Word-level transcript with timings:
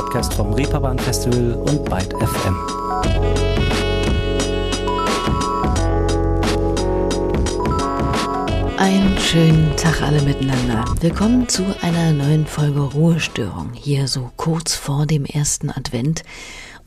Podcast 0.00 0.32
vom 0.32 0.54
Reeperbahn 0.54 0.98
Festival 0.98 1.52
und 1.52 1.84
Byte 1.84 2.14
FM. 2.14 2.56
Einen 8.78 9.18
schönen 9.18 9.76
Tag 9.76 10.00
alle 10.00 10.22
miteinander. 10.22 10.86
Willkommen 11.00 11.46
zu 11.50 11.66
einer 11.82 12.12
neuen 12.12 12.46
Folge 12.46 12.80
Ruhestörung, 12.80 13.74
hier 13.74 14.08
so 14.08 14.30
kurz 14.38 14.74
vor 14.74 15.04
dem 15.04 15.26
ersten 15.26 15.68
Advent. 15.68 16.22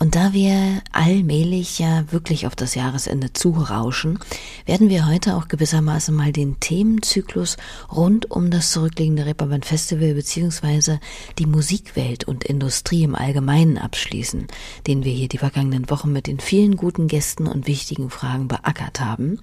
Und 0.04 0.16
da 0.16 0.34
wir 0.34 0.82
allmählich 0.92 1.80
ja 1.80 2.12
wirklich 2.12 2.46
auf 2.46 2.58
das 2.58 2.76
Jahresende 2.76 3.32
zurauschen, 3.32 4.20
werden 4.66 4.90
wir 4.90 5.08
heute 5.08 5.38
auch 5.38 5.48
gewissermaßen 5.48 6.14
mal 6.14 6.34
den 6.34 6.60
Themenzyklus 6.60 7.56
rund 7.90 8.30
um 8.30 8.52
das 8.52 8.72
zurückliegende 8.72 9.26
Reeperbahn 9.26 9.64
Festival 9.64 10.14
beziehungsweise 10.14 11.00
die 11.40 11.46
Musikwelt 11.46 12.26
und 12.26 12.44
Industrie 12.44 13.04
im 13.04 13.16
Allgemeinen 13.16 13.78
abschließen, 13.78 14.48
den 14.88 15.06
wir 15.06 15.14
hier 15.14 15.30
die 15.30 15.38
vergangenen 15.38 15.90
Wochen 15.90 16.12
mit 16.12 16.28
den 16.28 16.42
vielen 16.42 16.76
guten 16.76 17.08
Gästen 17.08 17.48
und 17.48 17.66
wichtigen 17.66 18.10
Fragen 18.10 18.50
beackert 18.50 19.00
haben. 19.00 19.40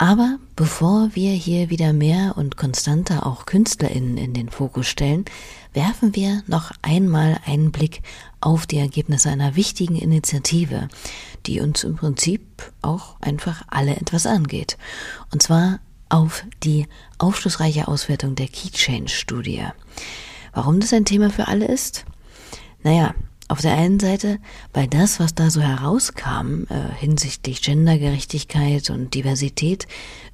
Aber 0.00 0.38
bevor 0.54 1.10
wir 1.14 1.32
hier 1.32 1.70
wieder 1.70 1.92
mehr 1.92 2.34
und 2.36 2.56
konstanter 2.56 3.26
auch 3.26 3.46
KünstlerInnen 3.46 4.16
in 4.16 4.32
den 4.32 4.48
Fokus 4.48 4.86
stellen, 4.86 5.24
werfen 5.72 6.14
wir 6.14 6.44
noch 6.46 6.70
einmal 6.82 7.40
einen 7.44 7.72
Blick 7.72 8.02
auf 8.40 8.66
die 8.66 8.78
Ergebnisse 8.78 9.30
einer 9.30 9.56
wichtigen 9.56 9.96
Initiative, 9.96 10.88
die 11.46 11.60
uns 11.60 11.84
im 11.84 11.96
Prinzip 11.96 12.72
auch 12.82 13.20
einfach 13.20 13.62
alle 13.68 13.96
etwas 13.96 14.26
angeht. 14.26 14.78
Und 15.32 15.42
zwar 15.42 15.80
auf 16.08 16.44
die 16.62 16.86
aufschlussreiche 17.18 17.88
Auswertung 17.88 18.34
der 18.34 18.48
Key 18.48 18.70
Change 18.70 19.10
Studie. 19.10 19.64
Warum 20.52 20.80
das 20.80 20.92
ein 20.92 21.04
Thema 21.04 21.30
für 21.30 21.48
alle 21.48 21.66
ist? 21.66 22.04
Naja, 22.82 23.14
auf 23.48 23.62
der 23.62 23.76
einen 23.76 23.98
Seite, 23.98 24.38
weil 24.74 24.86
das, 24.86 25.20
was 25.20 25.34
da 25.34 25.50
so 25.50 25.62
herauskam 25.62 26.64
äh, 26.68 26.94
hinsichtlich 26.98 27.62
Gendergerechtigkeit 27.62 28.90
und 28.90 29.14
Diversität, 29.14 29.86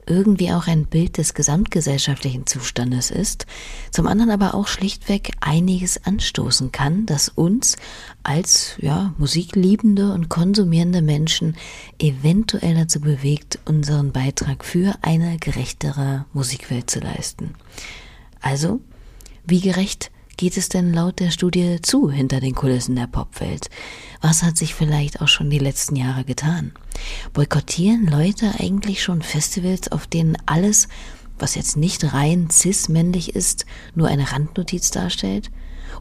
irgendwie 0.07 0.53
auch 0.53 0.67
ein 0.67 0.87
Bild 0.87 1.17
des 1.17 1.33
gesamtgesellschaftlichen 1.33 2.47
Zustandes 2.47 3.11
ist, 3.11 3.47
zum 3.91 4.07
anderen 4.07 4.31
aber 4.31 4.55
auch 4.55 4.67
schlichtweg 4.67 5.31
einiges 5.41 6.05
anstoßen 6.05 6.73
kann, 6.73 7.07
das 7.07 7.29
uns 7.29 7.77
als 8.23 8.77
ja, 8.81 9.15
musikliebende 9.17 10.13
und 10.13 10.29
konsumierende 10.29 11.01
Menschen 11.01 11.57
eventuell 11.99 12.75
dazu 12.75 13.01
bewegt, 13.01 13.61
unseren 13.65 14.13
Beitrag 14.13 14.65
für 14.65 14.95
eine 15.03 15.39
gerechtere 15.39 16.27
Musikwelt 16.33 16.91
zu 16.91 17.01
leisten. 17.01 17.55
Also, 18.41 18.81
wie 19.47 19.61
gerecht 19.61 20.11
geht 20.37 20.57
es 20.57 20.69
denn 20.69 20.93
laut 20.93 21.21
der 21.21 21.31
Studie 21.31 21.79
zu 21.83 22.11
hinter 22.11 22.41
den 22.41 22.55
Kulissen 22.55 22.97
der 22.97 23.07
Popwelt? 23.07 23.71
Was 24.21 24.43
hat 24.43 24.57
sich 24.57 24.75
vielleicht 24.75 25.21
auch 25.21 25.29
schon 25.29 25.51
die 25.51 25.59
letzten 25.59 25.97
Jahre 25.97 26.25
getan? 26.25 26.73
Boykottieren 27.33 28.07
Leute 28.07 28.53
eigentlich 28.59 29.03
schon 29.03 29.23
Festivals, 29.23 29.91
auf 29.93 30.07
denen 30.07 30.37
alles, 30.47 30.89
was 31.39 31.55
jetzt 31.55 31.77
nicht 31.77 32.13
rein 32.13 32.49
cis-männlich 32.51 33.35
ist, 33.35 33.67
nur 33.95 34.09
eine 34.09 34.33
Randnotiz 34.33 34.91
darstellt? 34.91 35.51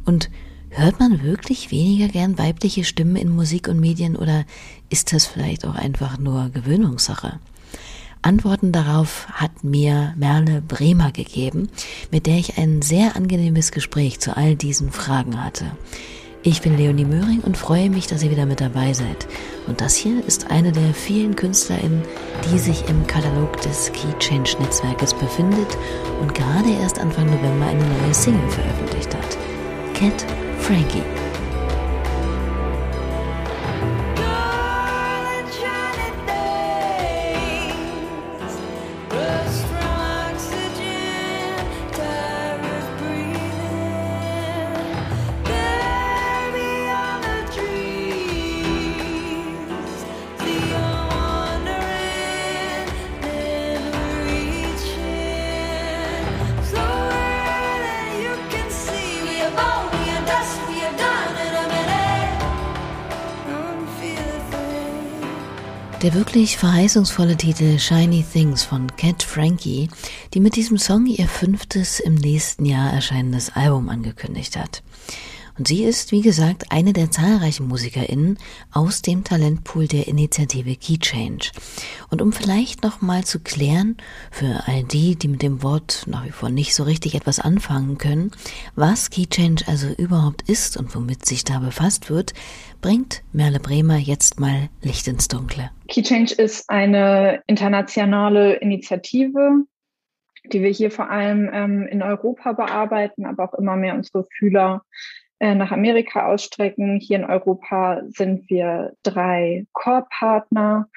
Und 0.06 0.30
hört 0.70 1.00
man 1.00 1.24
wirklich 1.24 1.72
weniger 1.72 2.08
gern 2.08 2.38
weibliche 2.38 2.84
Stimmen 2.84 3.16
in 3.16 3.30
Musik 3.30 3.68
und 3.68 3.80
Medien 3.80 4.16
oder 4.16 4.46
ist 4.90 5.14
das 5.14 5.26
vielleicht 5.26 5.66
auch 5.66 5.76
einfach 5.76 6.18
nur 6.18 6.50
Gewöhnungssache? 6.50 7.40
Antworten 8.24 8.72
darauf 8.72 9.28
hat 9.32 9.64
mir 9.64 10.14
Merle 10.18 10.62
Bremer 10.62 11.12
gegeben, 11.12 11.70
mit 12.10 12.26
der 12.26 12.38
ich 12.38 12.58
ein 12.58 12.82
sehr 12.82 13.16
angenehmes 13.16 13.72
Gespräch 13.72 14.20
zu 14.20 14.36
all 14.36 14.56
diesen 14.56 14.92
Fragen 14.92 15.44
hatte. 15.44 15.66
Ich 16.42 16.62
bin 16.62 16.78
Leonie 16.78 17.06
Möhring 17.06 17.40
und 17.40 17.58
freue 17.58 17.90
mich, 17.90 18.08
dass 18.08 18.24
ihr 18.24 18.32
wieder 18.32 18.46
mit 18.46 18.60
dabei 18.60 18.92
seid. 18.92 19.28
Und 19.68 19.80
das 19.80 19.96
hier 19.96 20.26
ist 20.26 20.52
eine 20.52 20.74
der 20.74 20.94
vielen 20.94 21.36
KünstlerInnen, 21.36 22.02
die 22.52 22.60
sich 22.60 22.88
im 22.90 23.08
Katalog 23.08 23.62
des 23.62 23.92
Key 23.94 24.12
Change 24.20 24.58
Netzwerkes 24.60 25.14
befindet 25.14 25.78
und 26.22 26.34
gerade 26.34 26.70
erst 26.82 27.00
Anfang 27.00 27.28
November 27.28 27.68
eine 27.68 27.86
neue 28.02 28.14
Single 28.14 28.50
veröffentlicht 28.50 29.14
hat. 29.16 29.38
Cat 29.94 30.26
Frankie. 30.60 31.33
Der 66.04 66.14
wirklich 66.14 66.58
verheißungsvolle 66.58 67.38
Titel 67.38 67.80
Shiny 67.80 68.26
Things 68.30 68.66
von 68.66 68.94
Cat 68.98 69.24
Frankie, 69.24 69.88
die 70.34 70.42
mit 70.42 70.58
diesem 70.58 70.78
Song 70.78 71.06
ihr 71.06 71.30
fünftes 71.30 72.02
im 72.02 72.16
nächsten 72.16 72.66
Jahr 72.66 72.92
erscheinendes 72.92 73.56
Album 73.56 73.88
angekündigt 73.88 74.58
hat. 74.58 74.84
Und 75.58 75.68
sie 75.68 75.84
ist, 75.84 76.12
wie 76.12 76.22
gesagt, 76.22 76.72
eine 76.72 76.94
der 76.94 77.12
zahlreichen 77.12 77.68
MusikerInnen 77.68 78.40
aus 78.72 79.02
dem 79.02 79.24
Talentpool 79.24 79.88
der 79.88 80.08
Initiative 80.08 80.76
Key 80.76 80.98
Change. 80.98 81.52
Und 82.10 82.22
um 82.22 82.32
vielleicht 82.32 82.84
nochmal 82.84 83.24
zu 83.24 83.40
klären, 83.40 83.98
für 84.32 84.64
all 84.66 84.84
die, 84.84 85.16
die 85.16 85.28
mit 85.28 85.42
dem 85.44 85.62
Wort 85.62 86.06
nach 86.08 86.26
wie 86.26 86.32
vor 86.32 86.50
nicht 86.50 86.74
so 86.74 86.84
richtig 86.84 87.14
etwas 87.14 87.40
anfangen 87.40 87.98
können, 87.98 88.32
was 88.76 89.12
Key 89.12 89.28
Change 89.28 89.66
also 89.68 89.88
überhaupt 89.90 90.50
ist 90.50 90.76
und 90.78 90.96
womit 90.96 91.26
sich 91.26 91.44
da 91.44 91.60
befasst 91.60 92.10
wird, 92.10 92.34
bringt 92.82 93.24
Merle 93.32 93.60
Bremer 93.60 93.98
jetzt 93.98 94.40
mal 94.40 94.70
Licht 94.82 95.08
ins 95.08 95.28
Dunkle. 95.28 95.70
Key 95.88 96.02
Change 96.02 96.34
ist 96.34 96.68
eine 96.70 97.42
internationale 97.46 98.56
Initiative, 98.56 99.66
die 100.52 100.62
wir 100.62 100.70
hier 100.70 100.92
vor 100.92 101.10
allem 101.10 101.50
ähm, 101.54 101.88
in 101.88 102.02
Europa 102.02 102.54
bearbeiten, 102.54 103.26
aber 103.26 103.46
auch 103.46 103.54
immer 103.54 103.76
mehr 103.76 103.96
unsere 103.96 104.26
Fühler 104.38 104.84
nach 105.44 105.72
Amerika 105.72 106.28
ausstrecken. 106.28 107.00
Hier 107.00 107.18
in 107.18 107.26
Europa 107.26 108.02
sind 108.08 108.50
wir 108.50 108.94
drei 109.04 109.66
Core-Partner 109.74 110.88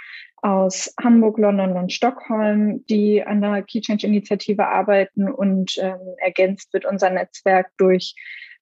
aus 0.42 0.94
Hamburg, 1.02 1.38
London 1.38 1.72
und 1.72 1.92
Stockholm, 1.92 2.84
die 2.86 3.24
an 3.24 3.40
der 3.40 3.62
Key 3.62 3.80
Change 3.80 4.06
Initiative 4.06 4.66
arbeiten 4.66 5.28
und 5.28 5.76
ähm, 5.78 5.98
ergänzt 6.18 6.72
wird 6.72 6.84
unser 6.84 7.10
Netzwerk 7.10 7.72
durch 7.78 8.14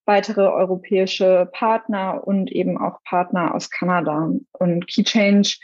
weitere 0.06 0.42
europäische 0.42 1.48
Partner 1.52 2.26
und 2.26 2.50
eben 2.50 2.78
auch 2.78 3.02
Partner 3.04 3.54
aus 3.54 3.70
Kanada. 3.70 4.30
Und 4.52 4.86
Key 4.86 5.02
Change 5.02 5.56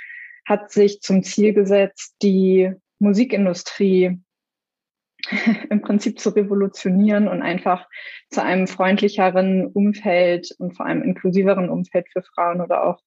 hat 0.47 0.71
sich 0.71 1.01
zum 1.01 1.23
Ziel 1.23 1.55
gesetzt, 1.55 2.17
die 2.23 2.73
Musikindustrie 2.99 4.19
im 5.71 5.83
Prinzip 5.83 6.19
zu 6.19 6.31
revolutionieren 6.31 7.29
und 7.29 7.43
einfach 7.43 7.89
zu 8.31 8.43
einem 8.43 8.67
freundlicheren 8.67 9.67
Umfeld 9.67 10.55
und 10.59 10.77
vor 10.77 10.87
allem 10.87 11.03
inklusiveren 11.03 11.69
Umfeld 11.69 12.09
für 12.13 12.23
Frauen 12.23 12.61
oder 12.61 12.85
auch 12.85 13.01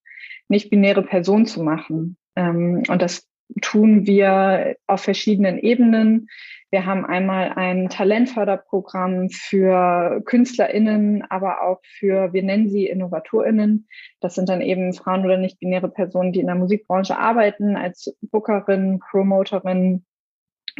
nicht-binäre 0.47 1.03
Personen 1.03 1.45
zu 1.45 1.63
machen. 1.63 2.17
Ähm, 2.35 2.83
und 2.87 3.01
das 3.01 3.27
tun 3.61 4.05
wir 4.05 4.77
auf 4.87 5.01
verschiedenen 5.01 5.59
Ebenen. 5.59 6.29
Wir 6.71 6.87
haben 6.87 7.05
einmal 7.05 7.53
ein 7.55 7.89
Talentförderprogramm 7.89 9.29
für 9.29 10.23
KünstlerInnen, 10.25 11.23
aber 11.29 11.61
auch 11.61 11.79
für, 11.83 12.33
wir 12.33 12.41
nennen 12.41 12.67
sie 12.67 12.87
InnovatorInnen. 12.87 13.87
Das 14.21 14.33
sind 14.33 14.49
dann 14.49 14.61
eben 14.61 14.93
Frauen 14.93 15.23
oder 15.23 15.37
nicht-binäre 15.37 15.89
Personen, 15.89 16.33
die 16.33 16.39
in 16.39 16.47
der 16.47 16.55
Musikbranche 16.55 17.17
arbeiten, 17.17 17.75
als 17.75 18.15
Bookerin, 18.21 18.99
Promoterin 18.99 20.03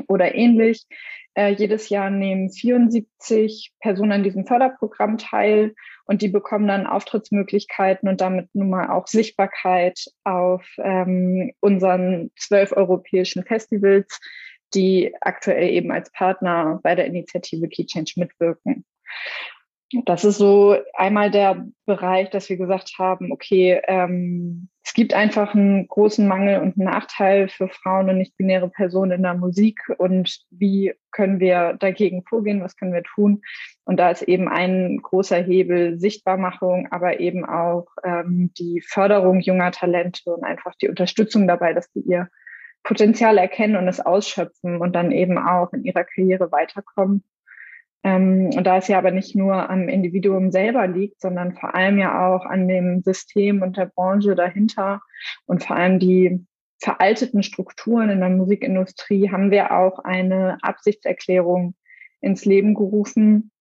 oder 0.08 0.34
ähnlich. 0.34 0.88
Äh, 1.36 1.54
jedes 1.54 1.90
Jahr 1.90 2.10
nehmen 2.10 2.52
74 2.52 3.74
Personen 3.80 4.12
an 4.12 4.24
diesem 4.24 4.46
Förderprogramm 4.46 5.18
teil 5.18 5.74
und 6.06 6.22
die 6.22 6.28
bekommen 6.28 6.68
dann 6.68 6.86
Auftrittsmöglichkeiten 6.86 8.08
und 8.08 8.22
damit 8.22 8.54
nun 8.54 8.70
mal 8.70 8.90
auch 8.90 9.08
Sichtbarkeit 9.08 10.00
auf 10.24 10.66
ähm, 10.78 11.52
unseren 11.60 12.32
zwölf 12.38 12.72
europäischen 12.72 13.44
Festivals, 13.46 14.20
die 14.76 15.14
aktuell 15.22 15.70
eben 15.70 15.92
als 15.92 16.12
Partner 16.12 16.80
bei 16.84 16.94
der 16.94 17.06
Initiative 17.06 17.68
Key 17.68 17.86
Change 17.86 18.14
mitwirken. 18.18 18.86
Das 20.06 20.24
ist 20.24 20.38
so 20.38 20.76
einmal 20.94 21.32
der 21.32 21.66
Bereich, 21.86 22.30
dass 22.30 22.50
wir 22.50 22.58
gesagt 22.58 22.94
haben, 22.98 23.32
okay, 23.32 23.82
ähm, 23.88 24.70
es 24.84 24.94
gibt 24.94 25.14
einfach 25.14 25.54
einen 25.54 25.88
großen 25.88 26.28
Mangel 26.28 26.60
und 26.60 26.78
einen 26.78 26.90
Nachteil 26.90 27.48
für 27.48 27.70
Frauen 27.70 28.10
und 28.10 28.18
nicht-binäre 28.18 28.70
Personen 28.70 29.12
in 29.12 29.24
der 29.24 29.34
Musik 29.34 29.80
und 29.98 30.40
wie 30.50 30.94
können 31.12 31.40
wir 31.40 31.74
dagegen 31.80 32.24
vorgehen, 32.28 32.62
was 32.62 32.76
können 32.76 32.94
wir 32.94 33.04
tun? 33.04 33.42
Und 33.86 33.98
da 33.98 34.12
ist 34.12 34.24
eben 34.24 34.50
ein 34.50 35.00
großer 35.02 35.38
Hebel 35.38 36.00
Sichtbarmachung, 36.00 36.88
aber 36.92 37.20
eben 37.20 37.46
auch 37.46 37.88
ähm, 38.04 38.52
die 38.58 38.82
Förderung 38.82 39.40
junger 39.40 39.72
Talente 39.72 40.34
und 40.34 40.44
einfach 40.44 40.76
die 40.76 40.90
Unterstützung 40.90 41.48
dabei, 41.48 41.74
dass 41.74 41.90
sie 41.94 42.02
ihr 42.02 42.30
Potenzial 42.84 43.38
erkennen 43.38 43.78
und 43.78 43.88
es 43.88 44.02
ausschöpfen 44.02 44.82
und 44.82 44.94
dann 44.94 45.12
eben 45.12 45.38
auch 45.38 45.72
in 45.72 45.86
ihrer 45.86 46.04
Karriere 46.04 46.52
weiterkommen. 46.52 47.24
Ähm, 48.04 48.52
und 48.56 48.64
da 48.66 48.78
es 48.78 48.88
ja 48.88 48.98
aber 48.98 49.12
nicht 49.12 49.36
nur 49.36 49.70
am 49.70 49.88
Individuum 49.88 50.52
selber 50.52 50.88
liegt, 50.88 51.22
sondern 51.22 51.56
vor 51.56 51.74
allem 51.74 51.98
ja 51.98 52.28
auch 52.28 52.46
an 52.46 52.68
dem 52.68 53.02
System 53.02 53.62
und 53.62 53.78
der 53.78 53.86
Branche 53.86 54.36
dahinter 54.36 55.02
und 55.46 55.64
vor 55.64 55.76
allem 55.76 56.00
die 56.00 56.46
veralteten 56.80 57.44
Strukturen 57.44 58.10
in 58.10 58.20
der 58.20 58.30
Musikindustrie, 58.30 59.32
haben 59.32 59.52
wir 59.52 59.72
auch 59.72 60.00
eine 60.00 60.58
Absichtserklärung 60.62 61.76
ins 62.20 62.44
Leben 62.44 62.74
gerufen, 62.74 63.52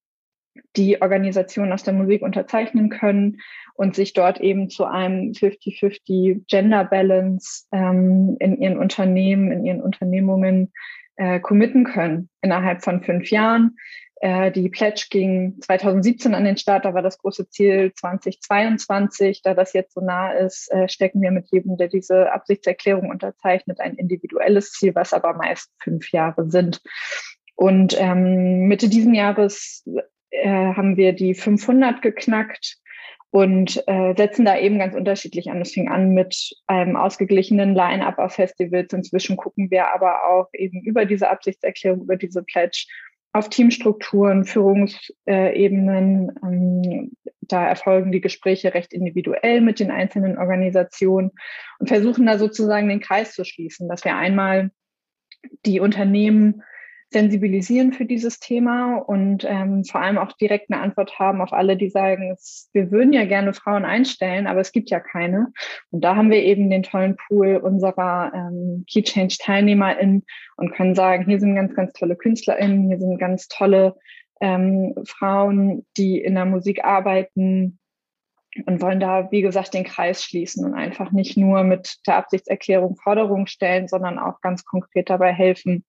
die 0.76 1.00
Organisationen 1.00 1.72
aus 1.72 1.84
der 1.84 1.94
Musik 1.94 2.22
unterzeichnen 2.22 2.90
können 2.90 3.38
und 3.74 3.94
sich 3.94 4.12
dort 4.12 4.40
eben 4.40 4.68
zu 4.68 4.84
einem 4.84 5.32
50-50 5.32 6.46
Gender 6.48 6.84
Balance 6.84 7.66
ähm, 7.72 8.36
in 8.40 8.60
ihren 8.60 8.78
Unternehmen, 8.78 9.52
in 9.52 9.64
ihren 9.64 9.80
Unternehmungen 9.80 10.72
äh, 11.16 11.40
committen 11.40 11.84
können 11.84 12.28
innerhalb 12.42 12.82
von 12.82 13.02
fünf 13.02 13.30
Jahren. 13.30 13.76
Äh, 14.22 14.52
die 14.52 14.68
Pledge 14.68 15.06
ging 15.10 15.56
2017 15.62 16.32
an 16.36 16.44
den 16.44 16.56
Start, 16.56 16.84
da 16.84 16.94
war 16.94 17.02
das 17.02 17.18
große 17.18 17.48
Ziel 17.48 17.92
2022. 17.92 19.42
Da 19.42 19.52
das 19.52 19.72
jetzt 19.72 19.94
so 19.94 20.00
nah 20.00 20.30
ist, 20.30 20.70
äh, 20.70 20.88
stecken 20.88 21.20
wir 21.22 21.32
mit 21.32 21.48
jedem, 21.50 21.76
der 21.76 21.88
diese 21.88 22.30
Absichtserklärung 22.32 23.10
unterzeichnet, 23.10 23.80
ein 23.80 23.96
individuelles 23.96 24.70
Ziel, 24.70 24.94
was 24.94 25.12
aber 25.12 25.34
meist 25.34 25.72
fünf 25.82 26.12
Jahre 26.12 26.48
sind. 26.48 26.80
Und 27.56 27.96
ähm, 27.98 28.68
Mitte 28.68 28.88
diesen 28.88 29.12
Jahres 29.12 29.84
äh, 30.30 30.48
haben 30.48 30.96
wir 30.96 31.14
die 31.14 31.34
500 31.34 32.00
geknackt 32.00 32.76
und 33.30 33.82
äh, 33.88 34.14
setzen 34.16 34.44
da 34.44 34.56
eben 34.56 34.78
ganz 34.78 34.94
unterschiedlich 34.94 35.50
an. 35.50 35.60
Es 35.60 35.72
fing 35.72 35.88
an 35.88 36.10
mit 36.10 36.52
einem 36.68 36.94
ausgeglichenen 36.94 37.74
Line-up 37.74 38.20
auf 38.20 38.34
Festivals. 38.34 38.92
Inzwischen 38.92 39.36
gucken 39.36 39.68
wir 39.72 39.92
aber 39.92 40.28
auch 40.28 40.48
eben 40.52 40.80
über 40.82 41.06
diese 41.06 41.28
Absichtserklärung, 41.28 42.02
über 42.02 42.16
diese 42.16 42.44
Pledge 42.44 42.86
auf 43.32 43.48
Teamstrukturen, 43.48 44.44
Führungsebenen. 44.44 46.32
Ähm, 46.42 47.12
da 47.40 47.66
erfolgen 47.66 48.12
die 48.12 48.20
Gespräche 48.20 48.72
recht 48.74 48.92
individuell 48.92 49.60
mit 49.60 49.80
den 49.80 49.90
einzelnen 49.90 50.38
Organisationen 50.38 51.32
und 51.78 51.88
versuchen 51.88 52.26
da 52.26 52.38
sozusagen 52.38 52.88
den 52.88 53.00
Kreis 53.00 53.34
zu 53.34 53.44
schließen, 53.44 53.88
dass 53.88 54.04
wir 54.04 54.16
einmal 54.16 54.70
die 55.66 55.80
Unternehmen 55.80 56.62
sensibilisieren 57.12 57.92
für 57.92 58.04
dieses 58.04 58.40
Thema 58.40 58.96
und 58.96 59.44
ähm, 59.48 59.84
vor 59.84 60.00
allem 60.00 60.18
auch 60.18 60.32
direkt 60.32 60.70
eine 60.70 60.82
Antwort 60.82 61.18
haben 61.18 61.40
auf 61.40 61.52
alle, 61.52 61.76
die 61.76 61.88
sagen, 61.88 62.36
wir 62.72 62.90
würden 62.90 63.12
ja 63.12 63.24
gerne 63.24 63.54
Frauen 63.54 63.84
einstellen, 63.84 64.46
aber 64.46 64.60
es 64.60 64.72
gibt 64.72 64.90
ja 64.90 65.00
keine. 65.00 65.52
Und 65.90 66.02
da 66.02 66.16
haben 66.16 66.30
wir 66.30 66.42
eben 66.42 66.70
den 66.70 66.82
tollen 66.82 67.16
Pool 67.16 67.56
unserer 67.56 68.32
ähm, 68.34 68.84
Key 68.90 69.02
Change 69.02 69.36
TeilnehmerInnen 69.38 70.24
und 70.56 70.72
können 70.72 70.94
sagen, 70.94 71.24
hier 71.26 71.40
sind 71.40 71.54
ganz, 71.54 71.74
ganz 71.74 71.92
tolle 71.92 72.16
KünstlerInnen, 72.16 72.88
hier 72.88 72.98
sind 72.98 73.18
ganz 73.18 73.48
tolle 73.48 73.96
ähm, 74.40 74.94
Frauen, 75.06 75.86
die 75.96 76.18
in 76.18 76.34
der 76.34 76.46
Musik 76.46 76.84
arbeiten, 76.84 77.78
und 78.66 78.82
wollen 78.82 79.00
da, 79.00 79.30
wie 79.30 79.40
gesagt, 79.40 79.74
den 79.74 79.84
Kreis 79.84 80.22
schließen 80.22 80.64
und 80.64 80.74
einfach 80.74 81.10
nicht 81.10 81.36
nur 81.36 81.64
mit 81.64 81.96
der 82.06 82.16
Absichtserklärung 82.16 82.96
Forderungen 82.96 83.46
stellen, 83.46 83.88
sondern 83.88 84.18
auch 84.18 84.40
ganz 84.42 84.64
konkret 84.64 85.08
dabei 85.08 85.32
helfen, 85.32 85.84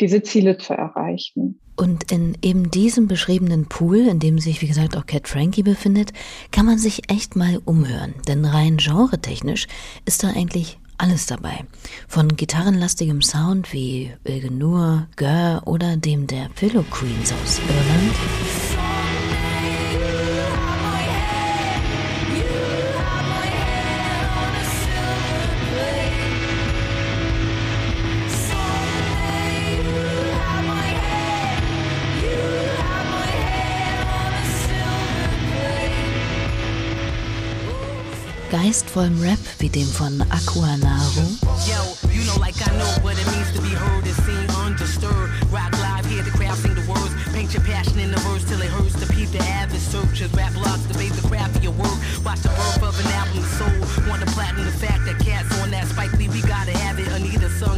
diese 0.00 0.22
Ziele 0.22 0.58
zu 0.58 0.74
erreichen. 0.74 1.60
Und 1.76 2.10
in 2.10 2.36
eben 2.42 2.70
diesem 2.70 3.06
beschriebenen 3.06 3.66
Pool, 3.66 3.98
in 3.98 4.18
dem 4.18 4.38
sich, 4.38 4.62
wie 4.62 4.66
gesagt, 4.66 4.96
auch 4.96 5.06
Cat 5.06 5.28
Frankie 5.28 5.62
befindet, 5.62 6.12
kann 6.50 6.66
man 6.66 6.78
sich 6.78 7.08
echt 7.10 7.36
mal 7.36 7.60
umhören. 7.64 8.14
Denn 8.26 8.44
rein 8.44 8.78
genretechnisch 8.78 9.68
ist 10.04 10.24
da 10.24 10.28
eigentlich 10.30 10.78
alles 10.98 11.26
dabei. 11.26 11.64
Von 12.08 12.36
gitarrenlastigem 12.36 13.22
Sound 13.22 13.72
wie 13.72 14.10
Ilgenur, 14.24 15.06
Gör 15.16 15.62
oder 15.66 15.96
dem 15.96 16.26
der 16.26 16.48
Pillow 16.56 16.84
Queens 16.90 17.32
aus 17.32 17.60
Irland 17.60 18.67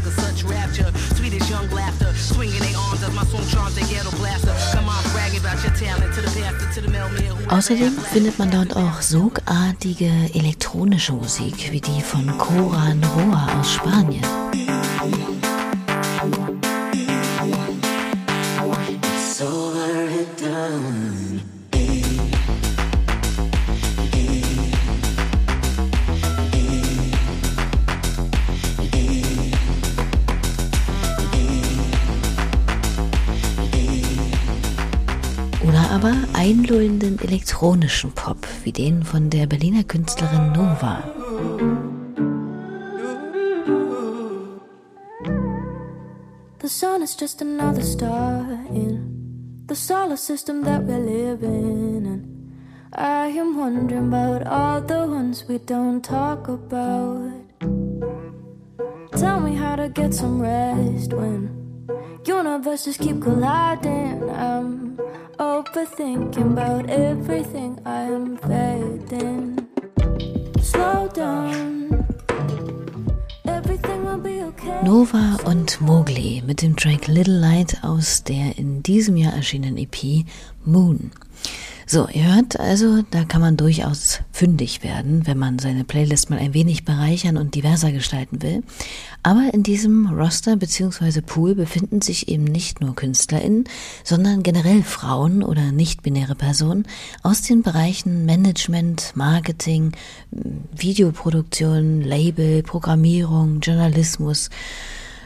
of 0.07 0.13
such 0.15 0.45
rapture. 0.45 0.91
Swedish 1.15 1.49
young 1.51 1.69
laughter. 1.71 2.11
Swinging 2.15 2.59
their 2.61 2.77
arms 2.77 3.03
as 3.03 3.15
my 3.15 3.25
song 3.25 3.47
charms 3.53 3.77
ghetto 3.93 4.11
blaster. 4.17 4.55
Come 4.73 4.89
on, 4.89 5.03
bragging 5.13 5.41
about 5.41 5.63
your 5.63 5.75
talent 5.75 6.15
to 6.15 6.23
the 6.23 6.31
pastor, 6.41 6.81
to 6.81 6.81
the. 6.81 6.90
Außerdem 7.51 7.99
findet 8.13 8.39
man 8.39 8.53
dort 8.53 8.77
auch 8.77 9.03
sogartige 9.03 10.13
elektronische 10.35 11.13
Musik 11.13 11.73
wie 11.73 11.81
die 11.81 12.01
von 12.01 12.39
Cora 12.39 12.95
Noa 12.95 13.49
aus 13.59 13.73
Spanien. 13.73 14.25
aber 18.61 18.77
einlullenden 36.41 37.19
elektronischen 37.21 38.13
Pop 38.13 38.49
wie 38.65 38.73
den 38.73 39.03
von 39.03 39.29
der 39.29 39.47
Berliner 39.47 39.85
Künstlerin 39.85 40.53
Nova. 40.53 41.05
The 46.61 46.69
sun 46.69 47.03
is 47.03 47.15
just 47.21 47.43
another 47.43 47.83
star 47.83 48.47
in 48.73 49.67
the 49.69 49.75
solar 49.75 50.17
system 50.17 50.65
that 50.65 50.83
we 50.87 50.95
live 50.95 51.43
in. 51.43 52.07
And 52.07 52.27
I 52.95 53.27
am 53.39 53.59
wondering 53.59 54.09
about 54.09 54.47
all 54.47 54.81
the 54.81 55.07
ones 55.07 55.45
we 55.47 55.59
don't 55.59 56.03
talk 56.03 56.49
about. 56.49 57.33
Tell 59.15 59.41
me 59.41 59.57
how 59.57 59.77
to 59.77 59.91
get 59.91 60.15
some 60.15 60.41
rest 60.41 61.13
when 61.13 61.51
universes 62.25 62.97
keep 62.97 63.21
colliding. 63.21 64.31
I'm 64.31 64.91
overthinking 65.41 66.53
about 66.53 66.91
everything 66.91 67.79
I'm 67.87 68.37
fading. 68.37 69.67
Slow 70.61 71.09
down. 71.09 71.81
Nova 74.83 75.37
und 75.45 75.81
Mowgli 75.81 76.43
mit 76.47 76.63
dem 76.63 76.77
Track 76.77 77.07
Little 77.07 77.39
Light 77.39 77.83
aus 77.83 78.25
der 78.25 78.59
in 78.59 78.83
diesem 78.83 79.17
Jahr 79.17 79.35
erschienenen 79.35 79.77
EP 79.77 80.25
Moon. 80.65 81.11
So, 81.93 82.07
ihr 82.07 82.37
hört 82.37 82.61
also, 82.61 83.03
da 83.11 83.25
kann 83.25 83.41
man 83.41 83.57
durchaus 83.57 84.21
fündig 84.31 84.85
werden, 84.85 85.27
wenn 85.27 85.37
man 85.37 85.59
seine 85.59 85.83
Playlist 85.83 86.31
mal 86.31 86.39
ein 86.39 86.55
wenig 86.55 86.85
bereichern 86.85 87.37
und 87.37 87.57
diverser 87.57 87.91
gestalten 87.91 88.43
will. 88.43 88.63
Aber 89.25 89.53
in 89.53 89.65
diesem 89.65 90.07
Roster 90.07 90.55
bzw. 90.55 91.21
Pool 91.21 91.57
befinden 91.57 92.01
sich 92.01 92.29
eben 92.29 92.45
nicht 92.45 92.81
nur 92.81 92.95
KünstlerInnen, 92.95 93.65
sondern 94.05 94.45
generell 94.45 94.85
Frauen 94.85 95.43
oder 95.43 95.73
nicht-binäre 95.73 96.37
Personen 96.37 96.87
aus 97.25 97.43
den 97.43 97.63
Bereichen 97.63 98.25
Management, 98.25 99.11
Marketing, 99.17 99.91
Videoproduktion, 100.71 102.03
Label, 102.03 102.63
Programmierung, 102.63 103.59
Journalismus, 103.59 104.49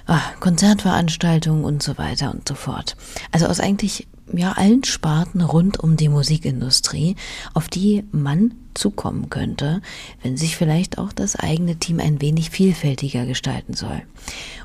ah, 0.06 0.22
Konzertveranstaltungen 0.40 1.62
und 1.62 1.82
so 1.82 1.98
weiter 1.98 2.32
und 2.32 2.48
so 2.48 2.54
fort. 2.54 2.96
Also 3.32 3.48
aus 3.48 3.60
eigentlich 3.60 4.06
ja 4.32 4.52
allen 4.52 4.84
Sparten 4.84 5.40
rund 5.40 5.80
um 5.80 5.96
die 5.96 6.08
Musikindustrie, 6.08 7.16
auf 7.52 7.68
die 7.68 8.04
man 8.12 8.54
zukommen 8.74 9.30
könnte, 9.30 9.80
wenn 10.22 10.36
sich 10.36 10.56
vielleicht 10.56 10.98
auch 10.98 11.12
das 11.12 11.36
eigene 11.36 11.76
Team 11.76 12.00
ein 12.00 12.20
wenig 12.20 12.50
vielfältiger 12.50 13.24
gestalten 13.26 13.74
soll. 13.74 14.02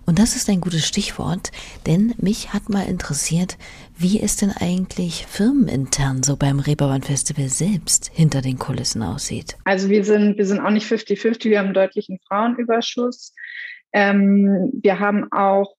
Und 0.05 0.17
das 0.17 0.35
ist 0.35 0.49
ein 0.49 0.61
gutes 0.61 0.87
Stichwort, 0.87 1.51
denn 1.85 2.15
mich 2.17 2.51
hat 2.53 2.69
mal 2.69 2.87
interessiert, 2.87 3.57
wie 3.97 4.19
es 4.21 4.37
denn 4.37 4.51
eigentlich 4.51 5.27
firmenintern 5.27 6.23
so 6.23 6.35
beim 6.35 6.59
Reeperbahn 6.59 7.03
Festival 7.03 7.49
selbst 7.49 8.09
hinter 8.13 8.41
den 8.41 8.57
Kulissen 8.57 9.03
aussieht. 9.03 9.57
Also 9.65 9.89
wir 9.89 10.03
sind, 10.03 10.37
wir 10.37 10.45
sind 10.45 10.59
auch 10.59 10.71
nicht 10.71 10.91
50-50, 10.91 11.45
wir 11.45 11.59
haben 11.59 11.65
einen 11.65 11.73
deutlichen 11.75 12.19
Frauenüberschuss. 12.27 13.33
Ähm, 13.93 14.71
wir 14.81 14.99
haben 14.99 15.31
auch, 15.31 15.75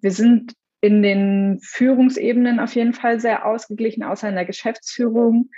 wir 0.00 0.12
sind 0.12 0.52
in 0.82 1.00
den 1.00 1.60
Führungsebenen 1.62 2.58
auf 2.58 2.74
jeden 2.74 2.92
Fall 2.92 3.20
sehr 3.20 3.46
ausgeglichen, 3.46 4.02
außer 4.02 4.28
in 4.28 4.34
der 4.34 4.44
Geschäftsführung. 4.44 5.48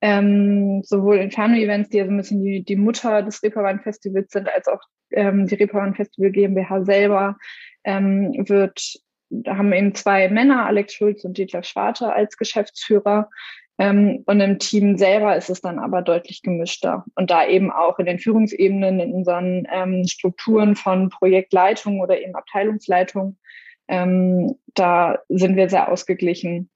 Ähm, 0.00 0.82
sowohl 0.84 1.16
Inferno 1.16 1.56
Events, 1.56 1.90
die 1.90 1.98
ja 1.98 2.04
so 2.04 2.12
ein 2.12 2.16
bisschen 2.16 2.42
die, 2.42 2.62
die 2.62 2.76
Mutter 2.76 3.22
des 3.22 3.42
Reeperbahn 3.42 3.80
Festivals 3.80 4.30
sind, 4.30 4.48
als 4.48 4.68
auch 4.68 4.80
ähm, 5.10 5.48
die 5.48 5.56
Reeperbahn 5.56 5.96
Festival 5.96 6.30
GmbH 6.30 6.84
selber, 6.84 7.36
ähm, 7.82 8.32
wird, 8.46 9.00
da 9.30 9.56
haben 9.56 9.72
eben 9.72 9.96
zwei 9.96 10.28
Männer, 10.28 10.66
Alex 10.66 10.94
Schulz 10.94 11.24
und 11.24 11.36
Dieter 11.36 11.64
Schwarte 11.64 12.12
als 12.12 12.36
Geschäftsführer. 12.36 13.28
Ähm, 13.78 14.22
und 14.26 14.40
im 14.40 14.60
Team 14.60 14.96
selber 14.96 15.36
ist 15.36 15.50
es 15.50 15.60
dann 15.60 15.80
aber 15.80 16.02
deutlich 16.02 16.42
gemischter. 16.42 17.04
Und 17.16 17.32
da 17.32 17.44
eben 17.44 17.72
auch 17.72 17.98
in 17.98 18.06
den 18.06 18.20
Führungsebenen, 18.20 19.00
in 19.00 19.12
unseren 19.12 19.66
ähm, 19.72 20.04
Strukturen 20.06 20.76
von 20.76 21.08
Projektleitung 21.08 21.98
oder 21.98 22.20
eben 22.20 22.36
Abteilungsleitung, 22.36 23.36
ähm, 23.88 24.56
da 24.74 25.18
sind 25.28 25.56
wir 25.56 25.68
sehr 25.68 25.90
ausgeglichen. 25.90 26.70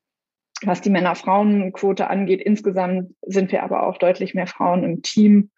Was 0.64 0.80
die 0.80 0.90
Männer-Frauen-Quote 0.90 2.08
angeht, 2.08 2.40
insgesamt 2.40 3.14
sind 3.22 3.52
wir 3.52 3.62
aber 3.62 3.86
auch 3.86 3.98
deutlich 3.98 4.34
mehr 4.34 4.46
Frauen 4.46 4.84
im 4.84 5.02
Team. 5.02 5.50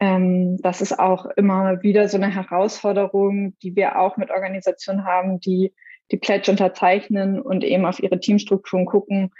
Ähm, 0.00 0.58
das 0.58 0.80
ist 0.80 0.98
auch 0.98 1.26
immer 1.36 1.82
wieder 1.82 2.08
so 2.08 2.16
eine 2.16 2.32
Herausforderung, 2.32 3.56
die 3.62 3.74
wir 3.76 3.98
auch 3.98 4.16
mit 4.16 4.30
Organisationen 4.30 5.04
haben, 5.04 5.40
die 5.40 5.72
die 6.10 6.16
Pledge 6.16 6.50
unterzeichnen 6.50 7.40
und 7.40 7.64
eben 7.64 7.86
auf 7.86 8.00
ihre 8.00 8.20
Teamstrukturen 8.20 8.86
gucken. 8.86 9.30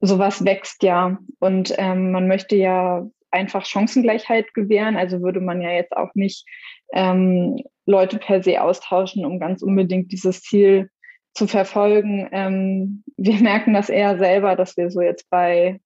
Sowas 0.00 0.44
wächst 0.44 0.82
ja 0.82 1.18
und 1.38 1.74
ähm, 1.76 2.10
man 2.10 2.26
möchte 2.26 2.56
ja 2.56 3.06
einfach 3.30 3.64
Chancengleichheit 3.64 4.54
gewähren. 4.54 4.96
Also 4.96 5.22
würde 5.22 5.40
man 5.40 5.60
ja 5.60 5.70
jetzt 5.70 5.96
auch 5.96 6.14
nicht 6.14 6.46
ähm, 6.92 7.56
Leute 7.86 8.18
per 8.18 8.42
se 8.42 8.62
austauschen, 8.62 9.24
um 9.24 9.38
ganz 9.38 9.62
unbedingt 9.62 10.12
dieses 10.12 10.42
Ziel 10.42 10.90
zu 11.34 11.46
verfolgen. 11.46 12.28
Ähm, 12.32 13.04
wir 13.16 13.34
merken 13.40 13.74
das 13.74 13.88
eher 13.88 14.18
selber, 14.18 14.56
dass 14.56 14.76
wir 14.76 14.90
so 14.90 15.00
jetzt 15.00 15.28
bei 15.30 15.80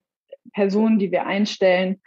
Personen, 0.53 0.99
die 0.99 1.11
wir 1.11 1.25
einstellen, 1.25 2.01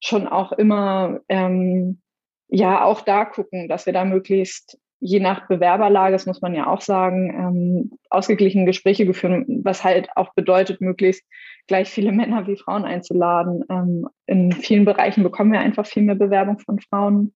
schon 0.00 0.28
auch 0.28 0.52
immer 0.52 1.20
ähm, 1.28 2.00
ja 2.48 2.84
auch 2.84 3.00
da 3.00 3.24
gucken, 3.24 3.68
dass 3.68 3.86
wir 3.86 3.92
da 3.92 4.04
möglichst 4.04 4.78
je 5.00 5.20
nach 5.20 5.48
Bewerberlage, 5.48 6.12
das 6.12 6.24
muss 6.24 6.40
man 6.40 6.54
ja 6.54 6.66
auch 6.66 6.80
sagen, 6.80 7.28
ähm, 7.30 7.98
ausgeglichene 8.08 8.64
Gespräche 8.64 9.04
geführt, 9.04 9.44
was 9.62 9.84
halt 9.84 10.08
auch 10.16 10.32
bedeutet, 10.32 10.80
möglichst 10.80 11.24
gleich 11.66 11.90
viele 11.90 12.12
Männer 12.12 12.46
wie 12.46 12.56
Frauen 12.56 12.84
einzuladen. 12.84 13.64
Ähm, 13.68 14.08
in 14.26 14.52
vielen 14.52 14.84
Bereichen 14.84 15.22
bekommen 15.22 15.52
wir 15.52 15.60
einfach 15.60 15.86
viel 15.86 16.02
mehr 16.02 16.14
Bewerbung 16.14 16.58
von 16.58 16.80
Frauen 16.80 17.34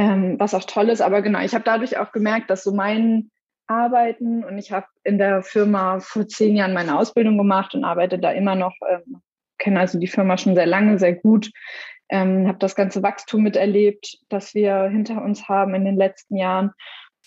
ähm, 0.00 0.36
was 0.38 0.54
auch 0.54 0.64
toll 0.64 0.88
ist. 0.88 1.02
Aber 1.02 1.20
genau, 1.20 1.40
ich 1.40 1.54
habe 1.54 1.64
dadurch 1.64 1.98
auch 1.98 2.10
gemerkt, 2.10 2.48
dass 2.48 2.64
so 2.64 2.72
mein 2.72 3.30
Arbeiten 3.66 4.42
und 4.42 4.56
ich 4.56 4.72
habe 4.72 4.86
in 5.04 5.18
der 5.18 5.42
Firma 5.42 6.00
vor 6.00 6.26
zehn 6.26 6.56
Jahren 6.56 6.72
meine 6.72 6.98
Ausbildung 6.98 7.36
gemacht 7.36 7.74
und 7.74 7.84
arbeite 7.84 8.18
da 8.18 8.32
immer 8.32 8.54
noch, 8.54 8.72
ähm, 8.88 9.20
kenne 9.58 9.78
also 9.78 10.00
die 10.00 10.06
Firma 10.06 10.38
schon 10.38 10.54
sehr 10.54 10.66
lange, 10.66 10.98
sehr 10.98 11.14
gut, 11.14 11.50
ähm, 12.08 12.48
habe 12.48 12.58
das 12.58 12.74
ganze 12.74 13.02
Wachstum 13.02 13.42
miterlebt, 13.42 14.16
das 14.30 14.54
wir 14.54 14.88
hinter 14.88 15.22
uns 15.22 15.48
haben 15.48 15.74
in 15.74 15.84
den 15.84 15.96
letzten 15.96 16.36
Jahren 16.36 16.72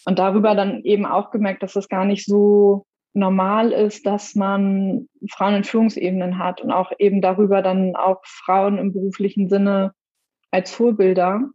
und 0.05 0.17
darüber 0.17 0.55
dann 0.55 0.81
eben 0.81 1.05
auch 1.05 1.29
gemerkt, 1.29 1.61
dass 1.61 1.75
es 1.75 1.87
gar 1.87 2.05
nicht 2.05 2.25
so 2.25 2.87
normal 3.13 3.71
ist, 3.71 4.05
dass 4.05 4.35
man 4.35 5.07
Frauen 5.29 5.55
in 5.55 5.63
Führungsebenen 5.63 6.39
hat 6.39 6.61
und 6.61 6.71
auch 6.71 6.91
eben 6.97 7.21
darüber 7.21 7.61
dann 7.61 7.95
auch 7.95 8.25
Frauen 8.25 8.77
im 8.77 8.91
beruflichen 8.91 9.49
Sinne 9.49 9.93
als 10.51 10.71
Vorbilder 10.71 11.49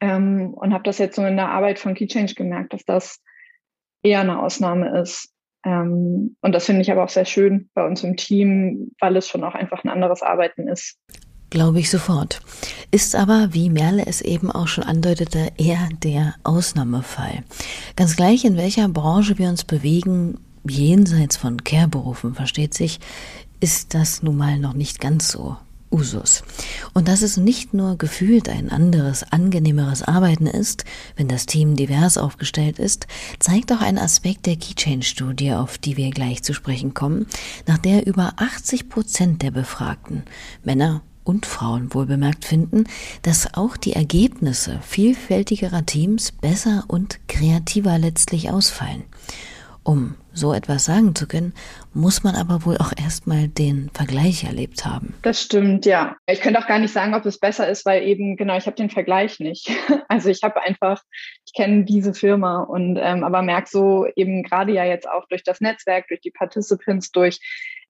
ähm, 0.00 0.54
und 0.54 0.72
habe 0.72 0.84
das 0.84 0.98
jetzt 0.98 1.16
so 1.16 1.24
in 1.24 1.36
der 1.36 1.50
Arbeit 1.50 1.78
von 1.78 1.94
KeyChange 1.94 2.34
gemerkt, 2.34 2.72
dass 2.72 2.84
das 2.84 3.22
eher 4.02 4.20
eine 4.20 4.40
Ausnahme 4.40 5.00
ist. 5.00 5.32
Ähm, 5.64 6.36
und 6.40 6.52
das 6.52 6.66
finde 6.66 6.82
ich 6.82 6.92
aber 6.92 7.04
auch 7.04 7.08
sehr 7.08 7.24
schön 7.24 7.70
bei 7.74 7.84
uns 7.84 8.04
im 8.04 8.16
Team, 8.16 8.92
weil 9.00 9.16
es 9.16 9.28
schon 9.28 9.42
auch 9.42 9.54
einfach 9.54 9.82
ein 9.82 9.90
anderes 9.90 10.22
Arbeiten 10.22 10.68
ist. 10.68 10.98
Glaube 11.50 11.78
ich 11.78 11.90
sofort. 11.90 12.40
Ist 12.90 13.14
aber, 13.14 13.48
wie 13.52 13.70
Merle 13.70 14.06
es 14.06 14.20
eben 14.20 14.50
auch 14.50 14.66
schon 14.66 14.84
andeutete, 14.84 15.52
eher 15.56 15.88
der 16.02 16.34
Ausnahmefall. 16.42 17.44
Ganz 17.94 18.16
gleich, 18.16 18.44
in 18.44 18.56
welcher 18.56 18.88
Branche 18.88 19.38
wir 19.38 19.48
uns 19.48 19.64
bewegen, 19.64 20.38
jenseits 20.68 21.36
von 21.36 21.62
Care-Berufen, 21.62 22.34
versteht 22.34 22.74
sich, 22.74 22.98
ist 23.60 23.94
das 23.94 24.22
nun 24.22 24.36
mal 24.36 24.58
noch 24.58 24.74
nicht 24.74 25.00
ganz 25.00 25.30
so. 25.30 25.56
Usus. 25.92 26.42
Und 26.94 27.06
dass 27.06 27.22
es 27.22 27.36
nicht 27.36 27.72
nur 27.72 27.96
gefühlt 27.96 28.48
ein 28.48 28.70
anderes, 28.70 29.22
angenehmeres 29.22 30.02
Arbeiten 30.02 30.48
ist, 30.48 30.84
wenn 31.14 31.28
das 31.28 31.46
Team 31.46 31.76
divers 31.76 32.18
aufgestellt 32.18 32.80
ist, 32.80 33.06
zeigt 33.38 33.72
auch 33.72 33.80
ein 33.80 33.96
Aspekt 33.96 34.46
der 34.46 34.56
Keychain-Studie, 34.56 35.52
auf 35.52 35.78
die 35.78 35.96
wir 35.96 36.10
gleich 36.10 36.42
zu 36.42 36.54
sprechen 36.54 36.92
kommen, 36.92 37.26
nach 37.66 37.78
der 37.78 38.06
über 38.06 38.34
80 38.36 38.88
Prozent 38.88 39.42
der 39.42 39.52
Befragten, 39.52 40.24
Männer 40.64 41.02
und 41.26 41.44
Frauen 41.44 41.92
wohlbemerkt 41.92 42.44
finden, 42.44 42.84
dass 43.22 43.54
auch 43.54 43.76
die 43.76 43.92
Ergebnisse 43.92 44.78
vielfältigerer 44.82 45.84
Teams 45.84 46.32
besser 46.32 46.84
und 46.88 47.18
kreativer 47.28 47.98
letztlich 47.98 48.50
ausfallen. 48.50 49.04
Um 49.82 50.16
so 50.32 50.52
etwas 50.52 50.84
sagen 50.84 51.14
zu 51.14 51.28
können, 51.28 51.54
muss 51.94 52.24
man 52.24 52.34
aber 52.34 52.66
wohl 52.66 52.76
auch 52.76 52.92
erstmal 53.00 53.46
den 53.46 53.88
Vergleich 53.94 54.42
erlebt 54.42 54.84
haben. 54.84 55.14
Das 55.22 55.40
stimmt, 55.40 55.86
ja. 55.86 56.16
Ich 56.26 56.40
könnte 56.40 56.58
auch 56.58 56.66
gar 56.66 56.80
nicht 56.80 56.92
sagen, 56.92 57.14
ob 57.14 57.24
es 57.24 57.38
besser 57.38 57.68
ist, 57.68 57.86
weil 57.86 58.02
eben, 58.02 58.36
genau, 58.36 58.56
ich 58.56 58.66
habe 58.66 58.76
den 58.76 58.90
Vergleich 58.90 59.40
nicht. 59.40 59.70
Also 60.08 60.28
ich 60.28 60.42
habe 60.42 60.62
einfach, 60.62 61.02
ich 61.44 61.52
kenne 61.52 61.84
diese 61.84 62.14
Firma 62.14 62.60
und 62.60 62.96
ähm, 62.96 63.24
aber 63.24 63.42
merke 63.42 63.68
so 63.68 64.06
eben 64.14 64.44
gerade 64.44 64.72
ja 64.72 64.84
jetzt 64.84 65.08
auch 65.08 65.26
durch 65.28 65.42
das 65.42 65.60
Netzwerk, 65.60 66.06
durch 66.08 66.20
die 66.20 66.30
Participants, 66.30 67.10
durch 67.10 67.40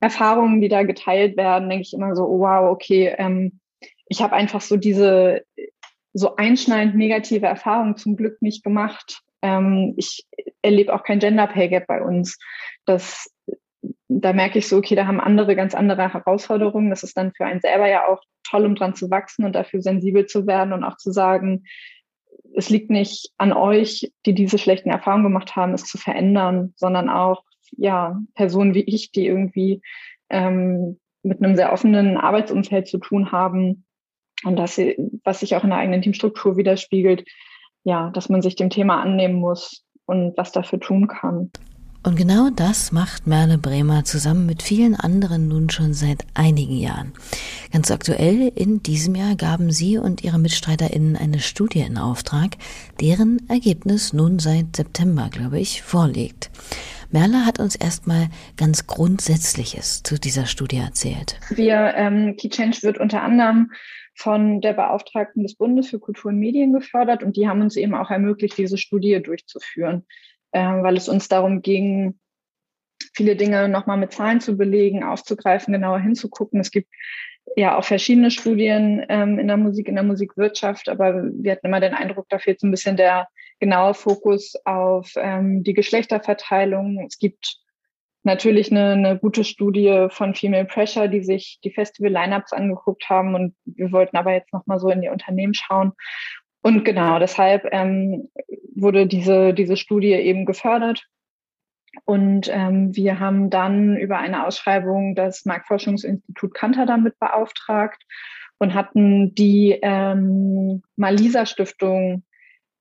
Erfahrungen, 0.01 0.61
die 0.61 0.69
da 0.69 0.83
geteilt 0.83 1.37
werden, 1.37 1.69
denke 1.69 1.83
ich 1.83 1.95
immer 1.95 2.15
so, 2.15 2.25
oh, 2.25 2.41
wow, 2.41 2.71
okay, 2.71 3.15
ähm, 3.19 3.61
ich 4.09 4.23
habe 4.23 4.35
einfach 4.35 4.61
so 4.61 4.77
diese 4.77 5.43
so 6.13 6.37
einschneidend 6.37 6.97
negative 6.97 7.47
Erfahrungen 7.47 7.97
zum 7.97 8.17
Glück 8.17 8.41
nicht 8.41 8.65
gemacht. 8.65 9.21
Ähm, 9.43 9.95
ich 9.99 10.27
erlebe 10.63 10.95
auch 10.95 11.03
kein 11.03 11.19
Gender 11.19 11.47
Pay 11.47 11.69
Gap 11.69 11.87
bei 11.87 12.01
uns. 12.01 12.39
Das, 12.87 13.31
da 14.09 14.33
merke 14.33 14.59
ich 14.59 14.67
so, 14.67 14.79
okay, 14.79 14.95
da 14.95 15.07
haben 15.07 15.21
andere 15.21 15.55
ganz 15.55 15.75
andere 15.75 16.11
Herausforderungen. 16.13 16.89
Das 16.89 17.03
ist 17.03 17.19
dann 17.19 17.33
für 17.37 17.45
einen 17.45 17.61
selber 17.61 17.89
ja 17.89 18.09
auch 18.09 18.23
toll, 18.45 18.65
um 18.65 18.75
dran 18.75 18.95
zu 18.95 19.11
wachsen 19.11 19.45
und 19.45 19.53
dafür 19.53 19.83
sensibel 19.83 20.25
zu 20.27 20.47
werden 20.47 20.73
und 20.73 20.85
auch 20.85 20.97
zu 20.97 21.13
sagen, 21.13 21.65
es 22.55 22.71
liegt 22.71 22.89
nicht 22.89 23.31
an 23.37 23.53
euch, 23.53 24.11
die 24.25 24.35
diese 24.35 24.57
schlechten 24.57 24.89
Erfahrungen 24.89 25.25
gemacht 25.25 25.55
haben, 25.55 25.75
es 25.75 25.85
zu 25.85 25.99
verändern, 25.99 26.73
sondern 26.77 27.11
auch 27.11 27.43
ja 27.73 28.21
Personen 28.35 28.75
wie 28.75 28.85
ich, 28.85 29.13
die 29.13 29.27
irgendwie 29.27 29.83
ähm, 30.31 30.99
mit 31.23 31.43
einem 31.43 31.57
sehr 31.57 31.73
offenen 31.73 32.17
Arbeitsumfeld 32.17 32.87
zu 32.87 32.99
tun 32.99 33.33
haben 33.33 33.85
und 34.45 34.57
das, 34.57 34.79
was 35.25 35.41
sich 35.41 35.57
auch 35.57 35.65
in 35.65 35.71
der 35.71 35.79
eigenen 35.79 36.03
Teamstruktur 36.03 36.57
widerspiegelt, 36.57 37.25
ja, 37.85 38.11
dass 38.11 38.29
man 38.29 38.43
sich 38.43 38.57
dem 38.57 38.71
Thema 38.71 39.01
annehmen 39.01 39.37
muss 39.37 39.85
und 40.07 40.37
was 40.37 40.53
dafür 40.53 40.81
tun 40.81 41.09
kann. 41.09 41.51
Und 42.07 42.15
genau 42.15 42.51
das 42.55 42.93
macht 42.93 43.27
Merle 43.27 43.59
Bremer 43.59 44.05
zusammen 44.05 44.47
mit 44.47 44.63
vielen 44.63 44.95
anderen 44.95 45.49
nun 45.49 45.71
schon 45.71 45.93
seit 45.93 46.25
einigen 46.35 46.77
Jahren. 46.77 47.13
Ganz 47.73 47.91
aktuell 47.91 48.53
in 48.55 48.81
diesem 48.81 49.17
Jahr 49.17 49.35
gaben 49.35 49.73
sie 49.73 49.99
und 49.99 50.23
ihre 50.23 50.39
MitstreiterInnen 50.39 51.17
eine 51.17 51.41
Studie 51.41 51.81
in 51.81 51.99
Auftrag, 51.99 52.59
deren 53.01 53.43
Ergebnis 53.49 54.13
nun 54.13 54.39
seit 54.39 54.77
September, 54.77 55.31
glaube 55.33 55.59
ich, 55.59 55.83
vorliegt. 55.83 56.53
Merle 57.11 57.45
hat 57.45 57.59
uns 57.59 57.75
erstmal 57.75 58.29
ganz 58.57 58.87
Grundsätzliches 58.87 60.05
zu 60.05 60.17
dieser 60.17 60.47
Studie 60.47 60.79
erzählt. 60.79 61.41
Wir, 61.51 61.93
ähm, 61.97 62.37
Key 62.37 62.51
Change 62.51 62.79
wird 62.83 62.99
unter 62.99 63.23
anderem 63.23 63.73
von 64.15 64.61
der 64.61 64.75
Beauftragten 64.75 65.43
des 65.43 65.57
Bundes 65.57 65.89
für 65.91 65.99
Kultur 65.99 66.31
und 66.31 66.39
Medien 66.39 66.73
gefördert 66.73 67.25
und 67.25 67.37
die 67.37 67.49
haben 67.49 67.63
uns 67.63 67.75
eben 67.75 67.97
auch 67.97 68.13
ermöglicht, 68.13 68.57
diese 68.59 68.79
Studie 68.79 69.21
durchzuführen, 69.21 70.07
äh, 70.53 70.61
weil 70.61 70.97
es 70.97 71.09
uns 71.09 71.29
darum 71.29 71.63
ging, 71.63 72.19
viele 73.15 73.37
Dinge 73.37 73.69
nochmal 73.69 73.97
mit 73.97 74.13
Zahlen 74.13 74.41
zu 74.41 74.57
belegen, 74.57 75.05
aufzugreifen, 75.05 75.73
genauer 75.73 76.01
hinzugucken. 76.01 76.61
Es 76.61 76.71
gibt 76.71 76.89
ja 77.57 77.77
auch 77.77 77.85
verschiedene 77.85 78.31
Studien 78.31 79.05
ähm, 79.09 79.39
in 79.39 79.49
der 79.49 79.57
Musik, 79.57 79.89
in 79.89 79.95
der 79.95 80.05
Musikwirtschaft, 80.05 80.89
aber 80.89 81.23
wir 81.25 81.53
hatten 81.53 81.67
immer 81.67 81.81
den 81.81 81.95
Eindruck, 81.95 82.27
da 82.29 82.39
fehlt 82.39 82.61
so 82.61 82.67
ein 82.67 82.71
bisschen 82.71 82.97
der 82.97 83.29
genaue 83.61 83.95
Fokus 83.95 84.55
auf 84.65 85.13
ähm, 85.17 85.63
die 85.63 85.73
Geschlechterverteilung. 85.73 87.05
Es 87.07 87.19
gibt 87.19 87.59
natürlich 88.25 88.71
eine, 88.71 88.93
eine 88.93 89.19
gute 89.19 89.45
Studie 89.45 90.09
von 90.11 90.35
Female 90.35 90.67
Pressure, 90.67 91.09
die 91.09 91.23
sich 91.23 91.61
die 91.65 91.71
Festival-Lineups 91.71 92.53
angeguckt 92.53 93.09
haben 93.09 93.35
und 93.35 93.55
wir 93.65 93.93
wollten 93.93 94.17
aber 94.17 94.33
jetzt 94.33 94.53
nochmal 94.53 94.79
so 94.79 94.91
in 94.91 95.01
die 95.01 95.09
Unternehmen 95.09 95.55
schauen. 95.55 95.93
Und 96.67 96.85
genau, 96.85 97.21
deshalb 97.21 97.69
ähm, 97.71 98.29
wurde 98.75 99.07
diese, 99.07 99.55
diese 99.55 99.77
Studie 99.77 100.15
eben 100.15 100.47
gefördert. 100.47 101.07
Und 102.05 102.51
ähm, 102.53 102.91
wir 102.93 103.21
haben 103.21 103.51
dann 103.51 103.97
über 103.97 104.19
eine 104.19 104.45
Ausschreibung 104.45 105.15
das 105.15 105.45
Marktforschungsinstitut 105.45 106.55
Kanter 106.55 106.85
damit 106.85 107.21
beauftragt 107.21 108.03
und 108.59 108.75
hatten 108.75 109.33
die 109.33 109.79
ähm, 109.81 110.83
Malisa 110.97 111.47
Stiftung 111.47 112.25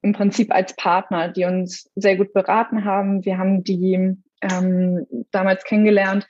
im 0.01 0.13
Prinzip 0.13 0.51
als 0.51 0.75
Partner, 0.75 1.27
die 1.27 1.45
uns 1.45 1.91
sehr 1.93 2.17
gut 2.17 2.33
beraten 2.33 2.85
haben. 2.85 3.23
Wir 3.23 3.37
haben 3.37 3.63
die 3.63 4.17
ähm, 4.41 5.05
damals 5.29 5.63
kennengelernt 5.63 6.27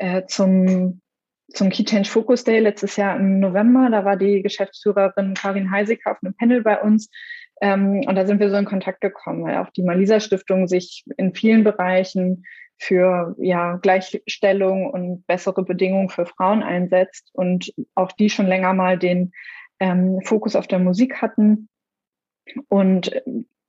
äh, 0.00 0.24
zum, 0.26 1.02
zum 1.52 1.70
Key 1.70 1.84
Change 1.84 2.08
Focus 2.08 2.44
Day 2.44 2.58
letztes 2.58 2.96
Jahr 2.96 3.16
im 3.16 3.40
November. 3.40 3.88
Da 3.90 4.04
war 4.04 4.16
die 4.16 4.42
Geschäftsführerin 4.42 5.34
Karin 5.34 5.70
Heisiger 5.70 6.12
auf 6.12 6.18
einem 6.22 6.34
Panel 6.34 6.62
bei 6.62 6.80
uns. 6.80 7.10
Ähm, 7.60 8.02
und 8.06 8.14
da 8.16 8.26
sind 8.26 8.40
wir 8.40 8.50
so 8.50 8.56
in 8.56 8.64
Kontakt 8.64 9.00
gekommen, 9.00 9.44
weil 9.44 9.56
auch 9.58 9.70
die 9.70 9.82
Malisa 9.82 10.20
Stiftung 10.20 10.66
sich 10.66 11.04
in 11.16 11.34
vielen 11.34 11.64
Bereichen 11.64 12.44
für 12.78 13.34
ja, 13.38 13.76
Gleichstellung 13.76 14.90
und 14.90 15.26
bessere 15.26 15.64
Bedingungen 15.64 16.10
für 16.10 16.26
Frauen 16.26 16.62
einsetzt 16.62 17.30
und 17.32 17.72
auch 17.94 18.12
die 18.12 18.28
schon 18.28 18.46
länger 18.46 18.74
mal 18.74 18.98
den 18.98 19.32
ähm, 19.80 20.20
Fokus 20.24 20.56
auf 20.56 20.66
der 20.66 20.78
Musik 20.78 21.22
hatten 21.22 21.68
und 22.68 23.10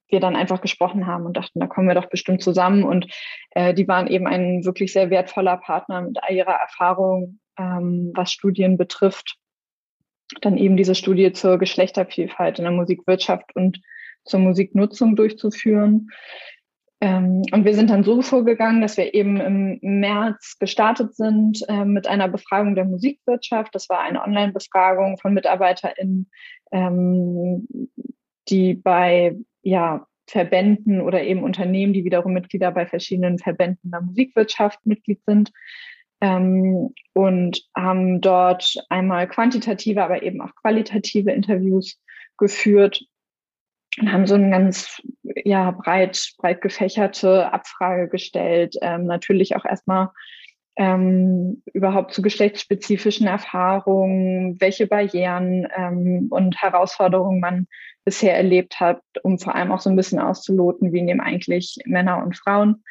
wir 0.10 0.20
dann 0.20 0.36
einfach 0.36 0.62
gesprochen 0.62 1.08
haben 1.08 1.26
und 1.26 1.36
dachten, 1.36 1.60
da 1.60 1.68
kommen 1.68 1.88
wir 1.88 1.96
doch 1.96 2.10
bestimmt 2.10 2.42
zusammen. 2.42 2.84
Und 2.84 3.08
äh, 3.52 3.74
die 3.74 3.88
waren 3.88 4.08
eben 4.08 4.28
ein 4.28 4.64
wirklich 4.64 4.94
sehr 4.94 5.10
wertvoller 5.10 5.58
Partner 5.58 6.02
mit 6.02 6.18
ihrer 6.30 6.54
Erfahrung, 6.54 7.40
ähm, 7.58 8.12
was 8.16 8.32
Studien 8.32 8.78
betrifft. 8.78 9.38
Dann 10.42 10.58
eben 10.58 10.78
diese 10.78 10.96
Studie 10.96 11.32
zur 11.32 11.58
Geschlechtervielfalt 11.58 12.60
in 12.60 12.66
der 12.66 12.74
Musikwirtschaft 12.74 13.56
und 13.56 13.82
zur 14.26 14.40
Musiknutzung 14.40 15.16
durchzuführen. 15.16 16.10
Ähm, 17.00 17.44
und 17.52 17.64
wir 17.64 17.76
sind 17.76 17.90
dann 17.90 18.04
so 18.04 18.22
vorgegangen, 18.22 18.82
dass 18.82 18.98
wir 18.98 19.14
eben 19.14 19.40
im 19.40 19.80
März 19.82 20.58
gestartet 20.60 21.16
sind 21.16 21.64
äh, 21.70 21.86
mit 21.86 22.08
einer 22.08 22.28
Befragung 22.28 22.74
der 22.76 22.86
Musikwirtschaft. 22.86 23.74
Das 23.76 23.88
war 23.88 24.02
eine 24.02 24.22
Online-Befragung 24.24 25.18
von 25.20 25.34
MitarbeiterInnen, 25.34 26.30
ähm, 26.72 27.68
die 28.50 28.74
bei 28.74 29.36
ja, 29.62 30.08
Verbänden 30.28 31.02
oder 31.02 31.24
eben 31.24 31.44
Unternehmen, 31.44 31.94
die 31.94 32.04
wiederum 32.04 32.34
Mitglieder 32.34 32.72
bei 32.72 32.88
verschiedenen 32.88 33.38
Verbänden 33.38 33.92
der 33.92 34.02
Musikwirtschaft 34.02 34.86
Mitglied 34.86 35.22
sind. 35.26 35.52
Ähm, 36.20 36.94
und 37.14 37.62
haben 37.76 38.22
dort 38.22 38.76
einmal 38.90 39.28
quantitative, 39.28 40.04
aber 40.04 40.24
eben 40.24 40.42
auch 40.42 40.54
qualitative 40.56 41.32
Interviews 41.32 42.00
geführt 42.38 43.04
und 44.00 44.12
haben 44.12 44.28
so 44.28 44.36
eine 44.36 44.50
ganz 44.50 45.02
ja, 45.24 45.72
breit, 45.72 46.34
breit 46.38 46.62
gefächerte 46.62 47.52
Abfrage 47.52 48.08
gestellt. 48.08 48.76
Ähm, 48.82 49.06
natürlich 49.06 49.56
auch 49.56 49.66
erstmal 49.66 50.10
ähm, 50.76 51.64
überhaupt 51.74 52.14
zu 52.14 52.22
geschlechtsspezifischen 52.22 53.26
Erfahrungen, 53.26 54.62
welche 54.62 54.86
Barrieren 54.86 55.68
ähm, 55.76 56.28
und 56.30 56.62
Herausforderungen 56.62 57.40
man 57.40 57.68
bisher 58.06 58.38
erlebt 58.38 58.80
hat, 58.80 59.02
um 59.24 59.40
vor 59.40 59.56
allem 59.56 59.72
auch 59.72 59.80
so 59.80 59.90
ein 59.90 59.96
bisschen 59.96 60.20
auszuloten, 60.20 60.94
wie 60.94 61.02
nehmen 61.02 61.20
eigentlich 61.20 61.78
Männer 61.86 62.24
und 62.24 62.38
Frauen 62.38 62.84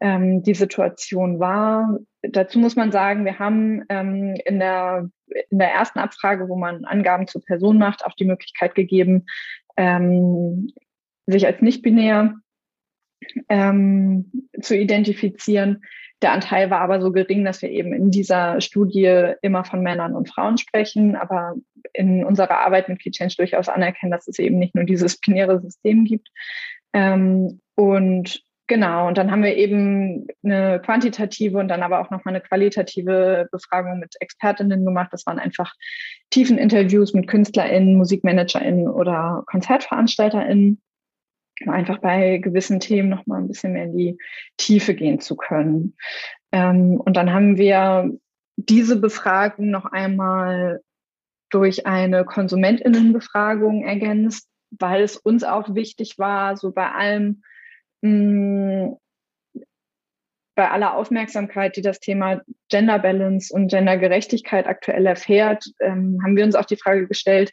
ähm, 0.00 0.42
die 0.42 0.54
Situation 0.54 1.38
war. 1.38 1.98
Dazu 2.22 2.58
muss 2.58 2.76
man 2.76 2.92
sagen, 2.92 3.24
wir 3.24 3.38
haben 3.38 3.84
ähm, 3.88 4.34
in, 4.44 4.58
der, 4.58 5.08
in 5.50 5.58
der 5.58 5.72
ersten 5.72 5.98
Abfrage, 5.98 6.48
wo 6.48 6.56
man 6.56 6.84
Angaben 6.84 7.26
zur 7.26 7.44
Person 7.44 7.78
macht, 7.78 8.04
auch 8.04 8.14
die 8.14 8.24
Möglichkeit 8.24 8.74
gegeben, 8.74 9.26
ähm, 9.76 10.72
sich 11.26 11.46
als 11.46 11.62
nicht-binär 11.62 12.34
ähm, 13.48 14.30
zu 14.60 14.76
identifizieren. 14.76 15.82
Der 16.22 16.32
Anteil 16.32 16.70
war 16.70 16.80
aber 16.80 17.00
so 17.00 17.12
gering, 17.12 17.44
dass 17.44 17.62
wir 17.62 17.70
eben 17.70 17.94
in 17.94 18.10
dieser 18.10 18.60
Studie 18.60 19.32
immer 19.40 19.64
von 19.64 19.82
Männern 19.82 20.14
und 20.14 20.28
Frauen 20.28 20.58
sprechen, 20.58 21.16
aber 21.16 21.54
in 21.94 22.24
unserer 22.24 22.58
Arbeit 22.58 22.88
mit 22.88 23.00
Key 23.00 23.10
Change 23.10 23.36
durchaus 23.38 23.68
anerkennen, 23.68 24.12
dass 24.12 24.28
es 24.28 24.38
eben 24.38 24.58
nicht 24.58 24.74
nur 24.74 24.84
dieses 24.84 25.18
binäre 25.18 25.60
System 25.60 26.04
gibt. 26.04 26.28
Ähm, 26.92 27.60
und 27.74 28.42
genau, 28.70 29.08
und 29.08 29.18
dann 29.18 29.30
haben 29.30 29.42
wir 29.42 29.56
eben 29.56 30.28
eine 30.42 30.80
quantitative 30.80 31.58
und 31.58 31.68
dann 31.68 31.82
aber 31.82 32.00
auch 32.00 32.10
nochmal 32.10 32.34
eine 32.34 32.40
qualitative 32.40 33.48
Befragung 33.50 33.98
mit 33.98 34.14
Expertinnen 34.20 34.86
gemacht. 34.86 35.08
Das 35.12 35.26
waren 35.26 35.38
einfach 35.38 35.74
tiefen 36.30 36.56
Interviews 36.56 37.12
mit 37.12 37.26
KünstlerInnen, 37.26 37.96
MusikmanagerInnen 37.96 38.88
oder 38.88 39.42
KonzertveranstalterInnen 39.46 40.80
um 41.62 41.68
einfach 41.68 41.98
bei 41.98 42.38
gewissen 42.38 42.80
Themen 42.80 43.10
noch 43.10 43.26
mal 43.26 43.36
ein 43.36 43.48
bisschen 43.48 43.74
mehr 43.74 43.84
in 43.84 43.94
die 43.94 44.18
Tiefe 44.56 44.94
gehen 44.94 45.20
zu 45.20 45.36
können. 45.36 45.94
Ähm, 46.52 46.98
und 46.98 47.18
dann 47.18 47.34
haben 47.34 47.58
wir 47.58 48.10
diese 48.56 48.98
Befragung 48.98 49.68
noch 49.68 49.84
einmal 49.84 50.80
durch 51.50 51.86
eine 51.86 52.24
Konsumentinnenbefragung 52.24 53.84
ergänzt, 53.84 54.48
weil 54.70 55.02
es 55.02 55.18
uns 55.18 55.44
auch 55.44 55.74
wichtig 55.74 56.18
war, 56.18 56.56
so 56.56 56.72
bei 56.72 56.90
allem, 56.90 57.42
mm, 58.02 58.96
bei 60.54 60.70
aller 60.70 60.94
Aufmerksamkeit, 60.94 61.76
die 61.76 61.82
das 61.82 62.00
Thema 62.00 62.42
Gender 62.68 62.98
Balance 62.98 63.54
und 63.54 63.68
Gendergerechtigkeit 63.68 64.66
aktuell 64.66 65.06
erfährt, 65.06 65.64
ähm, 65.80 66.20
haben 66.22 66.36
wir 66.36 66.44
uns 66.44 66.54
auch 66.54 66.66
die 66.66 66.76
Frage 66.76 67.06
gestellt, 67.06 67.52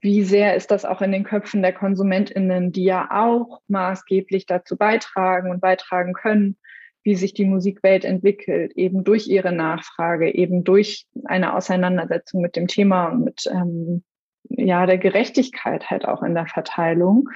wie 0.00 0.22
sehr 0.22 0.54
ist 0.54 0.70
das 0.70 0.84
auch 0.84 1.02
in 1.02 1.12
den 1.12 1.24
Köpfen 1.24 1.62
der 1.62 1.72
KonsumentInnen, 1.72 2.72
die 2.72 2.84
ja 2.84 3.08
auch 3.10 3.60
maßgeblich 3.68 4.46
dazu 4.46 4.76
beitragen 4.76 5.50
und 5.50 5.60
beitragen 5.60 6.14
können, 6.14 6.56
wie 7.02 7.14
sich 7.14 7.34
die 7.34 7.44
Musikwelt 7.44 8.04
entwickelt, 8.04 8.72
eben 8.76 9.04
durch 9.04 9.28
ihre 9.28 9.52
Nachfrage, 9.52 10.34
eben 10.34 10.64
durch 10.64 11.06
eine 11.24 11.54
Auseinandersetzung 11.54 12.40
mit 12.40 12.56
dem 12.56 12.66
Thema 12.66 13.08
und 13.08 13.24
mit 13.24 13.46
ähm, 13.50 14.04
ja 14.48 14.86
der 14.86 14.98
Gerechtigkeit 14.98 15.90
halt 15.90 16.06
auch 16.06 16.22
in 16.22 16.34
der 16.34 16.46
Verteilung. 16.46 17.28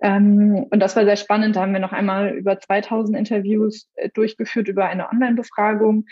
Ähm, 0.00 0.66
und 0.70 0.80
das 0.80 0.96
war 0.96 1.04
sehr 1.04 1.16
spannend. 1.16 1.56
Da 1.56 1.62
haben 1.62 1.72
wir 1.72 1.80
noch 1.80 1.92
einmal 1.92 2.30
über 2.30 2.58
2000 2.58 3.16
Interviews 3.16 3.88
äh, 3.94 4.10
durchgeführt 4.10 4.68
über 4.68 4.86
eine 4.86 5.08
Online-Befragung. 5.08 6.06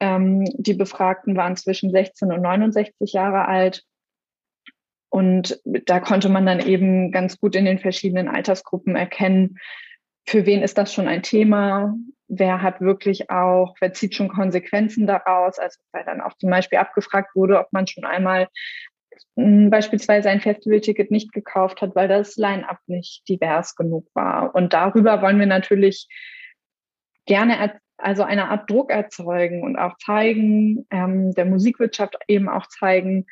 Ähm, 0.00 0.44
die 0.56 0.74
Befragten 0.74 1.36
waren 1.36 1.56
zwischen 1.56 1.90
16 1.90 2.32
und 2.32 2.42
69 2.42 3.12
Jahre 3.12 3.46
alt 3.46 3.82
und 5.08 5.60
da 5.64 6.00
konnte 6.00 6.28
man 6.28 6.44
dann 6.44 6.60
eben 6.60 7.10
ganz 7.12 7.38
gut 7.38 7.56
in 7.56 7.64
den 7.64 7.78
verschiedenen 7.78 8.28
Altersgruppen 8.28 8.96
erkennen, 8.96 9.56
für 10.28 10.44
wen 10.44 10.62
ist 10.62 10.76
das 10.76 10.92
schon 10.92 11.06
ein 11.06 11.22
Thema, 11.22 11.94
wer 12.26 12.60
hat 12.60 12.80
wirklich 12.80 13.30
auch, 13.30 13.76
wer 13.80 13.92
zieht 13.92 14.14
schon 14.14 14.28
Konsequenzen 14.28 15.06
daraus, 15.06 15.58
also 15.58 15.78
weil 15.92 16.04
dann 16.04 16.20
auch 16.20 16.34
zum 16.36 16.50
Beispiel 16.50 16.78
abgefragt 16.78 17.34
wurde, 17.36 17.60
ob 17.60 17.72
man 17.72 17.86
schon 17.86 18.04
einmal 18.04 18.48
beispielsweise 19.34 20.30
ein 20.30 20.40
Festivalticket 20.40 21.10
nicht 21.10 21.32
gekauft 21.32 21.82
hat, 21.82 21.94
weil 21.94 22.08
das 22.08 22.36
Line-up 22.36 22.78
nicht 22.86 23.28
divers 23.28 23.74
genug 23.74 24.06
war. 24.14 24.54
Und 24.54 24.72
darüber 24.72 25.22
wollen 25.22 25.38
wir 25.38 25.46
natürlich 25.46 26.08
gerne 27.26 27.80
also 27.98 28.22
eine 28.22 28.48
Art 28.48 28.70
Druck 28.70 28.90
erzeugen 28.90 29.62
und 29.62 29.76
auch 29.76 29.96
zeigen, 29.98 30.86
ähm, 30.90 31.32
der 31.32 31.46
Musikwirtschaft 31.46 32.16
eben 32.28 32.48
auch 32.48 32.66
zeigen, 32.66 33.26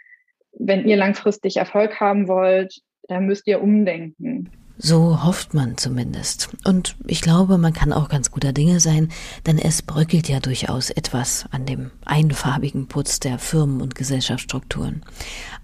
wenn 0.52 0.86
ihr 0.86 0.96
langfristig 0.96 1.56
Erfolg 1.56 2.00
haben 2.00 2.28
wollt, 2.28 2.80
dann 3.08 3.26
müsst 3.26 3.46
ihr 3.46 3.62
umdenken. 3.62 4.50
So 4.86 5.24
hofft 5.24 5.54
man 5.54 5.78
zumindest. 5.78 6.50
Und 6.62 6.94
ich 7.06 7.22
glaube, 7.22 7.56
man 7.56 7.72
kann 7.72 7.90
auch 7.90 8.10
ganz 8.10 8.30
guter 8.30 8.52
Dinge 8.52 8.80
sein, 8.80 9.08
denn 9.46 9.58
es 9.58 9.80
bröckelt 9.80 10.28
ja 10.28 10.40
durchaus 10.40 10.90
etwas 10.90 11.46
an 11.52 11.64
dem 11.64 11.90
einfarbigen 12.04 12.86
Putz 12.86 13.18
der 13.18 13.38
Firmen- 13.38 13.80
und 13.80 13.94
Gesellschaftsstrukturen. 13.94 15.02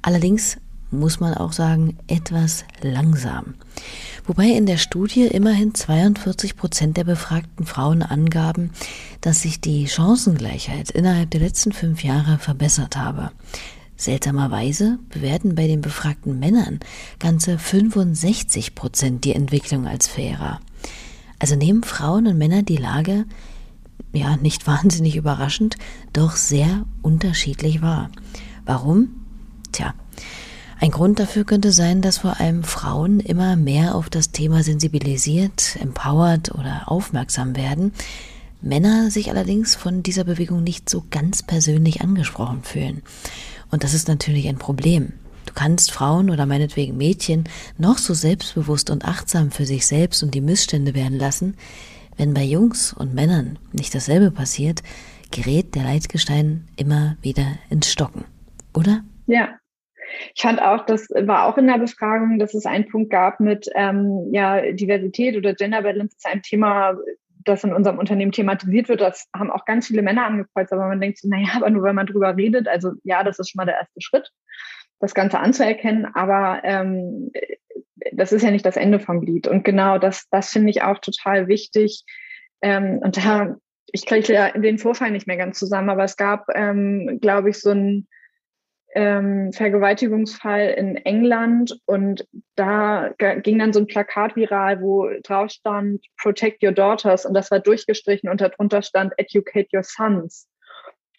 Allerdings 0.01 0.57
muss 0.91 1.21
man 1.21 1.35
auch 1.35 1.53
sagen, 1.53 1.99
etwas 2.07 2.65
langsam. 2.81 3.57
Wobei 4.25 4.47
in 4.47 4.65
der 4.65 4.79
Studie 4.79 5.27
immerhin 5.27 5.75
42 5.75 6.57
Prozent 6.57 6.97
der 6.97 7.05
befragten 7.05 7.67
Frauen 7.67 8.03
angaben, 8.03 8.71
dass 9.21 9.43
sich 9.43 9.61
die 9.61 9.87
Chancengleichheit 9.87 10.91
innerhalb 10.91 11.31
der 11.31 11.41
letzten 11.41 11.73
fünf 11.73 12.03
Jahre 12.05 12.39
verbessert 12.39 12.97
habe. 12.97 13.33
Seltsamerweise 14.01 14.99
bewerten 15.11 15.55
bei 15.55 15.67
den 15.67 15.83
befragten 15.83 16.39
Männern 16.39 16.81
ganze 17.19 17.59
65 17.59 18.75
Prozent 18.75 19.25
die 19.25 19.35
Entwicklung 19.35 19.87
als 19.87 20.07
fairer. 20.09 20.61
Also 21.39 21.55
nehmen 21.55 21.83
Frauen 21.83 22.27
und 22.27 22.39
Männer 22.39 22.63
die 22.63 22.77
Lage, 22.77 23.27
ja, 24.13 24.37
nicht 24.37 24.67
wahnsinnig 24.67 25.17
überraschend, 25.17 25.77
doch 26.13 26.37
sehr 26.37 26.87
unterschiedlich 27.03 27.83
wahr. 27.83 28.11
Warum? 28.65 29.11
Tja, 29.73 29.95
ein 30.81 30.91
Grund 30.91 31.19
dafür 31.19 31.45
könnte 31.45 31.71
sein, 31.71 32.01
dass 32.01 32.19
vor 32.19 32.41
allem 32.41 32.65
Frauen 32.65 33.21
immer 33.21 33.55
mehr 33.57 33.95
auf 33.95 34.09
das 34.09 34.33
Thema 34.33 34.63
sensibilisiert, 34.63 35.77
empowert 35.79 36.55
oder 36.55 36.85
aufmerksam 36.87 37.55
werden, 37.55 37.93
Männer 38.63 39.11
sich 39.11 39.31
allerdings 39.31 39.75
von 39.75 40.03
dieser 40.03 40.25
Bewegung 40.25 40.63
nicht 40.63 40.89
so 40.89 41.05
ganz 41.11 41.43
persönlich 41.43 42.01
angesprochen 42.03 42.63
fühlen. 42.63 43.03
Und 43.71 43.85
das 43.85 43.95
ist 43.95 44.09
natürlich 44.09 44.49
ein 44.49 44.59
Problem. 44.59 45.13
Du 45.47 45.55
kannst 45.55 45.93
Frauen 45.93 46.31
oder 46.31 46.47
meinetwegen 46.47 46.97
Mädchen 46.97 47.45
noch 47.79 47.99
so 47.99 48.15
selbstbewusst 48.15 48.91
und 48.91 49.05
achtsam 49.05 49.51
für 49.51 49.65
sich 49.65 49.87
selbst 49.87 50.23
und 50.23 50.35
die 50.35 50.41
Missstände 50.41 50.95
werden 50.95 51.19
lassen. 51.19 51.57
Wenn 52.17 52.35
bei 52.35 52.43
Jungs 52.43 52.93
und 52.93 53.15
Männern 53.15 53.59
nicht 53.73 53.95
dasselbe 53.95 54.31
passiert, 54.31 54.83
gerät 55.31 55.75
der 55.75 55.85
Leitgestein 55.85 56.69
immer 56.77 57.17
wieder 57.23 57.47
ins 57.71 57.91
Stocken, 57.91 58.25
oder? 58.75 59.03
Ja, 59.27 59.49
ich 60.35 60.43
fand 60.43 60.61
auch, 60.61 60.85
das 60.87 61.09
war 61.11 61.47
auch 61.47 61.57
in 61.57 61.67
der 61.67 61.79
Befragung, 61.79 62.39
dass 62.39 62.55
es 62.55 62.67
einen 62.67 62.89
Punkt 62.89 63.11
gab 63.11 63.41
mit 63.41 63.69
ähm, 63.75 64.29
ja, 64.33 64.61
Diversität 64.73 65.37
oder 65.37 65.55
Gender 65.55 65.83
Balance 65.83 66.17
ist 66.17 66.27
ein 66.27 66.43
Thema, 66.43 66.97
das 67.45 67.65
in 67.65 67.73
unserem 67.73 67.99
Unternehmen 67.99 68.33
thematisiert 68.33 68.89
wird. 68.89 69.01
Das 69.01 69.29
haben 69.35 69.51
auch 69.51 69.65
ganz 69.65 69.87
viele 69.87 70.03
Männer 70.03 70.27
angekreuzt, 70.27 70.73
aber 70.73 70.89
man 70.89 71.01
denkt 71.01 71.19
so, 71.19 71.29
naja, 71.29 71.49
aber 71.57 71.71
nur 71.71 71.83
wenn 71.83 71.95
man 71.95 72.07
drüber 72.07 72.37
redet, 72.37 72.69
also 72.69 72.93
ja, 73.05 73.23
das 73.25 73.39
ist 73.39 73.51
schon 73.51 73.59
mal 73.59 73.67
der 73.67 73.79
erste 73.79 74.01
Schritt, 74.01 74.31
das 75.01 75.15
Ganze 75.15 75.39
anzuerkennen, 75.39 76.07
aber 76.15 76.61
ähm, 76.65 77.31
das 78.13 78.33
ist 78.33 78.43
ja 78.43 78.51
nicht 78.51 78.67
das 78.67 78.77
Ende 78.77 79.01
vom 79.01 79.23
Lied. 79.23 79.47
Und 79.47 79.65
genau 79.65 79.99
das, 79.99 80.29
das 80.31 80.51
finde 80.51 80.71
ich 80.71 80.83
auch 80.83 80.99
total 80.99 81.49
wichtig. 81.49 82.05
Ähm, 82.63 83.01
und 83.03 83.17
da, 83.17 83.57
ich 83.93 84.07
kriege 84.07 84.33
ja 84.33 84.51
den 84.51 84.79
Vorfall 84.79 85.11
nicht 85.11 85.27
mehr 85.27 85.37
ganz 85.37 85.59
zusammen, 85.59 85.91
aber 85.91 86.05
es 86.05 86.17
gab, 86.17 86.47
ähm, 86.55 87.19
glaube 87.21 87.51
ich, 87.51 87.59
so 87.59 87.71
ein 87.71 88.09
ähm, 88.95 89.53
Vergewaltigungsfall 89.53 90.71
in 90.71 90.97
England 90.97 91.79
und 91.87 92.27
da 92.57 93.11
ging 93.43 93.59
dann 93.59 93.73
so 93.73 93.81
ein 93.81 93.87
Plakat 93.87 94.37
viral, 94.37 94.81
wo 94.81 95.09
drauf 95.23 95.51
stand 95.51 96.05
Protect 96.21 96.63
Your 96.63 96.73
Daughters 96.73 97.25
und 97.25 97.35
das 97.35 97.51
war 97.51 97.61
durchgestrichen 97.61 98.29
und 98.29 98.41
darunter 98.41 98.83
stand 98.83 99.13
Educate 99.17 99.69
Your 99.73 99.83
Sons. 99.83 100.49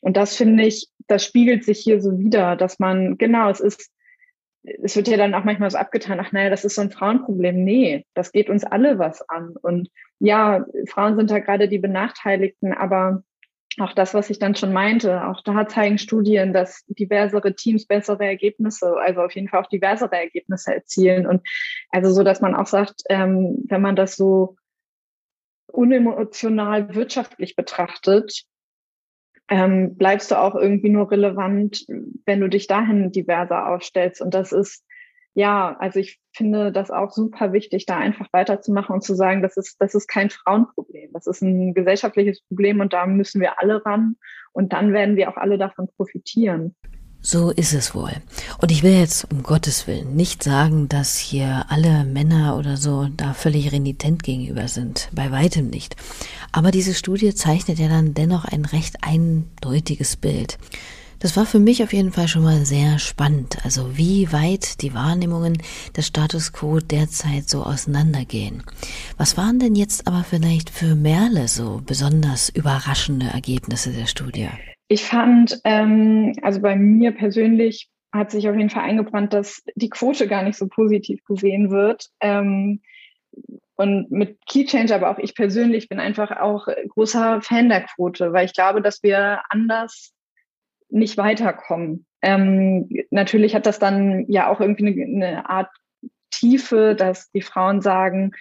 Und 0.01 0.17
das 0.17 0.35
finde 0.35 0.63
ich, 0.65 0.87
das 1.07 1.23
spiegelt 1.23 1.63
sich 1.63 1.79
hier 1.79 2.01
so 2.01 2.17
wieder, 2.17 2.55
dass 2.55 2.79
man, 2.79 3.17
genau, 3.17 3.49
es 3.49 3.59
ist, 3.59 3.91
es 4.63 4.95
wird 4.95 5.07
ja 5.07 5.17
dann 5.17 5.33
auch 5.33 5.43
manchmal 5.43 5.71
so 5.71 5.77
abgetan, 5.77 6.19
ach 6.19 6.31
naja, 6.31 6.49
das 6.49 6.65
ist 6.65 6.75
so 6.75 6.81
ein 6.81 6.91
Frauenproblem. 6.91 7.63
Nee, 7.63 8.05
das 8.13 8.31
geht 8.31 8.49
uns 8.49 8.63
alle 8.63 8.99
was 8.99 9.27
an. 9.29 9.55
Und 9.61 9.89
ja, 10.19 10.65
Frauen 10.87 11.15
sind 11.15 11.31
da 11.31 11.39
gerade 11.39 11.67
die 11.67 11.79
Benachteiligten, 11.79 12.73
aber 12.73 13.23
auch 13.79 13.93
das, 13.93 14.13
was 14.13 14.29
ich 14.29 14.39
dann 14.39 14.55
schon 14.55 14.73
meinte, 14.73 15.25
auch 15.27 15.41
da 15.43 15.67
zeigen 15.67 15.97
Studien, 15.97 16.51
dass 16.51 16.83
diversere 16.87 17.55
Teams 17.55 17.85
bessere 17.85 18.25
Ergebnisse, 18.25 18.95
also 18.97 19.21
auf 19.21 19.33
jeden 19.33 19.47
Fall 19.47 19.61
auch 19.61 19.69
diversere 19.69 20.15
Ergebnisse 20.15 20.73
erzielen. 20.75 21.25
Und 21.25 21.41
also 21.89 22.11
so, 22.11 22.23
dass 22.23 22.41
man 22.41 22.55
auch 22.55 22.67
sagt, 22.67 23.03
ähm, 23.09 23.63
wenn 23.69 23.81
man 23.81 23.95
das 23.95 24.15
so 24.15 24.57
unemotional 25.67 26.93
wirtschaftlich 26.95 27.55
betrachtet, 27.55 28.43
ähm, 29.47 29.95
bleibst 29.95 30.31
du 30.31 30.35
auch 30.39 30.55
irgendwie 30.55 30.89
nur 30.89 31.09
relevant, 31.09 31.85
wenn 32.25 32.41
du 32.41 32.49
dich 32.49 32.67
dahin 32.67 33.11
diverser 33.11 33.67
aufstellst. 33.67 34.21
Und 34.21 34.33
das 34.33 34.51
ist 34.51 34.83
ja, 35.33 35.77
also 35.79 35.99
ich 35.99 36.19
finde 36.35 36.71
das 36.71 36.91
auch 36.91 37.11
super 37.11 37.53
wichtig, 37.53 37.85
da 37.85 37.97
einfach 37.97 38.27
weiterzumachen 38.31 38.93
und 38.93 39.03
zu 39.03 39.15
sagen, 39.15 39.41
das 39.41 39.57
ist, 39.57 39.77
das 39.79 39.95
ist 39.95 40.07
kein 40.07 40.29
Frauenproblem. 40.29 41.11
Das 41.13 41.27
ist 41.27 41.41
ein 41.41 41.73
gesellschaftliches 41.73 42.41
Problem 42.47 42.79
und 42.79 42.93
da 42.93 43.05
müssen 43.05 43.39
wir 43.39 43.59
alle 43.59 43.85
ran 43.85 44.15
und 44.51 44.73
dann 44.73 44.93
werden 44.93 45.15
wir 45.15 45.29
auch 45.29 45.37
alle 45.37 45.57
davon 45.57 45.87
profitieren. 45.95 46.75
So 47.23 47.51
ist 47.51 47.73
es 47.73 47.93
wohl. 47.93 48.11
Und 48.61 48.71
ich 48.71 48.81
will 48.81 48.93
jetzt 48.93 49.31
um 49.31 49.43
Gottes 49.43 49.85
Willen 49.85 50.15
nicht 50.15 50.41
sagen, 50.41 50.89
dass 50.89 51.17
hier 51.17 51.65
alle 51.69 52.03
Männer 52.03 52.57
oder 52.57 52.77
so 52.77 53.07
da 53.15 53.33
völlig 53.33 53.71
renitent 53.71 54.23
gegenüber 54.23 54.67
sind. 54.67 55.07
Bei 55.13 55.31
weitem 55.31 55.69
nicht. 55.69 55.95
Aber 56.51 56.71
diese 56.71 56.95
Studie 56.95 57.35
zeichnet 57.35 57.77
ja 57.77 57.89
dann 57.89 58.15
dennoch 58.15 58.45
ein 58.45 58.65
recht 58.65 59.03
eindeutiges 59.03 60.17
Bild. 60.17 60.57
Das 61.21 61.37
war 61.37 61.45
für 61.45 61.59
mich 61.59 61.83
auf 61.83 61.93
jeden 61.93 62.11
Fall 62.11 62.27
schon 62.27 62.41
mal 62.41 62.65
sehr 62.65 62.97
spannend, 62.97 63.63
also 63.63 63.95
wie 63.95 64.33
weit 64.33 64.81
die 64.81 64.95
Wahrnehmungen 64.95 65.61
des 65.95 66.07
Status 66.07 66.51
quo 66.51 66.79
derzeit 66.79 67.47
so 67.47 67.61
auseinandergehen. 67.61 68.63
Was 69.17 69.37
waren 69.37 69.59
denn 69.59 69.75
jetzt 69.75 70.07
aber 70.07 70.23
vielleicht 70.27 70.71
für 70.71 70.95
Merle 70.95 71.47
so 71.47 71.79
besonders 71.85 72.49
überraschende 72.49 73.27
Ergebnisse 73.27 73.91
der 73.91 74.07
Studie? 74.07 74.49
Ich 74.87 75.03
fand, 75.03 75.61
ähm, 75.63 76.33
also 76.41 76.59
bei 76.59 76.75
mir 76.75 77.11
persönlich 77.11 77.87
hat 78.11 78.31
sich 78.31 78.49
auf 78.49 78.55
jeden 78.55 78.71
Fall 78.71 78.83
eingebrannt, 78.83 79.31
dass 79.31 79.61
die 79.75 79.89
Quote 79.89 80.27
gar 80.27 80.41
nicht 80.41 80.57
so 80.57 80.67
positiv 80.67 81.23
gesehen 81.25 81.69
wird. 81.69 82.07
Ähm, 82.19 82.81
und 83.75 84.11
mit 84.11 84.39
Key 84.47 84.65
Change, 84.65 84.93
aber 84.93 85.11
auch 85.11 85.19
ich 85.19 85.35
persönlich 85.35 85.87
bin 85.87 85.99
einfach 85.99 86.31
auch 86.31 86.67
großer 86.89 87.41
Fan 87.41 87.69
der 87.69 87.81
Quote, 87.81 88.33
weil 88.33 88.45
ich 88.45 88.53
glaube, 88.53 88.81
dass 88.81 89.03
wir 89.03 89.41
anders 89.49 90.13
nicht 90.91 91.17
weiterkommen. 91.17 92.05
Ähm, 92.21 92.89
natürlich 93.09 93.55
hat 93.55 93.65
das 93.65 93.79
dann 93.79 94.25
ja 94.27 94.49
auch 94.49 94.59
irgendwie 94.59 94.87
eine, 94.87 95.27
eine 95.27 95.49
Art 95.49 95.69
Tiefe, 96.29 96.95
dass 96.95 97.31
die 97.31 97.41
Frauen 97.41 97.81
sagen, 97.81 98.31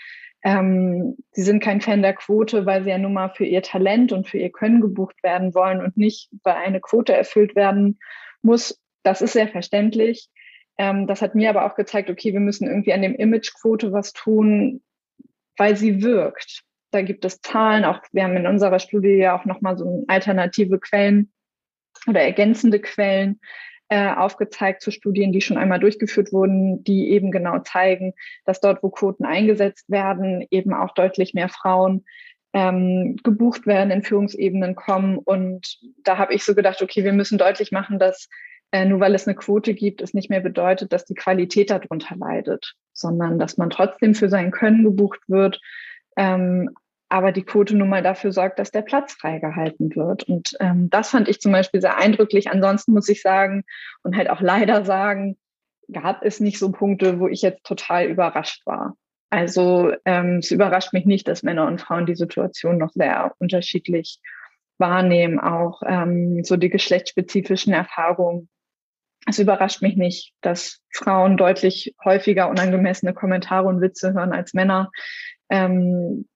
ähm, 0.42 1.16
sie 1.32 1.42
sind 1.42 1.62
kein 1.62 1.80
Fan 1.80 2.02
der 2.02 2.14
Quote, 2.14 2.64
weil 2.64 2.82
sie 2.82 2.90
ja 2.90 2.98
nun 2.98 3.12
mal 3.12 3.28
für 3.28 3.44
ihr 3.44 3.62
Talent 3.62 4.12
und 4.12 4.26
für 4.26 4.38
ihr 4.38 4.50
Können 4.50 4.80
gebucht 4.80 5.22
werden 5.22 5.54
wollen 5.54 5.82
und 5.82 5.96
nicht, 5.96 6.30
weil 6.44 6.54
eine 6.54 6.80
Quote 6.80 7.14
erfüllt 7.14 7.54
werden 7.54 7.98
muss. 8.42 8.80
Das 9.02 9.20
ist 9.20 9.34
sehr 9.34 9.48
verständlich. 9.48 10.28
Ähm, 10.78 11.06
das 11.06 11.20
hat 11.20 11.34
mir 11.34 11.50
aber 11.50 11.66
auch 11.66 11.74
gezeigt, 11.74 12.08
okay, 12.08 12.32
wir 12.32 12.40
müssen 12.40 12.66
irgendwie 12.66 12.94
an 12.94 13.02
dem 13.02 13.14
Imagequote 13.14 13.92
was 13.92 14.12
tun, 14.12 14.82
weil 15.58 15.76
sie 15.76 16.02
wirkt. 16.02 16.62
Da 16.90 17.02
gibt 17.02 17.24
es 17.24 17.40
Zahlen, 17.42 17.84
auch 17.84 18.00
wir 18.12 18.24
haben 18.24 18.36
in 18.36 18.46
unserer 18.46 18.78
Studie 18.78 19.16
ja 19.16 19.38
auch 19.38 19.44
nochmal 19.44 19.76
so 19.76 20.04
alternative 20.08 20.80
Quellen 20.80 21.30
oder 22.06 22.20
ergänzende 22.20 22.80
Quellen 22.80 23.40
äh, 23.88 24.12
aufgezeigt 24.12 24.82
zu 24.82 24.90
Studien, 24.90 25.32
die 25.32 25.40
schon 25.40 25.58
einmal 25.58 25.80
durchgeführt 25.80 26.32
wurden, 26.32 26.84
die 26.84 27.10
eben 27.10 27.30
genau 27.30 27.58
zeigen, 27.58 28.14
dass 28.44 28.60
dort, 28.60 28.82
wo 28.82 28.90
Quoten 28.90 29.24
eingesetzt 29.24 29.90
werden, 29.90 30.46
eben 30.50 30.72
auch 30.72 30.94
deutlich 30.94 31.34
mehr 31.34 31.48
Frauen 31.48 32.04
ähm, 32.52 33.16
gebucht 33.22 33.66
werden, 33.66 33.90
in 33.90 34.02
Führungsebenen 34.02 34.76
kommen. 34.76 35.18
Und 35.18 35.78
da 36.04 36.18
habe 36.18 36.34
ich 36.34 36.44
so 36.44 36.54
gedacht, 36.54 36.82
okay, 36.82 37.04
wir 37.04 37.12
müssen 37.12 37.38
deutlich 37.38 37.72
machen, 37.72 37.98
dass 37.98 38.28
äh, 38.72 38.84
nur 38.84 39.00
weil 39.00 39.14
es 39.14 39.26
eine 39.26 39.34
Quote 39.34 39.74
gibt, 39.74 40.00
es 40.00 40.14
nicht 40.14 40.30
mehr 40.30 40.40
bedeutet, 40.40 40.92
dass 40.92 41.04
die 41.04 41.14
Qualität 41.14 41.70
darunter 41.70 42.14
leidet, 42.16 42.74
sondern 42.92 43.38
dass 43.38 43.56
man 43.56 43.70
trotzdem 43.70 44.14
für 44.14 44.28
sein 44.28 44.52
Können 44.52 44.84
gebucht 44.84 45.20
wird, 45.26 45.60
ähm, 46.16 46.70
aber 47.10 47.32
die 47.32 47.42
Quote 47.42 47.76
nun 47.76 47.88
mal 47.88 48.02
dafür 48.02 48.32
sorgt, 48.32 48.58
dass 48.60 48.70
der 48.70 48.82
Platz 48.82 49.14
freigehalten 49.14 49.94
wird. 49.96 50.22
Und 50.22 50.56
ähm, 50.60 50.88
das 50.90 51.10
fand 51.10 51.28
ich 51.28 51.40
zum 51.40 51.50
Beispiel 51.50 51.80
sehr 51.80 51.98
eindrücklich. 51.98 52.50
Ansonsten 52.50 52.92
muss 52.92 53.08
ich 53.08 53.20
sagen 53.20 53.64
und 54.04 54.16
halt 54.16 54.30
auch 54.30 54.40
leider 54.40 54.84
sagen, 54.84 55.36
gab 55.92 56.24
es 56.24 56.38
nicht 56.38 56.58
so 56.58 56.70
Punkte, 56.70 57.18
wo 57.18 57.26
ich 57.26 57.42
jetzt 57.42 57.64
total 57.64 58.06
überrascht 58.06 58.64
war. 58.64 58.96
Also 59.28 59.92
ähm, 60.04 60.36
es 60.38 60.52
überrascht 60.52 60.92
mich 60.92 61.04
nicht, 61.04 61.26
dass 61.26 61.42
Männer 61.42 61.66
und 61.66 61.80
Frauen 61.80 62.06
die 62.06 62.14
Situation 62.14 62.78
noch 62.78 62.90
sehr 62.90 63.32
unterschiedlich 63.38 64.20
wahrnehmen, 64.78 65.40
auch 65.40 65.82
ähm, 65.84 66.44
so 66.44 66.56
die 66.56 66.70
geschlechtsspezifischen 66.70 67.72
Erfahrungen. 67.72 68.48
Es 69.26 69.40
überrascht 69.40 69.82
mich 69.82 69.96
nicht, 69.96 70.32
dass 70.42 70.78
Frauen 70.92 71.36
deutlich 71.36 71.94
häufiger 72.04 72.48
unangemessene 72.48 73.14
Kommentare 73.14 73.66
und 73.66 73.80
Witze 73.80 74.14
hören 74.14 74.32
als 74.32 74.54
Männer. 74.54 74.90
Ähm, 75.50 76.26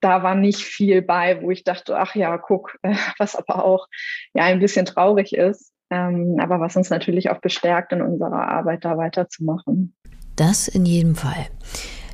da 0.00 0.22
war 0.22 0.34
nicht 0.34 0.62
viel 0.62 1.02
bei, 1.02 1.42
wo 1.42 1.50
ich 1.50 1.64
dachte, 1.64 1.98
ach 1.98 2.14
ja, 2.14 2.36
guck, 2.38 2.78
was 3.18 3.36
aber 3.36 3.64
auch 3.64 3.86
ja 4.34 4.44
ein 4.44 4.60
bisschen 4.60 4.86
traurig 4.86 5.34
ist, 5.34 5.72
ähm, 5.90 6.36
aber 6.40 6.60
was 6.60 6.76
uns 6.76 6.90
natürlich 6.90 7.30
auch 7.30 7.40
bestärkt, 7.40 7.92
in 7.92 8.02
unserer 8.02 8.48
Arbeit 8.48 8.84
da 8.84 8.96
weiterzumachen. 8.96 9.94
Das 10.36 10.68
in 10.68 10.86
jedem 10.86 11.16
Fall. 11.16 11.46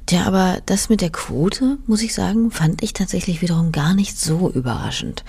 Tja, 0.06 0.24
aber 0.26 0.58
das 0.66 0.90
mit 0.90 1.00
der 1.00 1.10
Quote, 1.10 1.78
muss 1.86 2.02
ich 2.02 2.14
sagen, 2.14 2.50
fand 2.50 2.82
ich 2.82 2.92
tatsächlich 2.92 3.40
wiederum 3.40 3.72
gar 3.72 3.94
nicht 3.94 4.18
so 4.18 4.50
überraschend. 4.50 5.24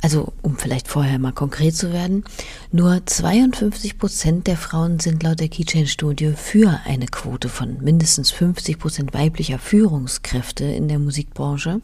Also, 0.00 0.32
um 0.42 0.56
vielleicht 0.56 0.86
vorher 0.86 1.18
mal 1.18 1.32
konkret 1.32 1.74
zu 1.74 1.92
werden, 1.92 2.24
nur 2.70 3.04
52 3.04 3.98
Prozent 3.98 4.46
der 4.46 4.56
Frauen 4.56 5.00
sind 5.00 5.24
laut 5.24 5.40
der 5.40 5.48
Keychain-Studie 5.48 6.34
für 6.36 6.80
eine 6.84 7.06
Quote 7.06 7.48
von 7.48 7.82
mindestens 7.82 8.30
50 8.30 8.78
Prozent 8.78 9.12
weiblicher 9.12 9.58
Führungskräfte 9.58 10.64
in 10.64 10.86
der 10.86 11.00
Musikbranche, 11.00 11.80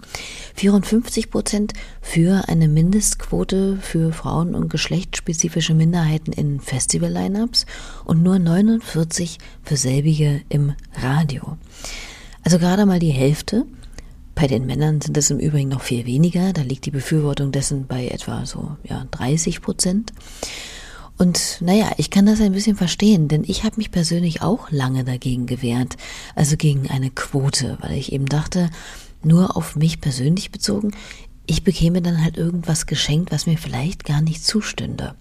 54 0.54 1.28
Prozent 1.28 1.72
für 2.00 2.48
eine 2.48 2.68
Mindestquote 2.68 3.78
für 3.80 4.12
Frauen 4.12 4.54
und 4.54 4.70
geschlechtsspezifische 4.70 5.74
Minderheiten 5.74 6.32
in 6.32 6.60
Festival-Lineups 6.60 7.66
und 8.04 8.22
nur 8.22 8.38
49 8.38 9.38
für 9.64 9.76
selbige 9.76 10.42
im 10.48 10.74
Radio. 11.02 11.58
Also 12.44 12.60
gerade 12.60 12.86
mal 12.86 13.00
die 13.00 13.10
Hälfte 13.10 13.66
bei 14.34 14.46
den 14.46 14.66
Männern 14.66 15.00
sind 15.00 15.16
es 15.16 15.30
im 15.30 15.38
Übrigen 15.38 15.68
noch 15.68 15.82
viel 15.82 16.06
weniger. 16.06 16.52
Da 16.52 16.62
liegt 16.62 16.86
die 16.86 16.90
Befürwortung 16.90 17.52
dessen 17.52 17.86
bei 17.86 18.08
etwa 18.08 18.46
so 18.46 18.76
ja, 18.84 19.06
30 19.10 19.62
Prozent. 19.62 20.12
Und 21.16 21.58
naja, 21.60 21.92
ich 21.96 22.10
kann 22.10 22.26
das 22.26 22.40
ein 22.40 22.52
bisschen 22.52 22.76
verstehen, 22.76 23.28
denn 23.28 23.44
ich 23.46 23.62
habe 23.62 23.76
mich 23.76 23.92
persönlich 23.92 24.42
auch 24.42 24.70
lange 24.70 25.04
dagegen 25.04 25.46
gewehrt, 25.46 25.96
also 26.34 26.56
gegen 26.56 26.90
eine 26.90 27.10
Quote, 27.10 27.78
weil 27.80 27.96
ich 27.96 28.12
eben 28.12 28.26
dachte, 28.26 28.70
nur 29.22 29.56
auf 29.56 29.76
mich 29.76 30.00
persönlich 30.00 30.50
bezogen, 30.50 30.90
ich 31.46 31.62
bekäme 31.62 32.02
dann 32.02 32.22
halt 32.22 32.36
irgendwas 32.36 32.86
geschenkt, 32.86 33.30
was 33.30 33.46
mir 33.46 33.58
vielleicht 33.58 34.04
gar 34.04 34.22
nicht 34.22 34.44
zustünde. 34.44 35.14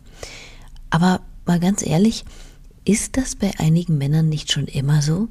Aber 0.90 1.22
mal 1.46 1.60
ganz 1.60 1.86
ehrlich, 1.86 2.26
ist 2.86 3.18
das 3.18 3.36
bei 3.36 3.52
einigen 3.60 3.98
Männern 3.98 4.30
nicht 4.30 4.52
schon 4.52 4.66
immer 4.66 5.02
so? 5.02 5.28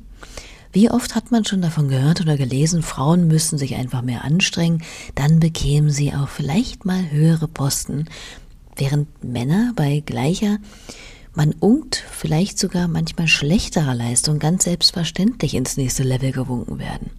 Wie 0.72 0.90
oft 0.90 1.14
hat 1.14 1.30
man 1.30 1.44
schon 1.44 1.60
davon 1.60 1.88
gehört 1.88 2.22
oder 2.22 2.38
gelesen, 2.38 2.82
Frauen 2.82 3.28
müssen 3.28 3.58
sich 3.58 3.74
einfach 3.74 4.00
mehr 4.00 4.24
anstrengen, 4.24 4.82
dann 5.14 5.38
bekämen 5.38 5.90
sie 5.90 6.14
auch 6.14 6.28
vielleicht 6.28 6.86
mal 6.86 7.10
höhere 7.10 7.46
Posten, 7.46 8.06
während 8.76 9.22
Männer 9.22 9.72
bei 9.76 10.02
gleicher, 10.04 10.58
man 11.34 11.52
unkt 11.60 12.02
vielleicht 12.10 12.58
sogar 12.58 12.88
manchmal 12.88 13.28
schlechterer 13.28 13.94
Leistung 13.94 14.38
ganz 14.38 14.64
selbstverständlich 14.64 15.54
ins 15.54 15.76
nächste 15.76 16.02
Level 16.02 16.32
gewunken 16.32 16.78
werden. 16.78 17.10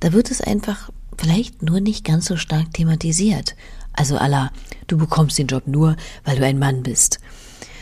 Da 0.00 0.12
wird 0.12 0.30
es 0.30 0.40
einfach 0.40 0.90
vielleicht 1.16 1.62
nur 1.62 1.80
nicht 1.80 2.04
ganz 2.04 2.26
so 2.26 2.36
stark 2.36 2.72
thematisiert. 2.72 3.54
Also 3.92 4.16
Allah, 4.16 4.52
du 4.86 4.96
bekommst 4.96 5.38
den 5.38 5.48
Job 5.48 5.66
nur, 5.66 5.96
weil 6.24 6.36
du 6.36 6.46
ein 6.46 6.58
Mann 6.58 6.82
bist. 6.82 7.20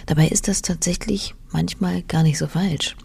Dabei 0.09 0.29
ist 0.29 0.49
das 0.49 0.63
tatsächlich 0.63 1.35
manchmal 1.53 2.01
gar 2.01 2.23
nicht 2.23 2.39
so 2.39 2.47
falsch. 2.47 2.97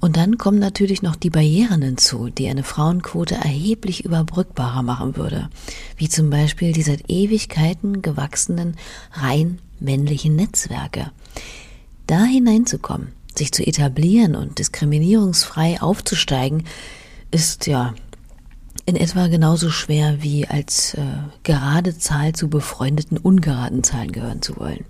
Und 0.00 0.16
dann 0.16 0.38
kommen 0.38 0.58
natürlich 0.58 1.02
noch 1.02 1.14
die 1.14 1.30
Barrieren 1.30 1.82
hinzu, 1.82 2.30
die 2.30 2.48
eine 2.48 2.64
Frauenquote 2.64 3.36
erheblich 3.36 4.04
überbrückbarer 4.04 4.82
machen 4.82 5.16
würde, 5.16 5.50
wie 5.96 6.08
zum 6.08 6.30
Beispiel 6.30 6.72
die 6.72 6.82
seit 6.82 7.08
Ewigkeiten 7.08 8.02
gewachsenen 8.02 8.74
rein 9.12 9.60
männlichen 9.78 10.34
Netzwerke. 10.34 11.12
Da 12.08 12.24
hineinzukommen, 12.24 13.12
sich 13.36 13.52
zu 13.52 13.64
etablieren 13.64 14.34
und 14.34 14.58
diskriminierungsfrei 14.58 15.80
aufzusteigen, 15.80 16.64
ist 17.30 17.68
ja 17.68 17.94
in 18.84 18.96
etwa 18.96 19.28
genauso 19.28 19.70
schwer 19.70 20.24
wie 20.24 20.48
als 20.48 20.94
äh, 20.94 21.04
gerade 21.44 21.96
Zahl 21.96 22.32
zu 22.32 22.48
befreundeten 22.48 23.16
ungeraden 23.16 23.84
Zahlen 23.84 24.10
gehören 24.10 24.42
zu 24.42 24.56
wollen. 24.56 24.84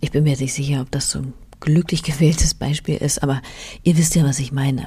Ich 0.00 0.10
bin 0.10 0.24
mir 0.24 0.36
nicht 0.36 0.54
sicher, 0.54 0.80
ob 0.80 0.90
das 0.90 1.10
so 1.10 1.20
ein 1.20 1.34
glücklich 1.60 2.02
gewähltes 2.04 2.54
Beispiel 2.54 2.96
ist, 2.96 3.22
aber 3.22 3.42
ihr 3.82 3.96
wisst 3.96 4.14
ja, 4.14 4.24
was 4.24 4.38
ich 4.38 4.52
meine. 4.52 4.86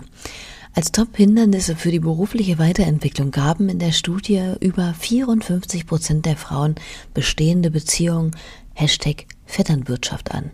Als 0.75 0.91
Top-Hindernisse 0.91 1.75
für 1.75 1.91
die 1.91 1.99
berufliche 1.99 2.59
Weiterentwicklung 2.59 3.31
gaben 3.31 3.69
in 3.69 3.79
der 3.79 3.91
Studie 3.91 4.53
über 4.59 4.93
54 4.93 5.87
Prozent 5.87 6.25
der 6.25 6.37
Frauen 6.37 6.75
bestehende 7.13 7.71
Beziehungen 7.71 8.35
Hashtag 8.75 9.25
Vetternwirtschaft 9.45 10.31
an. 10.31 10.51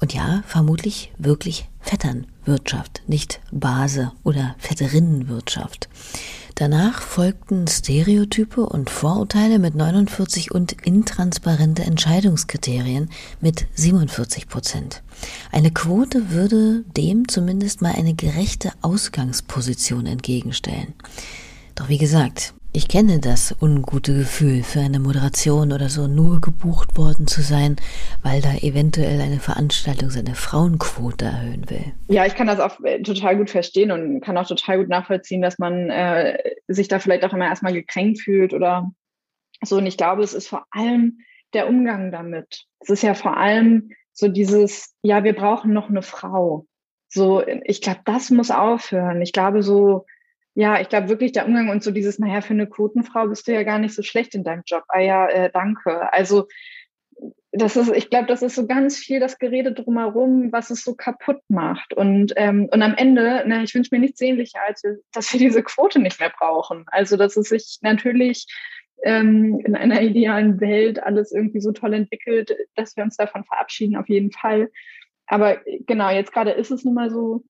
Und 0.00 0.14
ja, 0.14 0.44
vermutlich 0.46 1.12
wirklich 1.18 1.68
Vetternwirtschaft, 1.80 3.02
nicht 3.06 3.40
Base 3.50 4.12
oder 4.22 4.54
Vetterinnenwirtschaft. 4.58 5.88
Danach 6.56 7.02
folgten 7.02 7.66
Stereotype 7.66 8.64
und 8.64 8.88
Vorurteile 8.88 9.58
mit 9.58 9.74
49 9.74 10.52
und 10.52 10.72
intransparente 10.86 11.82
Entscheidungskriterien 11.82 13.10
mit 13.40 13.66
47 13.74 14.46
Prozent. 14.46 15.02
Eine 15.50 15.72
Quote 15.72 16.30
würde 16.30 16.84
dem 16.96 17.26
zumindest 17.26 17.82
mal 17.82 17.92
eine 17.92 18.14
gerechte 18.14 18.70
Ausgangsposition 18.82 20.06
entgegenstellen. 20.06 20.94
Doch 21.74 21.88
wie 21.88 21.98
gesagt, 21.98 22.54
ich 22.76 22.88
kenne 22.88 23.20
das 23.20 23.54
ungute 23.62 24.12
Gefühl, 24.12 24.64
für 24.64 24.80
eine 24.80 24.98
Moderation 24.98 25.72
oder 25.72 25.88
so 25.88 26.08
nur 26.08 26.40
gebucht 26.40 26.98
worden 26.98 27.28
zu 27.28 27.40
sein, 27.40 27.76
weil 28.24 28.42
da 28.42 28.52
eventuell 28.54 29.20
eine 29.20 29.38
Veranstaltung 29.38 30.10
seine 30.10 30.34
Frauenquote 30.34 31.24
erhöhen 31.24 31.70
will. 31.70 31.92
Ja, 32.08 32.26
ich 32.26 32.34
kann 32.34 32.48
das 32.48 32.58
auch 32.58 32.80
äh, 32.82 33.00
total 33.00 33.36
gut 33.36 33.50
verstehen 33.50 33.92
und 33.92 34.20
kann 34.20 34.36
auch 34.36 34.48
total 34.48 34.78
gut 34.78 34.88
nachvollziehen, 34.88 35.40
dass 35.40 35.60
man 35.60 35.88
äh, 35.88 36.36
sich 36.66 36.88
da 36.88 36.98
vielleicht 36.98 37.24
auch 37.24 37.32
immer 37.32 37.46
erstmal 37.46 37.72
gekränkt 37.72 38.20
fühlt 38.20 38.52
oder 38.52 38.90
so. 39.62 39.76
Und 39.76 39.86
ich 39.86 39.96
glaube, 39.96 40.24
es 40.24 40.34
ist 40.34 40.48
vor 40.48 40.66
allem 40.72 41.20
der 41.52 41.68
Umgang 41.68 42.10
damit. 42.10 42.64
Es 42.80 42.90
ist 42.90 43.04
ja 43.04 43.14
vor 43.14 43.36
allem 43.36 43.90
so 44.12 44.26
dieses, 44.26 44.96
ja, 45.02 45.22
wir 45.22 45.34
brauchen 45.34 45.72
noch 45.72 45.90
eine 45.90 46.02
Frau. 46.02 46.66
So, 47.08 47.40
ich 47.64 47.80
glaube, 47.80 48.00
das 48.04 48.30
muss 48.30 48.50
aufhören. 48.50 49.22
Ich 49.22 49.32
glaube, 49.32 49.62
so, 49.62 50.06
ja, 50.54 50.80
ich 50.80 50.88
glaube 50.88 51.08
wirklich 51.08 51.32
der 51.32 51.46
Umgang 51.46 51.68
und 51.68 51.82
so 51.82 51.90
dieses, 51.90 52.18
naja, 52.18 52.40
für 52.40 52.54
eine 52.54 52.68
Quotenfrau 52.68 53.26
bist 53.26 53.48
du 53.48 53.52
ja 53.52 53.64
gar 53.64 53.78
nicht 53.78 53.94
so 53.94 54.02
schlecht 54.02 54.34
in 54.34 54.44
deinem 54.44 54.62
Job. 54.66 54.84
Ah 54.88 55.00
ja, 55.00 55.28
äh, 55.28 55.50
danke. 55.52 56.12
Also 56.12 56.46
das 57.52 57.76
ist, 57.76 57.90
ich 57.94 58.10
glaube, 58.10 58.26
das 58.26 58.42
ist 58.42 58.56
so 58.56 58.66
ganz 58.66 58.96
viel 58.96 59.20
das 59.20 59.38
Gerede 59.38 59.72
drumherum, 59.72 60.50
was 60.52 60.70
es 60.70 60.82
so 60.82 60.94
kaputt 60.94 61.40
macht. 61.48 61.94
Und, 61.94 62.32
ähm, 62.36 62.68
und 62.72 62.82
am 62.82 62.94
Ende, 62.94 63.44
na, 63.46 63.62
ich 63.62 63.74
wünsche 63.74 63.90
mir 63.92 64.00
nichts 64.00 64.18
sehnlicher, 64.18 64.60
als 64.66 64.82
dass 65.12 65.32
wir 65.32 65.38
diese 65.38 65.62
Quote 65.62 66.00
nicht 66.00 66.18
mehr 66.20 66.32
brauchen. 66.36 66.84
Also 66.88 67.16
dass 67.16 67.36
es 67.36 67.48
sich 67.48 67.78
natürlich 67.82 68.46
ähm, 69.04 69.60
in 69.64 69.76
einer 69.76 70.02
idealen 70.02 70.60
Welt 70.60 71.02
alles 71.02 71.32
irgendwie 71.32 71.60
so 71.60 71.72
toll 71.72 71.94
entwickelt, 71.94 72.56
dass 72.74 72.96
wir 72.96 73.04
uns 73.04 73.16
davon 73.16 73.44
verabschieden, 73.44 73.96
auf 73.96 74.08
jeden 74.08 74.32
Fall. 74.32 74.70
Aber 75.26 75.58
genau, 75.86 76.10
jetzt 76.10 76.32
gerade 76.32 76.50
ist 76.52 76.70
es 76.70 76.84
nun 76.84 76.94
mal 76.94 77.10
so, 77.10 77.44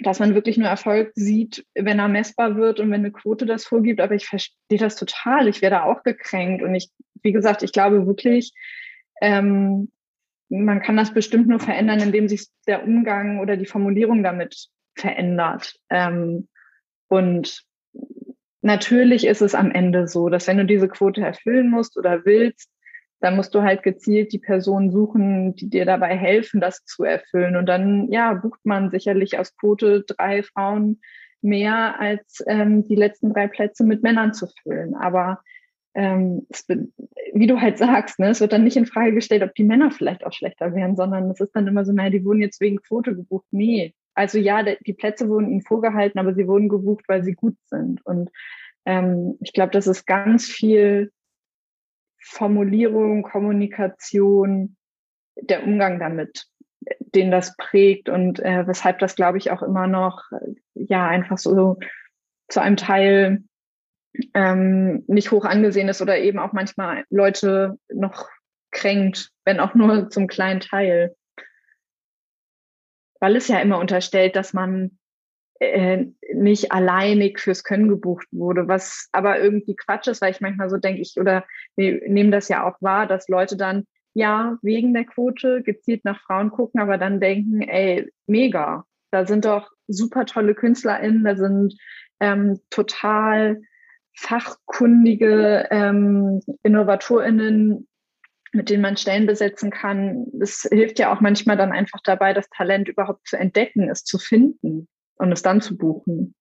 dass 0.00 0.18
man 0.18 0.34
wirklich 0.34 0.56
nur 0.58 0.68
Erfolg 0.68 1.12
sieht, 1.14 1.66
wenn 1.74 1.98
er 1.98 2.08
messbar 2.08 2.56
wird 2.56 2.80
und 2.80 2.90
wenn 2.90 3.00
eine 3.00 3.12
Quote 3.12 3.46
das 3.46 3.64
vorgibt. 3.64 4.00
Aber 4.00 4.14
ich 4.14 4.26
verstehe 4.26 4.78
das 4.78 4.96
total. 4.96 5.48
Ich 5.48 5.62
werde 5.62 5.84
auch 5.84 6.02
gekränkt. 6.02 6.62
Und 6.62 6.74
ich, 6.74 6.90
wie 7.22 7.32
gesagt, 7.32 7.62
ich 7.62 7.72
glaube 7.72 8.06
wirklich, 8.06 8.52
ähm, 9.20 9.90
man 10.48 10.82
kann 10.82 10.96
das 10.96 11.14
bestimmt 11.14 11.48
nur 11.48 11.60
verändern, 11.60 12.00
indem 12.00 12.28
sich 12.28 12.48
der 12.66 12.84
Umgang 12.84 13.40
oder 13.40 13.56
die 13.56 13.66
Formulierung 13.66 14.22
damit 14.22 14.68
verändert. 14.96 15.76
Ähm, 15.90 16.48
und 17.08 17.62
natürlich 18.62 19.26
ist 19.26 19.42
es 19.42 19.54
am 19.54 19.70
Ende 19.70 20.08
so, 20.08 20.28
dass 20.28 20.46
wenn 20.46 20.58
du 20.58 20.66
diese 20.66 20.88
Quote 20.88 21.20
erfüllen 21.20 21.70
musst 21.70 21.96
oder 21.96 22.24
willst, 22.24 22.70
dann 23.24 23.36
musst 23.36 23.54
du 23.54 23.62
halt 23.62 23.82
gezielt 23.82 24.34
die 24.34 24.38
Personen 24.38 24.90
suchen, 24.90 25.54
die 25.54 25.70
dir 25.70 25.86
dabei 25.86 26.14
helfen, 26.14 26.60
das 26.60 26.84
zu 26.84 27.04
erfüllen. 27.04 27.56
Und 27.56 27.64
dann, 27.64 28.12
ja, 28.12 28.34
bucht 28.34 28.60
man 28.64 28.90
sicherlich 28.90 29.38
aus 29.38 29.56
Quote 29.56 30.04
drei 30.06 30.42
Frauen 30.42 31.00
mehr 31.40 31.98
als 31.98 32.44
ähm, 32.46 32.84
die 32.86 32.96
letzten 32.96 33.32
drei 33.32 33.48
Plätze 33.48 33.82
mit 33.82 34.02
Männern 34.02 34.34
zu 34.34 34.46
füllen. 34.62 34.94
Aber 34.94 35.40
ähm, 35.94 36.46
es, 36.50 36.66
wie 37.32 37.46
du 37.46 37.62
halt 37.62 37.78
sagst, 37.78 38.18
ne, 38.18 38.28
es 38.28 38.42
wird 38.42 38.52
dann 38.52 38.64
nicht 38.64 38.76
in 38.76 38.84
Frage 38.84 39.14
gestellt, 39.14 39.42
ob 39.42 39.54
die 39.54 39.64
Männer 39.64 39.90
vielleicht 39.90 40.26
auch 40.26 40.32
schlechter 40.34 40.74
wären, 40.74 40.94
sondern 40.94 41.30
es 41.30 41.40
ist 41.40 41.52
dann 41.56 41.66
immer 41.66 41.86
so, 41.86 41.92
naja, 41.92 42.10
die 42.10 42.26
wurden 42.26 42.42
jetzt 42.42 42.60
wegen 42.60 42.82
Quote 42.82 43.14
gebucht. 43.14 43.46
Nee. 43.52 43.94
Also 44.12 44.36
ja, 44.36 44.62
die 44.62 44.92
Plätze 44.92 45.30
wurden 45.30 45.48
ihnen 45.50 45.62
vorgehalten, 45.62 46.18
aber 46.18 46.34
sie 46.34 46.46
wurden 46.46 46.68
gebucht, 46.68 47.04
weil 47.08 47.24
sie 47.24 47.32
gut 47.32 47.56
sind. 47.68 48.04
Und 48.04 48.30
ähm, 48.84 49.38
ich 49.40 49.54
glaube, 49.54 49.72
das 49.72 49.86
ist 49.86 50.06
ganz 50.06 50.44
viel 50.44 51.10
Formulierung, 52.24 53.22
Kommunikation, 53.22 54.76
der 55.36 55.64
Umgang 55.64 55.98
damit, 55.98 56.46
den 56.98 57.30
das 57.30 57.56
prägt 57.56 58.08
und 58.08 58.40
äh, 58.40 58.66
weshalb 58.66 58.98
das, 58.98 59.14
glaube 59.14 59.38
ich, 59.38 59.50
auch 59.50 59.62
immer 59.62 59.86
noch 59.86 60.22
äh, 60.32 60.54
ja 60.74 61.06
einfach 61.06 61.38
so 61.38 61.78
zu 62.48 62.60
einem 62.60 62.76
Teil 62.76 63.44
ähm, 64.34 65.04
nicht 65.06 65.30
hoch 65.30 65.44
angesehen 65.44 65.88
ist 65.88 66.02
oder 66.02 66.18
eben 66.18 66.38
auch 66.38 66.52
manchmal 66.52 67.04
Leute 67.10 67.78
noch 67.92 68.28
kränkt, 68.70 69.30
wenn 69.44 69.60
auch 69.60 69.74
nur 69.74 70.08
zum 70.10 70.26
kleinen 70.26 70.60
Teil. 70.60 71.16
Weil 73.20 73.36
es 73.36 73.48
ja 73.48 73.60
immer 73.60 73.78
unterstellt, 73.78 74.36
dass 74.36 74.52
man 74.52 74.98
äh, 75.72 76.06
nicht 76.34 76.72
alleinig 76.72 77.40
fürs 77.40 77.64
Können 77.64 77.88
gebucht 77.88 78.26
wurde, 78.30 78.68
was 78.68 79.08
aber 79.12 79.40
irgendwie 79.40 79.76
Quatsch 79.76 80.08
ist, 80.08 80.22
weil 80.22 80.32
ich 80.32 80.40
manchmal 80.40 80.70
so 80.70 80.76
denke 80.76 81.00
ich, 81.00 81.14
oder 81.18 81.44
wir 81.76 82.08
nehmen 82.08 82.30
das 82.30 82.48
ja 82.48 82.66
auch 82.68 82.80
wahr, 82.80 83.06
dass 83.06 83.28
Leute 83.28 83.56
dann 83.56 83.84
ja 84.14 84.58
wegen 84.62 84.94
der 84.94 85.04
Quote 85.04 85.62
gezielt 85.62 86.04
nach 86.04 86.20
Frauen 86.22 86.50
gucken, 86.50 86.80
aber 86.80 86.98
dann 86.98 87.20
denken, 87.20 87.62
ey, 87.62 88.10
mega, 88.26 88.84
da 89.10 89.26
sind 89.26 89.44
doch 89.44 89.70
super 89.86 90.24
tolle 90.26 90.54
KünstlerInnen, 90.54 91.24
da 91.24 91.36
sind 91.36 91.74
ähm, 92.20 92.60
total 92.70 93.60
fachkundige 94.16 95.66
ähm, 95.70 96.40
InnovatorInnen, 96.62 97.88
mit 98.52 98.70
denen 98.70 98.82
man 98.82 98.96
Stellen 98.96 99.26
besetzen 99.26 99.70
kann. 99.70 100.26
Das 100.32 100.68
hilft 100.70 101.00
ja 101.00 101.12
auch 101.12 101.20
manchmal 101.20 101.56
dann 101.56 101.72
einfach 101.72 102.00
dabei, 102.04 102.32
das 102.32 102.48
Talent 102.50 102.88
überhaupt 102.88 103.26
zu 103.26 103.36
entdecken, 103.36 103.90
es 103.90 104.04
zu 104.04 104.18
finden 104.18 104.88
und 105.16 105.32
es 105.32 105.42
dann 105.42 105.60
zu 105.60 105.76
buchen. 105.76 106.34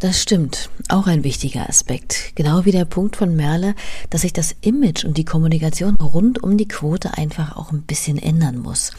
Das 0.00 0.22
stimmt. 0.22 0.70
Auch 0.88 1.06
ein 1.06 1.24
wichtiger 1.24 1.68
Aspekt. 1.68 2.32
Genau 2.34 2.64
wie 2.64 2.72
der 2.72 2.86
Punkt 2.86 3.16
von 3.16 3.36
Merle, 3.36 3.74
dass 4.08 4.22
sich 4.22 4.32
das 4.32 4.56
Image 4.62 5.04
und 5.04 5.18
die 5.18 5.26
Kommunikation 5.26 5.94
rund 5.96 6.42
um 6.42 6.56
die 6.56 6.68
Quote 6.68 7.18
einfach 7.18 7.56
auch 7.56 7.70
ein 7.70 7.82
bisschen 7.82 8.16
ändern 8.16 8.58
muss. 8.58 8.92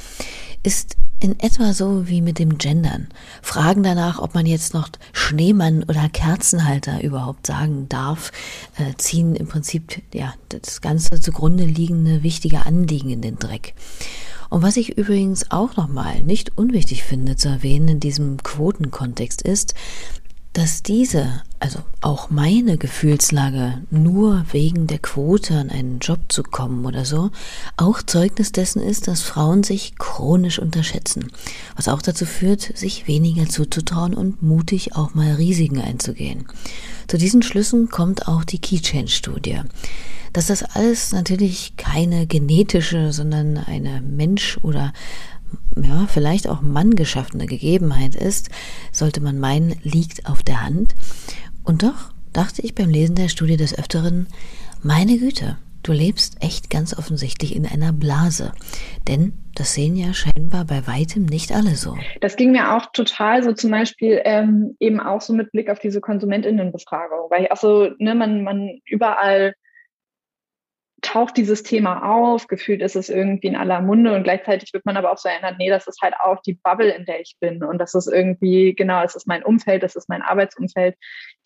Ist 0.62 0.98
in 1.20 1.40
etwa 1.40 1.74
so 1.74 2.08
wie 2.08 2.22
mit 2.22 2.38
dem 2.38 2.60
Gendern. 2.60 3.08
Fragen 3.42 3.82
danach, 3.82 4.20
ob 4.20 4.36
man 4.36 4.46
jetzt 4.46 4.76
noch 4.76 4.90
Schneemann 5.14 5.84
oder 5.84 6.08
Kerzenhalter 6.08 7.04
überhaupt 7.04 7.48
sagen 7.48 7.88
darf, 7.90 8.32
äh, 8.78 8.96
ziehen 8.98 9.36
im 9.36 9.48
Prinzip 9.48 10.02
ja 10.14 10.34
das 10.50 10.82
ganze 10.82 11.20
zugrunde 11.20 11.66
liegende 11.66 12.22
wichtige 12.22 12.66
Anliegen 12.66 13.10
in 13.10 13.22
den 13.22 13.40
Dreck. 13.40 13.74
Und 14.52 14.62
was 14.62 14.78
ich 14.78 14.98
übrigens 14.98 15.50
auch 15.50 15.76
nochmal 15.78 16.22
nicht 16.22 16.58
unwichtig 16.58 17.04
finde 17.04 17.38
zu 17.38 17.50
erwähnen 17.50 17.88
in 17.88 18.00
diesem 18.00 18.38
Quotenkontext 18.44 19.42
ist, 19.42 19.74
Dass 20.54 20.84
diese, 20.84 21.44
also 21.60 21.80
auch 22.02 22.30
meine 22.30 22.78
Gefühlslage, 22.78 23.84
nur 23.90 24.44
wegen 24.52 24.86
der 24.86 25.00
Quote 25.00 25.54
an 25.54 25.70
einen 25.70 26.00
Job 26.00 26.20
zu 26.28 26.44
kommen 26.44 26.86
oder 26.86 27.06
so, 27.06 27.32
auch 27.78 28.02
Zeugnis 28.02 28.52
dessen 28.52 28.82
ist, 28.82 29.08
dass 29.08 29.22
Frauen 29.22 29.64
sich 29.64 29.96
chronisch 29.98 30.60
unterschätzen, 30.60 31.32
was 31.78 31.88
auch 31.88 32.02
dazu 32.02 32.26
führt, 32.26 32.78
sich 32.78 33.08
weniger 33.08 33.48
zuzutrauen 33.48 34.14
und 34.14 34.42
mutig 34.42 34.94
auch 34.94 35.14
mal 35.14 35.36
Risiken 35.36 35.80
einzugehen. 35.80 36.48
Zu 37.08 37.18
diesen 37.18 37.44
Schlüssen 37.44 37.90
kommt 37.90 38.28
auch 38.28 38.44
die 38.44 38.60
Key 38.60 38.82
Change 38.82 39.12
Studie. 39.12 39.62
Dass 40.34 40.48
das 40.48 40.64
alles 40.64 41.12
natürlich 41.12 41.76
keine 41.78 42.28
genetische, 42.28 43.12
sondern 43.12 43.58
eine 43.58 44.02
Mensch- 44.02 44.58
oder 44.64 44.94
ja, 45.82 46.06
vielleicht 46.08 46.48
auch 46.48 46.62
manngeschaffene 46.62 47.46
Gegebenheit 47.46 48.16
ist, 48.16 48.50
sollte 48.92 49.22
man 49.22 49.40
meinen, 49.40 49.76
liegt 49.84 50.28
auf 50.30 50.44
der 50.44 50.64
Hand. 50.64 50.96
Und 51.64 51.84
doch 51.84 52.14
dachte 52.34 52.62
ich 52.62 52.76
beim 52.76 52.90
Lesen 52.90 53.16
der 53.16 53.30
Studie 53.30 53.58
des 53.58 53.78
Öfteren, 53.78 54.28
meine 54.82 55.18
Güte, 55.18 55.58
du 55.84 55.92
lebst 55.92 56.44
echt 56.44 56.70
ganz 56.70 56.98
offensichtlich 56.98 57.56
in 57.56 57.66
einer 57.66 57.92
Blase. 57.92 58.54
Denn 59.08 59.34
das 59.56 59.74
sehen 59.74 59.96
ja 59.96 60.14
scheinbar 60.14 60.66
bei 60.66 60.88
weitem 60.88 61.26
nicht 61.26 61.52
alle 61.52 61.76
so. 61.76 61.98
Das 62.22 62.36
ging 62.36 62.52
mir 62.52 62.76
auch 62.76 62.88
total 62.94 63.44
so 63.44 63.52
zum 63.52 63.72
Beispiel 63.72 64.22
ähm, 64.24 64.76
eben 64.80 65.00
auch 65.00 65.22
so 65.22 65.34
mit 65.34 65.52
Blick 65.52 65.70
auf 65.70 65.80
diese 65.80 66.00
KonsumentInnenbefragung, 66.00 67.30
weil 67.30 67.44
ich 67.44 67.52
auch 67.52 67.58
so, 67.58 67.90
ne, 68.00 68.16
man, 68.16 68.44
man 68.44 68.80
überall 68.86 69.54
taucht 71.12 71.36
dieses 71.36 71.64
Thema 71.64 72.10
auf, 72.10 72.48
gefühlt 72.48 72.82
ist 72.82 72.96
es 72.96 73.10
irgendwie 73.10 73.48
in 73.48 73.58
aller 73.58 73.82
Munde 73.82 74.14
und 74.16 74.24
gleichzeitig 74.24 74.74
wird 74.74 74.86
man 74.86 74.96
aber 74.96 75.12
auch 75.12 75.18
so 75.18 75.28
erinnert, 75.28 75.56
nee, 75.58 75.70
das 75.70 75.86
ist 75.88 76.02
halt 76.02 76.14
auch 76.18 76.42
die 76.42 76.54
Bubble, 76.54 76.90
in 76.90 77.06
der 77.06 77.20
ich 77.20 77.36
bin 77.40 77.64
und 77.64 77.80
das 77.80 77.94
ist 77.96 78.08
irgendwie, 78.08 78.74
genau, 78.74 79.04
es 79.04 79.16
ist 79.16 79.28
mein 79.28 79.44
Umfeld, 79.44 79.84
das 79.84 79.98
ist 79.98 80.08
mein 80.08 80.22
Arbeitsumfeld, 80.22 80.96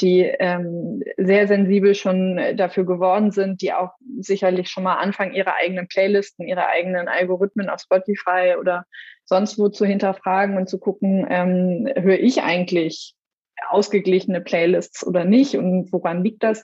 die 0.01 0.21
ähm, 0.21 1.01
sehr 1.17 1.47
sensibel 1.47 1.95
schon 1.95 2.39
dafür 2.55 2.85
geworden 2.85 3.31
sind, 3.31 3.61
die 3.63 3.73
auch 3.73 3.93
sicherlich 4.19 4.69
schon 4.69 4.83
mal 4.83 4.95
anfangen, 4.95 5.33
ihre 5.33 5.55
eigenen 5.55 5.87
Playlisten, 5.87 6.47
ihre 6.47 6.67
eigenen 6.67 7.07
Algorithmen 7.07 7.69
auf 7.69 7.81
Spotify 7.81 8.55
oder 8.59 8.85
sonst 9.23 9.57
wo 9.57 9.69
zu 9.69 9.85
hinterfragen 9.85 10.57
und 10.57 10.69
zu 10.69 10.77
gucken, 10.77 11.25
ähm, 11.27 11.89
höre 11.95 12.19
ich 12.19 12.43
eigentlich 12.43 13.15
ausgeglichene 13.69 14.41
Playlists 14.41 15.05
oder 15.05 15.25
nicht 15.25 15.55
und 15.55 15.91
woran 15.91 16.23
liegt 16.23 16.43
das? 16.43 16.63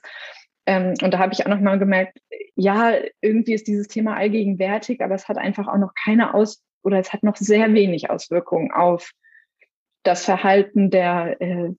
Ähm, 0.66 0.94
und 1.02 1.12
da 1.12 1.18
habe 1.18 1.32
ich 1.32 1.44
auch 1.44 1.50
nochmal 1.50 1.78
gemerkt, 1.78 2.18
ja, 2.54 2.92
irgendwie 3.20 3.54
ist 3.54 3.66
dieses 3.66 3.88
Thema 3.88 4.16
allgegenwärtig, 4.16 5.00
aber 5.00 5.14
es 5.14 5.28
hat 5.28 5.38
einfach 5.38 5.66
auch 5.66 5.78
noch 5.78 5.92
keine 5.94 6.34
Aus- 6.34 6.62
oder 6.82 6.98
es 6.98 7.12
hat 7.12 7.22
noch 7.22 7.36
sehr 7.36 7.72
wenig 7.74 8.10
Auswirkungen 8.10 8.72
auf 8.72 9.12
das 10.02 10.24
Verhalten 10.24 10.90
der, 10.90 11.40
äh, 11.40 11.70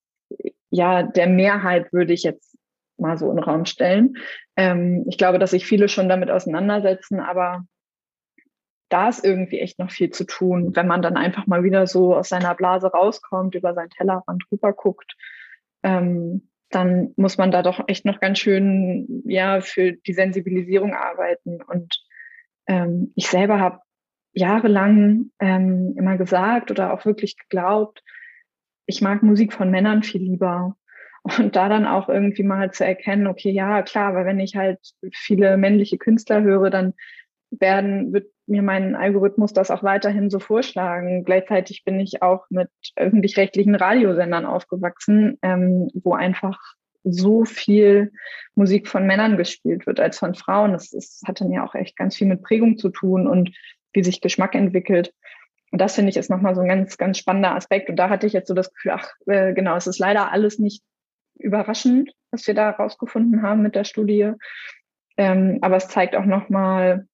ja, 0.70 1.04
der 1.04 1.28
Mehrheit, 1.28 1.94
würde 1.94 2.14
ich 2.14 2.24
jetzt 2.24 2.58
mal 2.98 3.18
so 3.18 3.30
in 3.30 3.38
den 3.38 3.44
Raum 3.44 3.66
stellen. 3.66 4.16
Ähm, 4.56 5.06
ich 5.08 5.18
glaube, 5.18 5.40
dass 5.40 5.52
sich 5.52 5.66
viele 5.66 5.90
schon 5.90 6.10
damit 6.10 6.30
auseinandersetzen, 6.30 7.20
aber 7.20 7.66
da 8.90 9.10
ist 9.10 9.26
irgendwie 9.26 9.60
echt 9.60 9.80
noch 9.80 9.92
viel 9.92 10.12
zu 10.12 10.24
tun, 10.24 10.76
wenn 10.76 10.88
man 10.88 11.02
dann 11.02 11.18
einfach 11.18 11.48
mal 11.48 11.64
wieder 11.64 11.88
so 11.88 12.16
aus 12.16 12.30
seiner 12.30 12.54
Blase 12.54 12.88
rauskommt, 12.88 13.56
über 13.56 13.74
seinen 13.74 13.90
Tellerrand 13.90 14.44
drüber 14.50 14.72
guckt. 14.72 15.16
Ähm, 15.82 16.48
dann 16.76 17.14
muss 17.18 17.38
man 17.38 17.52
da 17.52 17.62
doch 17.62 17.84
echt 17.88 18.06
noch 18.06 18.20
ganz 18.20 18.40
schön 18.40 19.24
ja 19.26 19.62
für 19.62 19.94
die 19.94 20.14
Sensibilisierung 20.14 20.94
arbeiten. 20.94 21.62
Und 21.62 22.04
ähm, 22.68 23.12
ich 23.16 23.28
selber 23.28 23.60
habe 23.60 23.80
jahrelang 24.34 25.32
ähm, 25.40 25.96
immer 25.98 26.18
gesagt 26.18 26.72
oder 26.72 26.94
auch 26.94 27.06
wirklich 27.06 27.38
geglaubt, 27.38 28.04
ich 28.86 29.02
mag 29.02 29.24
Musik 29.24 29.54
von 29.54 29.72
Männern 29.72 30.04
viel 30.04 30.22
lieber. 30.22 30.76
Und 31.24 31.56
da 31.56 31.70
dann 31.70 31.86
auch 31.86 32.10
irgendwie 32.10 32.44
mal 32.44 32.72
zu 32.72 32.86
erkennen, 32.86 33.28
okay, 33.28 33.50
ja, 33.50 33.82
klar, 33.82 34.14
weil 34.14 34.26
wenn 34.26 34.42
ich 34.42 34.58
halt 34.58 34.80
viele 35.14 35.56
männliche 35.56 35.98
Künstler 35.98 36.42
höre, 36.42 36.70
dann 36.70 36.94
werden, 37.50 38.12
wird 38.12 38.33
mir 38.46 38.62
mein 38.62 38.96
Algorithmus 38.96 39.54
das 39.54 39.72
auch 39.72 39.84
weiterhin 39.84 40.30
so 40.30 40.40
vorschlagen. 40.40 41.24
Gleichzeitig 41.24 41.84
bin 41.86 42.00
ich 42.00 42.22
auch 42.22 42.46
mit 42.50 42.70
öffentlich-rechtlichen 42.96 43.76
Radiosendern 43.76 44.46
aufgewachsen, 44.46 45.38
ähm, 45.42 45.90
wo 45.94 46.14
einfach 46.14 46.60
so 47.04 47.46
viel 47.46 48.12
Musik 48.56 48.88
von 48.88 49.06
Männern 49.06 49.38
gespielt 49.38 49.86
wird 49.88 50.00
als 50.00 50.20
von 50.20 50.36
Frauen. 50.36 50.74
Das, 50.74 50.90
das 50.90 51.22
hat 51.26 51.42
dann 51.42 51.52
ja 51.52 51.66
auch 51.66 51.76
echt 51.76 51.98
ganz 51.98 52.16
viel 52.16 52.28
mit 52.28 52.44
Prägung 52.44 52.78
zu 52.78 52.90
tun 52.90 53.28
und 53.28 53.52
wie 53.94 54.04
sich 54.04 54.22
Geschmack 54.22 54.56
entwickelt. 54.56 55.14
Und 55.72 55.80
das 55.80 55.96
finde 55.96 56.12
ich 56.12 56.18
ist 56.18 56.30
nochmal 56.30 56.56
so 56.56 56.62
ein 56.62 56.68
ganz, 56.68 56.98
ganz 56.98 57.18
spannender 57.18 57.56
Aspekt. 57.56 57.90
Und 57.90 57.96
da 57.96 58.10
hatte 58.10 58.28
ich 58.28 58.34
jetzt 58.34 58.48
so 58.48 58.54
das 58.54 58.74
Gefühl, 58.74 58.92
ach, 58.96 59.10
äh, 59.26 59.54
genau, 59.54 59.76
es 59.76 59.88
ist 59.88 60.00
leider 60.00 60.32
alles 60.32 60.60
nicht 60.60 60.84
überraschend, 61.40 62.12
was 62.32 62.46
wir 62.48 62.54
da 62.54 62.70
rausgefunden 62.70 63.42
haben 63.42 63.62
mit 63.62 63.76
der 63.76 63.84
Studie. 63.84 64.34
Ähm, 65.18 65.60
aber 65.62 65.78
es 65.78 65.88
zeigt 65.88 66.16
auch 66.16 66.26
nochmal, 66.26 67.08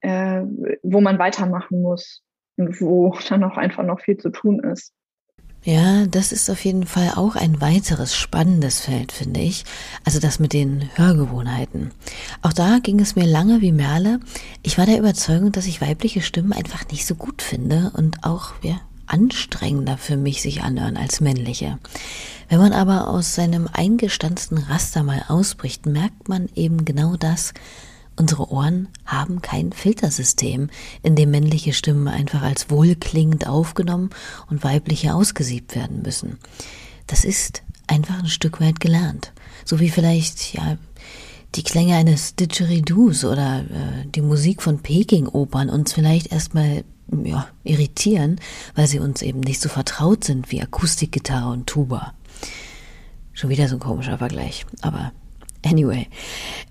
äh, 0.00 0.42
wo 0.82 1.00
man 1.00 1.18
weitermachen 1.18 1.82
muss 1.82 2.22
und 2.56 2.80
wo 2.80 3.16
dann 3.28 3.44
auch 3.44 3.56
einfach 3.56 3.84
noch 3.84 4.00
viel 4.00 4.16
zu 4.16 4.30
tun 4.30 4.60
ist. 4.60 4.92
Ja, 5.62 6.06
das 6.06 6.32
ist 6.32 6.48
auf 6.48 6.64
jeden 6.64 6.86
Fall 6.86 7.12
auch 7.16 7.36
ein 7.36 7.60
weiteres 7.60 8.16
spannendes 8.16 8.80
Feld, 8.80 9.12
finde 9.12 9.40
ich. 9.40 9.64
Also 10.06 10.18
das 10.18 10.38
mit 10.38 10.54
den 10.54 10.88
Hörgewohnheiten. 10.94 11.90
Auch 12.40 12.54
da 12.54 12.78
ging 12.82 12.98
es 12.98 13.14
mir 13.14 13.26
lange 13.26 13.60
wie 13.60 13.72
Merle. 13.72 14.20
Ich 14.62 14.78
war 14.78 14.86
der 14.86 14.98
Überzeugung, 14.98 15.52
dass 15.52 15.66
ich 15.66 15.82
weibliche 15.82 16.22
Stimmen 16.22 16.54
einfach 16.54 16.88
nicht 16.90 17.04
so 17.04 17.14
gut 17.14 17.42
finde 17.42 17.92
und 17.94 18.24
auch 18.24 18.54
ja, 18.62 18.80
anstrengender 19.06 19.98
für 19.98 20.16
mich 20.16 20.40
sich 20.40 20.62
anhören 20.62 20.96
als 20.96 21.20
männliche. 21.20 21.78
Wenn 22.48 22.58
man 22.58 22.72
aber 22.72 23.08
aus 23.08 23.34
seinem 23.34 23.68
eingestanzten 23.70 24.56
Raster 24.56 25.02
mal 25.02 25.24
ausbricht, 25.28 25.84
merkt 25.84 26.30
man 26.30 26.48
eben 26.54 26.86
genau 26.86 27.16
das, 27.16 27.52
Unsere 28.20 28.52
Ohren 28.52 28.88
haben 29.06 29.40
kein 29.40 29.72
Filtersystem, 29.72 30.68
in 31.02 31.16
dem 31.16 31.30
männliche 31.30 31.72
Stimmen 31.72 32.06
einfach 32.06 32.42
als 32.42 32.68
wohlklingend 32.68 33.46
aufgenommen 33.46 34.10
und 34.50 34.62
weibliche 34.62 35.14
ausgesiebt 35.14 35.74
werden 35.74 36.02
müssen. 36.02 36.36
Das 37.06 37.24
ist 37.24 37.62
einfach 37.86 38.18
ein 38.18 38.28
Stück 38.28 38.60
weit 38.60 38.78
gelernt. 38.78 39.32
So 39.64 39.80
wie 39.80 39.88
vielleicht, 39.88 40.52
ja, 40.52 40.76
die 41.54 41.62
Klänge 41.62 41.96
eines 41.96 42.36
Didgeridoos 42.36 43.24
oder 43.24 43.60
äh, 43.60 44.06
die 44.14 44.20
Musik 44.20 44.60
von 44.60 44.80
Peking-Opern 44.80 45.70
uns 45.70 45.94
vielleicht 45.94 46.30
erstmal 46.30 46.84
ja, 47.24 47.48
irritieren, 47.64 48.38
weil 48.74 48.86
sie 48.86 48.98
uns 48.98 49.22
eben 49.22 49.40
nicht 49.40 49.62
so 49.62 49.70
vertraut 49.70 50.24
sind 50.24 50.52
wie 50.52 50.60
Akustikgitarre 50.60 51.50
und 51.50 51.68
Tuba. 51.68 52.12
Schon 53.32 53.48
wieder 53.48 53.66
so 53.66 53.76
ein 53.76 53.80
komischer 53.80 54.18
Vergleich, 54.18 54.66
aber 54.82 55.12
Anyway, 55.64 56.06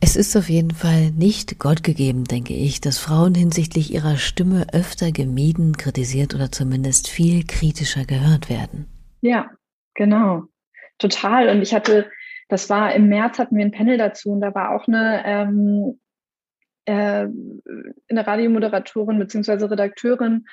es 0.01 0.15
ist 0.15 0.35
auf 0.35 0.49
jeden 0.49 0.71
Fall 0.71 1.11
nicht 1.11 1.59
Gott 1.59 1.83
gegeben, 1.83 2.23
denke 2.23 2.53
ich, 2.53 2.81
dass 2.81 2.97
Frauen 2.97 3.35
hinsichtlich 3.35 3.93
ihrer 3.93 4.17
Stimme 4.17 4.65
öfter 4.73 5.11
gemieden, 5.11 5.77
kritisiert 5.77 6.33
oder 6.33 6.51
zumindest 6.51 7.07
viel 7.07 7.45
kritischer 7.45 8.05
gehört 8.05 8.49
werden. 8.49 8.87
Ja, 9.21 9.51
genau. 9.93 10.43
Total. 10.97 11.49
Und 11.49 11.61
ich 11.61 11.73
hatte, 11.73 12.09
das 12.47 12.69
war 12.69 12.93
im 12.95 13.09
März 13.09 13.37
hatten 13.37 13.55
wir 13.55 13.65
ein 13.65 13.71
Panel 13.71 13.97
dazu 13.97 14.31
und 14.31 14.41
da 14.41 14.55
war 14.55 14.75
auch 14.75 14.87
eine, 14.87 15.23
ähm, 15.25 15.99
äh, 16.85 17.27
eine 18.09 18.27
Radiomoderatorin 18.27 19.19
beziehungsweise 19.19 19.69
Redakteurin, 19.69 20.45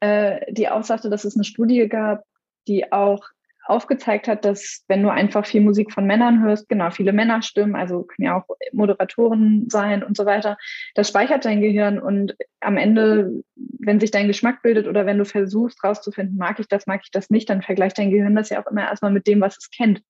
äh, 0.00 0.52
die 0.52 0.68
auch 0.68 0.82
sagte, 0.82 1.10
dass 1.10 1.24
es 1.24 1.36
eine 1.36 1.44
Studie 1.44 1.88
gab, 1.88 2.24
die 2.66 2.92
auch 2.92 3.24
aufgezeigt 3.66 4.28
hat, 4.28 4.44
dass 4.44 4.84
wenn 4.88 5.02
du 5.02 5.10
einfach 5.10 5.46
viel 5.46 5.62
Musik 5.62 5.92
von 5.92 6.06
Männern 6.06 6.42
hörst, 6.42 6.68
genau, 6.68 6.90
viele 6.90 7.12
Männerstimmen, 7.12 7.76
also 7.76 8.02
können 8.02 8.26
ja 8.26 8.36
auch 8.38 8.56
Moderatoren 8.72 9.68
sein 9.70 10.02
und 10.02 10.16
so 10.16 10.26
weiter, 10.26 10.56
das 10.94 11.08
speichert 11.08 11.44
dein 11.44 11.60
Gehirn 11.60 11.98
und 11.98 12.36
am 12.60 12.76
Ende, 12.76 13.42
wenn 13.56 14.00
sich 14.00 14.10
dein 14.10 14.28
Geschmack 14.28 14.62
bildet 14.62 14.86
oder 14.86 15.06
wenn 15.06 15.18
du 15.18 15.24
versuchst 15.24 15.82
rauszufinden, 15.82 16.36
mag 16.36 16.60
ich 16.60 16.68
das, 16.68 16.86
mag 16.86 17.00
ich 17.04 17.10
das 17.10 17.30
nicht, 17.30 17.48
dann 17.48 17.62
vergleicht 17.62 17.98
dein 17.98 18.10
Gehirn 18.10 18.36
das 18.36 18.50
ja 18.50 18.62
auch 18.62 18.70
immer 18.70 18.82
erstmal 18.82 19.12
mit 19.12 19.26
dem, 19.26 19.40
was 19.40 19.56
es 19.56 19.70
kennt. 19.70 20.02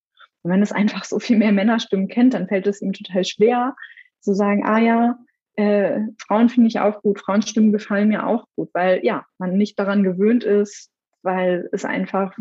Und 0.43 0.51
wenn 0.51 0.63
es 0.63 0.73
einfach 0.73 1.05
so 1.05 1.19
viel 1.19 1.39
mehr 1.39 1.53
Männerstimmen 1.53 2.09
kennt, 2.09 2.35
dann 2.35 2.49
fällt 2.49 2.67
es 2.67 2.83
ihm 2.83 2.93
total 2.93 3.25
schwer 3.25 3.77
zu 4.21 4.35
sagen, 4.35 4.65
ah 4.65 4.79
ja, 4.79 5.19
äh, 5.57 6.01
Frauen 6.19 6.49
finde 6.49 6.69
ich 6.69 6.81
auch 6.81 7.01
gut, 7.03 7.21
Frauenstimmen 7.21 7.73
gefallen 7.73 8.09
mir 8.09 8.27
auch 8.27 8.47
gut, 8.57 8.71
weil 8.73 9.05
ja, 9.05 9.25
man 9.39 9.57
nicht 9.57 9.79
daran 9.79 10.03
gewöhnt 10.03 10.43
ist, 10.43 10.91
weil 11.25 11.69
es 11.73 11.85
einfach 11.85 12.37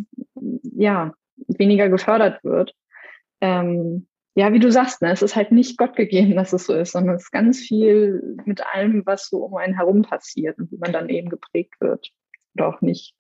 ja 0.62 1.14
weniger 1.48 1.90
gefördert 1.90 2.44
wird. 2.44 2.74
Ähm, 3.42 4.08
ja, 4.36 4.52
wie 4.52 4.60
du 4.60 4.72
sagst, 4.72 5.02
ne, 5.02 5.12
es 5.12 5.22
ist 5.22 5.36
halt 5.36 5.52
nicht 5.52 5.78
Gott 5.78 5.96
gegeben, 5.96 6.36
dass 6.36 6.54
es 6.54 6.66
so 6.66 6.74
ist, 6.74 6.94
sondern 6.94 7.16
es 7.16 7.24
ist 7.24 7.32
ganz 7.32 7.60
viel 7.60 8.38
mit 8.46 8.66
allem, 8.74 9.04
was 9.06 9.30
so 9.30 9.38
um 9.38 9.56
einen 9.56 9.76
herum 9.76 10.02
passiert 10.02 10.58
und 10.58 10.72
wie 10.72 10.78
man 10.78 10.92
dann 10.92 11.10
eben 11.10 11.30
geprägt 11.30 11.76
wird 11.80 12.12
oder 12.56 12.68
auch 12.68 12.82
nicht. 12.82 13.16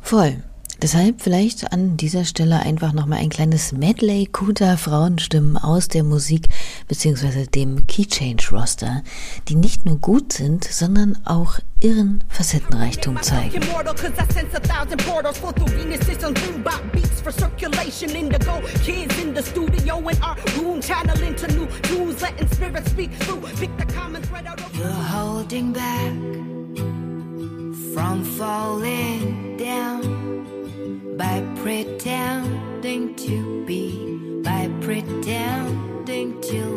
Voll. 0.00 0.42
Deshalb 0.82 1.22
vielleicht 1.22 1.72
an 1.72 1.96
dieser 1.96 2.24
Stelle 2.24 2.58
einfach 2.58 2.92
nochmal 2.92 3.20
ein 3.20 3.28
kleines 3.28 3.70
Medley 3.70 4.28
guter 4.32 4.76
Frauenstimmen 4.76 5.56
aus 5.56 5.86
der 5.86 6.02
Musik 6.02 6.48
bzw. 6.88 7.46
dem 7.46 7.86
Key 7.86 8.04
Change 8.04 8.48
Roster, 8.50 9.04
die 9.46 9.54
nicht 9.54 9.86
nur 9.86 9.98
gut 9.98 10.32
sind, 10.32 10.64
sondern 10.64 11.16
auch 11.24 11.60
irren 11.78 12.24
Facettenreichtum 12.28 13.22
zeigen. 13.22 13.62
You're 24.74 25.12
holding 25.12 25.72
back 25.72 26.12
from 27.94 28.24
falling 28.24 29.56
down 29.58 30.41
by 31.16 31.42
pretending 31.62 33.14
to 33.16 33.64
be, 33.64 34.40
by 34.42 34.68
pretending 34.80 36.40
to 36.40 36.72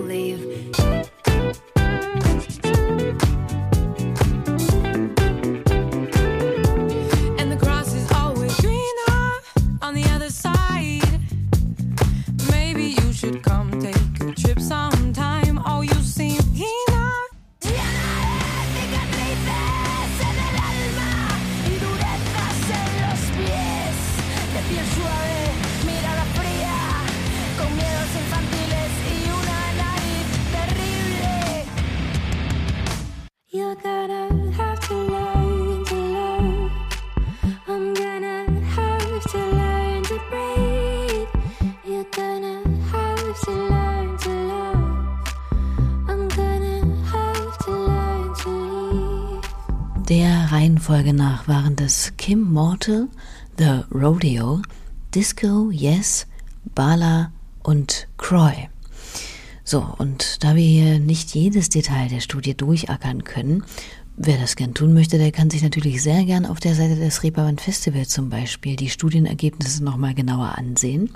Der 50.10 50.52
Reihenfolge 50.52 51.14
nach 51.14 51.48
waren 51.48 51.78
das 51.78 52.12
Kim 52.18 52.42
Mortal, 52.52 53.08
The 53.58 53.84
Rodeo, 53.90 54.62
Disco, 55.14 55.72
Yes, 55.72 56.28
Bala 56.76 57.32
und 57.64 58.10
Croy. 58.18 58.68
So, 59.68 59.84
und 59.98 60.44
da 60.44 60.56
wir 60.56 60.64
hier 60.64 61.00
nicht 61.00 61.34
jedes 61.34 61.70
Detail 61.70 62.08
der 62.08 62.20
Studie 62.20 62.56
durchackern 62.56 63.24
können, 63.24 63.64
wer 64.16 64.38
das 64.38 64.56
gern 64.56 64.76
tun 64.76 64.94
möchte, 64.94 65.18
der 65.18 65.32
kann 65.32 65.50
sich 65.50 65.64
natürlich 65.64 66.04
sehr 66.04 66.24
gern 66.24 66.46
auf 66.46 66.60
der 66.60 66.76
Seite 66.76 66.96
des 66.96 67.24
Reeperbahn 67.24 67.58
Festival 67.58 68.06
zum 68.06 68.30
Beispiel 68.30 68.76
die 68.76 68.92
Studienergebnisse 68.92 69.84
nochmal 69.84 70.14
genauer 70.14 70.56
ansehen. 70.60 71.10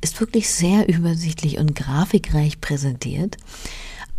Ist 0.00 0.18
wirklich 0.18 0.50
sehr 0.50 0.88
übersichtlich 0.88 1.58
und 1.58 1.76
grafikreich 1.76 2.60
präsentiert. 2.60 3.36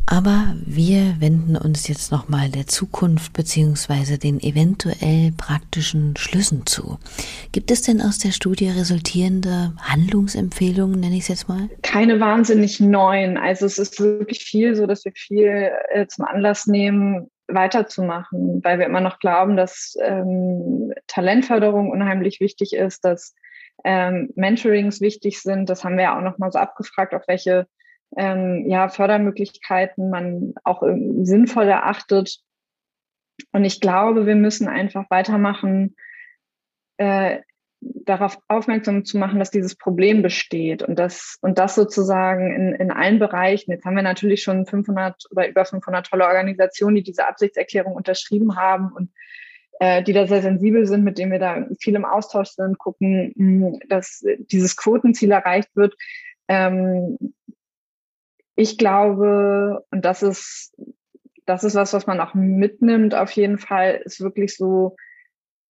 Aber 0.06 0.54
wir 0.66 1.16
wenden 1.20 1.56
uns 1.56 1.88
jetzt 1.88 2.12
nochmal 2.12 2.50
der 2.50 2.68
Zukunft 2.68 3.34
beziehungsweise 3.34 4.18
den 4.18 4.40
eventuell 4.42 5.32
praktischen 5.38 6.16
Schlüssen 6.18 6.66
zu. 6.66 7.00
Gibt 7.52 7.72
es 7.72 7.82
denn 7.82 8.02
aus 8.02 8.18
der 8.18 8.32
Studie 8.32 8.70
resultierende 8.70 9.74
Handlungsempfehlungen, 9.80 11.00
nenne 11.00 11.16
ich 11.16 11.22
es 11.22 11.28
jetzt 11.30 11.50
mal? 11.50 11.70
Keine 11.82 12.20
wahnsinnig 12.20 12.80
neuen. 12.80 13.38
Also 13.38 13.66
es 13.66 13.80
ist 13.80 14.00
wirklich 14.00 14.44
viel 14.44 14.76
so, 14.76 14.88
dass 14.88 15.06
wir 15.06 15.14
viel 15.16 15.72
äh, 15.92 16.06
zum 16.08 16.26
Anlass 16.26 16.68
nehmen, 16.68 17.30
weiterzumachen, 17.48 18.64
weil 18.64 18.80
wir 18.80 18.86
immer 18.86 19.02
noch 19.02 19.20
glauben, 19.20 19.58
dass 19.58 19.96
ähm, 20.02 20.94
Talentförderung 21.08 21.92
unheimlich 21.92 22.40
wichtig 22.40 22.74
ist, 22.74 23.04
dass 23.06 23.36
ähm, 23.84 24.30
Mentorings 24.36 25.02
wichtig 25.02 25.42
sind. 25.42 25.70
Das 25.70 25.84
haben 25.84 25.98
wir 25.98 26.04
ja 26.04 26.18
auch 26.18 26.24
nochmal 26.24 26.52
so 26.52 26.60
abgefragt, 26.60 27.14
auf 27.14 27.24
welche 27.28 27.68
ähm, 28.18 28.66
ja, 28.68 28.90
Fördermöglichkeiten 28.90 30.10
man 30.10 30.54
auch 30.64 30.84
sinnvoll 31.22 31.66
erachtet. 31.66 32.40
Und 33.52 33.66
ich 33.66 33.82
glaube, 33.82 34.26
wir 34.26 34.36
müssen 34.36 34.68
einfach 34.68 35.10
weitermachen, 35.10 35.96
äh, 36.98 37.40
darauf 37.82 38.38
aufmerksam 38.48 39.04
zu 39.04 39.18
machen, 39.18 39.40
dass 39.40 39.52
dieses 39.52 39.76
Problem 39.76 40.22
besteht 40.22 40.84
und 40.84 40.98
das, 40.98 41.38
und 41.42 41.58
das 41.58 41.76
sozusagen 41.76 42.56
in, 42.56 42.76
in 42.76 42.92
allen 42.92 43.20
Bereichen. 43.20 43.72
Jetzt 43.72 43.86
haben 43.86 43.96
wir 43.96 44.04
natürlich 44.04 44.42
schon 44.42 44.66
500 44.66 45.26
oder 45.32 45.50
über 45.50 45.66
500 45.66 46.06
tolle 46.06 46.26
Organisationen, 46.26 46.96
die 46.96 47.04
diese 47.04 47.28
Absichtserklärung 47.28 47.94
unterschrieben 47.94 48.56
haben 48.56 48.92
und 48.94 49.10
äh, 49.80 50.04
die 50.04 50.14
da 50.14 50.28
sehr 50.28 50.42
sensibel 50.42 50.86
sind, 50.86 51.04
mit 51.04 51.18
denen 51.18 51.32
wir 51.32 51.40
da 51.40 51.68
viel 51.80 51.96
im 51.96 52.06
Austausch 52.06 52.50
sind, 52.50 52.78
gucken, 52.78 53.34
mh, 53.36 53.80
dass 53.90 54.24
dieses 54.38 54.78
Quotenziel 54.78 55.32
erreicht 55.32 55.76
wird. 55.76 55.96
Ähm, 56.48 57.18
ich 58.56 58.78
glaube, 58.78 59.84
und 59.92 60.06
das 60.06 60.24
ist, 60.24 60.76
das 61.46 61.64
ist 61.64 61.76
was, 61.76 61.94
was 61.94 62.08
man 62.08 62.20
auch 62.20 62.34
mitnimmt, 62.34 63.16
auf 63.16 63.32
jeden 63.32 63.58
Fall, 63.58 64.02
ist 64.06 64.22
wirklich 64.22 64.56
so, 64.56 64.96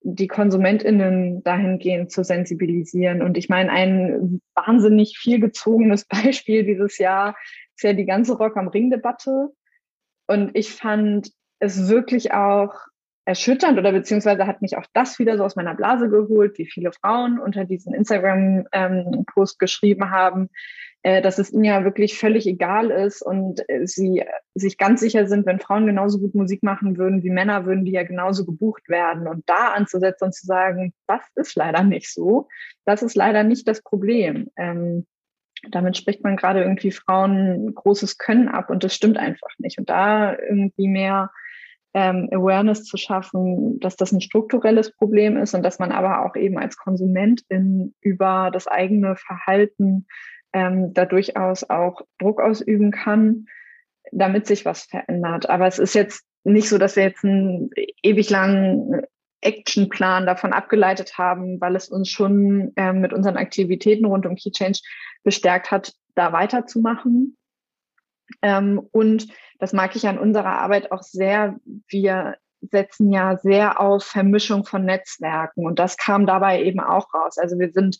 die 0.06 0.28
KonsumentInnen 0.28 1.44
dahingehend 1.44 2.12
zu 2.12 2.24
sensibilisieren. 2.24 3.22
Und 3.22 3.38
ich 3.38 3.48
meine, 3.48 3.72
ein 3.72 4.42
wahnsinnig 4.54 5.18
viel 5.18 5.40
gezogenes 5.40 6.06
Beispiel 6.10 6.64
dieses 6.66 6.98
Jahr 6.98 7.36
ist 7.76 7.84
ja 7.84 7.94
die 7.94 8.06
ganze 8.06 8.34
Rock 8.34 8.58
am 8.58 8.68
Ring-Debatte. 8.68 9.50
Und 10.28 10.52
ich 10.56 10.72
fand 10.72 11.32
es 11.60 11.88
wirklich 11.90 12.34
auch 12.34 12.74
erschütternd 13.26 13.80
oder 13.80 13.94
beziehungsweise 13.94 14.46
hat 14.46 14.62
mich 14.62 14.76
auch 14.76 14.86
das 14.94 15.18
wieder 15.18 15.38
so 15.38 15.46
aus 15.46 15.56
meiner 15.56 15.76
Blase 15.76 16.10
geholt, 16.10 16.58
wie 16.58 16.66
viele 16.66 16.92
Frauen 16.92 17.40
unter 17.40 17.64
diesen 17.64 17.94
Instagram-Post 17.94 19.54
ähm, 19.54 19.58
geschrieben 19.60 20.12
haben, 20.12 20.50
dass 21.22 21.38
es 21.38 21.52
ihnen 21.52 21.66
ja 21.66 21.84
wirklich 21.84 22.18
völlig 22.18 22.48
egal 22.48 22.90
ist 22.90 23.22
und 23.22 23.68
äh, 23.70 23.86
sie 23.86 24.24
sich 24.56 24.78
ganz 24.78 25.02
sicher 25.02 25.28
sind, 25.28 25.46
wenn 25.46 25.60
Frauen 25.60 25.86
genauso 25.86 26.18
gut 26.20 26.34
Musik 26.34 26.64
machen 26.64 26.98
würden 26.98 27.24
wie 27.24 27.30
Männer, 27.30 27.66
würden 27.66 27.84
die 27.84 27.92
ja 27.92 28.04
genauso 28.04 28.46
gebucht 28.46 28.88
werden. 28.88 29.28
Und 29.28 29.44
da 29.48 29.74
anzusetzen 29.74 30.26
und 30.26 30.34
zu 30.34 30.46
sagen, 30.46 30.94
das 31.08 31.22
ist 31.36 31.56
leider 31.56 31.84
nicht 31.84 32.12
so, 32.12 32.48
das 32.86 33.04
ist 33.04 33.16
leider 33.16 33.44
nicht 33.44 33.68
das 33.68 33.82
Problem. 33.82 34.50
Ähm, 34.56 35.06
damit 35.70 35.98
spricht 35.98 36.24
man 36.24 36.38
gerade 36.38 36.62
irgendwie 36.62 36.92
Frauen 36.92 37.74
großes 37.74 38.18
Können 38.18 38.48
ab 38.48 38.70
und 38.70 38.84
das 38.84 38.96
stimmt 38.96 39.18
einfach 39.18 39.50
nicht. 39.58 39.80
Und 39.80 39.90
da 39.90 40.38
irgendwie 40.38 40.88
mehr 40.88 41.32
ähm, 41.94 42.30
Awareness 42.32 42.86
zu 42.86 42.98
schaffen, 42.98 43.80
dass 43.80 43.96
das 43.96 44.12
ein 44.12 44.22
strukturelles 44.22 44.96
Problem 44.96 45.38
ist 45.38 45.54
und 45.54 45.64
dass 45.64 45.80
man 45.80 45.92
aber 45.92 46.26
auch 46.26 46.36
eben 46.36 46.58
als 46.58 46.78
Konsumentin 46.78 47.94
über 48.02 48.50
das 48.52 48.68
eigene 48.68 49.16
Verhalten 49.16 50.08
ähm, 50.54 50.94
da 50.94 51.06
durchaus 51.06 51.70
auch 51.70 52.02
Druck 52.20 52.42
ausüben 52.42 52.92
kann, 52.92 53.48
damit 54.12 54.48
sich 54.48 54.66
was 54.66 54.84
verändert. 54.84 55.50
Aber 55.50 55.68
es 55.68 55.80
ist 55.80 55.96
jetzt 55.96 56.24
nicht 56.44 56.70
so, 56.70 56.78
dass 56.78 56.96
wir 56.96 57.04
jetzt 57.04 57.24
einen 57.24 57.70
ewig 58.02 58.30
langen 58.30 59.02
Actionplan 59.42 60.26
davon 60.26 60.54
abgeleitet 60.54 61.18
haben, 61.18 61.60
weil 61.60 61.76
es 61.76 61.90
uns 61.90 62.10
schon 62.10 62.72
ähm, 62.76 63.02
mit 63.02 63.14
unseren 63.14 63.38
Aktivitäten 63.38 64.06
rund 64.06 64.26
um 64.26 64.36
Key 64.36 64.52
Change 64.52 64.80
bestärkt 65.24 65.72
hat, 65.72 65.94
da 66.16 66.32
weiterzumachen. 66.32 67.38
Ähm, 68.42 68.80
und 68.92 69.28
das 69.60 69.74
mag 69.74 69.96
ich 69.96 70.08
an 70.08 70.18
unserer 70.18 70.60
Arbeit 70.60 70.92
auch 70.92 71.04
sehr. 71.04 71.58
Wir 71.88 72.38
setzen 72.62 73.12
ja 73.12 73.38
sehr 73.38 73.80
auf 73.82 74.06
Vermischung 74.06 74.64
von 74.66 74.86
Netzwerken 74.86 75.66
und 75.66 75.80
das 75.80 75.98
kam 75.98 76.26
dabei 76.26 76.64
eben 76.64 76.80
auch 76.80 77.14
raus. 77.14 77.38
Also 77.38 77.60
wir 77.60 77.72
sind 77.72 78.00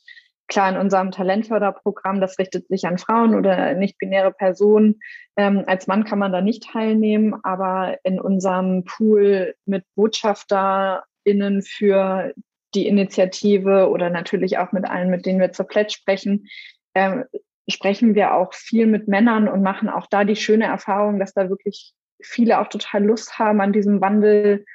Klar, 0.54 0.70
in 0.70 0.78
unserem 0.78 1.10
Talentförderprogramm, 1.10 2.22
das 2.22 2.38
richtet 2.38 2.68
sich 2.68 2.86
an 2.86 3.00
Frauen 3.00 3.34
oder 3.34 3.74
nicht-binäre 3.74 4.32
Personen. 4.32 5.00
Ähm, 5.36 5.64
als 5.66 5.88
Mann 5.88 6.04
kann 6.04 6.20
man 6.20 6.32
da 6.32 6.42
nicht 6.42 6.70
teilnehmen, 6.72 7.34
aber 7.42 7.98
in 8.04 8.22
unserem 8.22 8.84
Pool 8.84 9.56
mit 9.66 9.84
BotschafterInnen 9.96 11.64
für 11.64 12.36
die 12.76 12.86
Initiative 12.86 13.90
oder 13.90 14.12
natürlich 14.12 14.60
auch 14.60 14.72
mit 14.74 14.86
allen, 14.86 15.10
mit 15.10 15.26
denen 15.26 15.40
wir 15.40 15.54
zur 15.54 15.66
Pledge 15.66 15.96
sprechen, 15.98 16.46
ähm, 16.94 17.24
sprechen 17.68 18.14
wir 18.14 18.36
auch 18.36 18.54
viel 18.54 18.86
mit 18.86 19.08
Männern 19.08 19.48
und 19.48 19.64
machen 19.64 19.90
auch 19.90 20.06
da 20.06 20.24
die 20.24 20.36
schöne 20.36 20.66
Erfahrung, 20.66 21.18
dass 21.18 21.34
da 21.34 21.50
wirklich 21.50 21.94
viele 22.22 22.60
auch 22.60 22.68
total 22.68 23.04
Lust 23.04 23.40
haben, 23.40 23.60
an 23.60 23.74
diesem 23.74 24.02
Wandel 24.02 24.66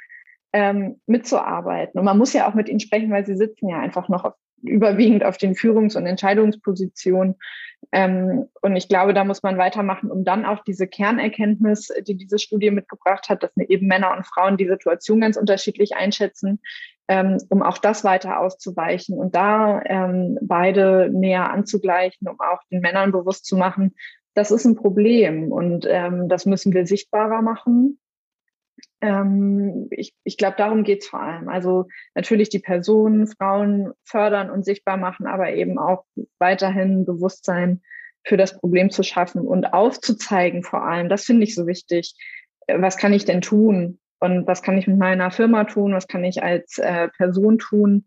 ähm, 0.53 1.01
mitzuarbeiten. 1.07 2.01
Und 2.01 2.05
man 2.05 2.19
muss 2.19 2.33
ja 2.33 2.49
auch 2.49 2.55
mit 2.55 2.69
ihnen 2.69 2.81
sprechen, 2.81 3.13
weil 3.13 3.25
sie 3.25 3.37
sitzen 3.37 3.69
ja 3.69 3.79
einfach 3.79 4.09
noch 4.09 4.25
auf 4.25 4.35
überwiegend 4.63 5.25
auf 5.25 5.37
den 5.37 5.55
Führungs- 5.55 5.97
und 5.97 6.07
Entscheidungspositionen. 6.07 7.37
Ähm, 7.93 8.49
und 8.61 8.77
ich 8.77 8.89
glaube, 8.89 9.15
da 9.15 9.25
muss 9.25 9.43
man 9.43 9.57
weitermachen, 9.57 10.11
um 10.11 10.25
dann 10.25 10.45
auch 10.45 10.65
diese 10.65 10.87
Kernerkenntnis, 10.87 11.89
die 12.07 12.17
diese 12.17 12.39
Studie 12.39 12.71
mitgebracht 12.71 13.29
hat, 13.29 13.43
dass 13.43 13.57
eben 13.57 13.87
Männer 13.87 14.17
und 14.17 14.27
Frauen 14.27 14.57
die 14.57 14.67
Situation 14.67 15.21
ganz 15.21 15.37
unterschiedlich 15.37 15.97
einschätzen, 15.97 16.61
ähm, 17.07 17.39
um 17.49 17.63
auch 17.63 17.79
das 17.79 18.05
weiter 18.05 18.41
auszuweichen 18.41 19.17
und 19.17 19.35
da 19.35 19.81
ähm, 19.85 20.39
beide 20.43 21.09
näher 21.11 21.51
anzugleichen, 21.51 22.29
um 22.29 22.39
auch 22.41 22.63
den 22.71 22.81
Männern 22.81 23.13
bewusst 23.13 23.47
zu 23.47 23.57
machen, 23.57 23.95
das 24.35 24.51
ist 24.51 24.65
ein 24.65 24.77
Problem 24.77 25.51
und 25.51 25.87
ähm, 25.89 26.29
das 26.29 26.47
müssen 26.47 26.73
wir 26.73 26.87
sichtbarer 26.87 27.43
machen. 27.43 27.99
Ähm, 29.01 29.89
ich 29.91 30.15
ich 30.25 30.37
glaube, 30.37 30.57
darum 30.57 30.85
geht 30.85 31.03
es 31.03 31.09
vor 31.09 31.21
allem. 31.21 31.49
Also 31.49 31.89
natürlich 32.15 32.49
die 32.49 32.59
Personen, 32.59 33.27
Frauen 33.27 33.93
fördern 34.05 34.51
und 34.51 34.65
sichtbar 34.65 34.97
machen, 34.97 35.27
aber 35.27 35.53
eben 35.53 35.79
auch 35.79 36.05
weiterhin 36.39 37.05
Bewusstsein 37.05 37.83
für 38.25 38.37
das 38.37 38.59
Problem 38.59 38.91
zu 38.91 39.03
schaffen 39.03 39.43
und 39.43 39.73
aufzuzeigen 39.73 40.63
vor 40.63 40.85
allem. 40.85 41.09
Das 41.09 41.25
finde 41.25 41.45
ich 41.45 41.55
so 41.55 41.67
wichtig. 41.67 42.15
Äh, 42.67 42.81
was 42.81 42.97
kann 42.97 43.13
ich 43.13 43.25
denn 43.25 43.41
tun? 43.41 43.99
Und 44.21 44.47
was 44.47 44.63
kann 44.63 44.77
ich 44.77 44.87
mit 44.87 44.99
meiner 44.99 45.31
Firma 45.31 45.65
tun? 45.65 45.95
Was 45.95 46.09
kann 46.09 46.25
ich 46.25 46.43
als 46.43 46.79
äh, 46.79 47.09
Person 47.09 47.59
tun? 47.59 48.07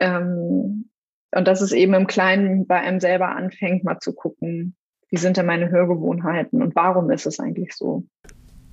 Ähm, 0.00 0.90
und 1.34 1.48
dass 1.48 1.60
es 1.60 1.72
eben 1.72 1.94
im 1.94 2.06
Kleinen 2.06 2.66
bei 2.66 2.80
einem 2.80 3.00
selber 3.00 3.30
anfängt, 3.30 3.84
mal 3.84 3.98
zu 3.98 4.14
gucken, 4.14 4.76
wie 5.10 5.16
sind 5.16 5.36
denn 5.36 5.46
meine 5.46 5.70
Hörgewohnheiten 5.70 6.62
und 6.62 6.74
warum 6.74 7.10
ist 7.10 7.26
es 7.26 7.40
eigentlich 7.40 7.74
so? 7.74 8.04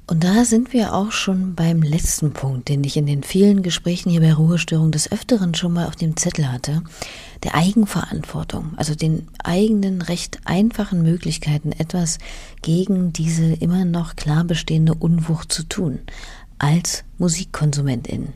Und 0.05 0.25
da 0.25 0.43
sind 0.43 0.73
wir 0.73 0.93
auch 0.93 1.11
schon 1.13 1.55
beim 1.55 1.81
letzten 1.81 2.33
Punkt, 2.33 2.67
den 2.67 2.83
ich 2.83 2.97
in 2.97 3.05
den 3.05 3.23
vielen 3.23 3.63
Gesprächen 3.63 4.09
hier 4.09 4.19
bei 4.19 4.33
Ruhestörung 4.33 4.91
des 4.91 5.09
Öfteren 5.11 5.55
schon 5.55 5.71
mal 5.71 5.87
auf 5.87 5.95
dem 5.95 6.17
Zettel 6.17 6.51
hatte, 6.51 6.83
der 7.43 7.55
Eigenverantwortung, 7.55 8.73
also 8.75 8.95
den 8.95 9.27
eigenen 9.43 10.01
recht 10.01 10.39
einfachen 10.43 11.03
Möglichkeiten, 11.03 11.71
etwas 11.71 12.17
gegen 12.61 13.13
diese 13.13 13.45
immer 13.45 13.85
noch 13.85 14.17
klar 14.17 14.43
bestehende 14.43 14.93
Unwucht 14.93 15.53
zu 15.53 15.63
tun, 15.63 15.99
als 16.57 17.05
Musikkonsumentin. 17.17 18.33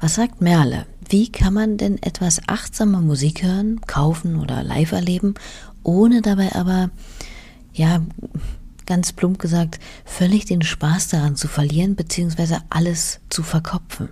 Was 0.00 0.16
sagt 0.16 0.40
Merle? 0.40 0.86
Wie 1.08 1.30
kann 1.30 1.54
man 1.54 1.76
denn 1.76 2.02
etwas 2.02 2.40
achtsamer 2.48 3.00
Musik 3.00 3.44
hören, 3.44 3.80
kaufen 3.86 4.36
oder 4.36 4.64
live 4.64 4.92
erleben, 4.92 5.34
ohne 5.84 6.22
dabei 6.22 6.54
aber, 6.54 6.90
ja, 7.72 8.02
ganz 8.88 9.12
plump 9.12 9.38
gesagt, 9.38 9.78
völlig 10.04 10.46
den 10.46 10.62
Spaß 10.62 11.08
daran 11.08 11.36
zu 11.36 11.46
verlieren, 11.46 11.94
beziehungsweise 11.94 12.58
alles 12.70 13.20
zu 13.28 13.42
verkopfen? 13.44 14.08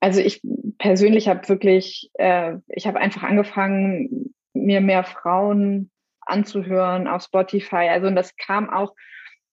Also 0.00 0.20
ich 0.20 0.40
persönlich 0.78 1.28
habe 1.28 1.48
wirklich, 1.48 2.10
äh, 2.14 2.54
ich 2.68 2.86
habe 2.86 3.00
einfach 3.00 3.22
angefangen, 3.22 4.34
mir 4.54 4.80
mehr 4.80 5.04
Frauen 5.04 5.90
anzuhören 6.20 7.06
auf 7.08 7.22
Spotify. 7.22 7.88
Also 7.90 8.06
und 8.06 8.16
das 8.16 8.36
kam 8.36 8.70
auch 8.70 8.94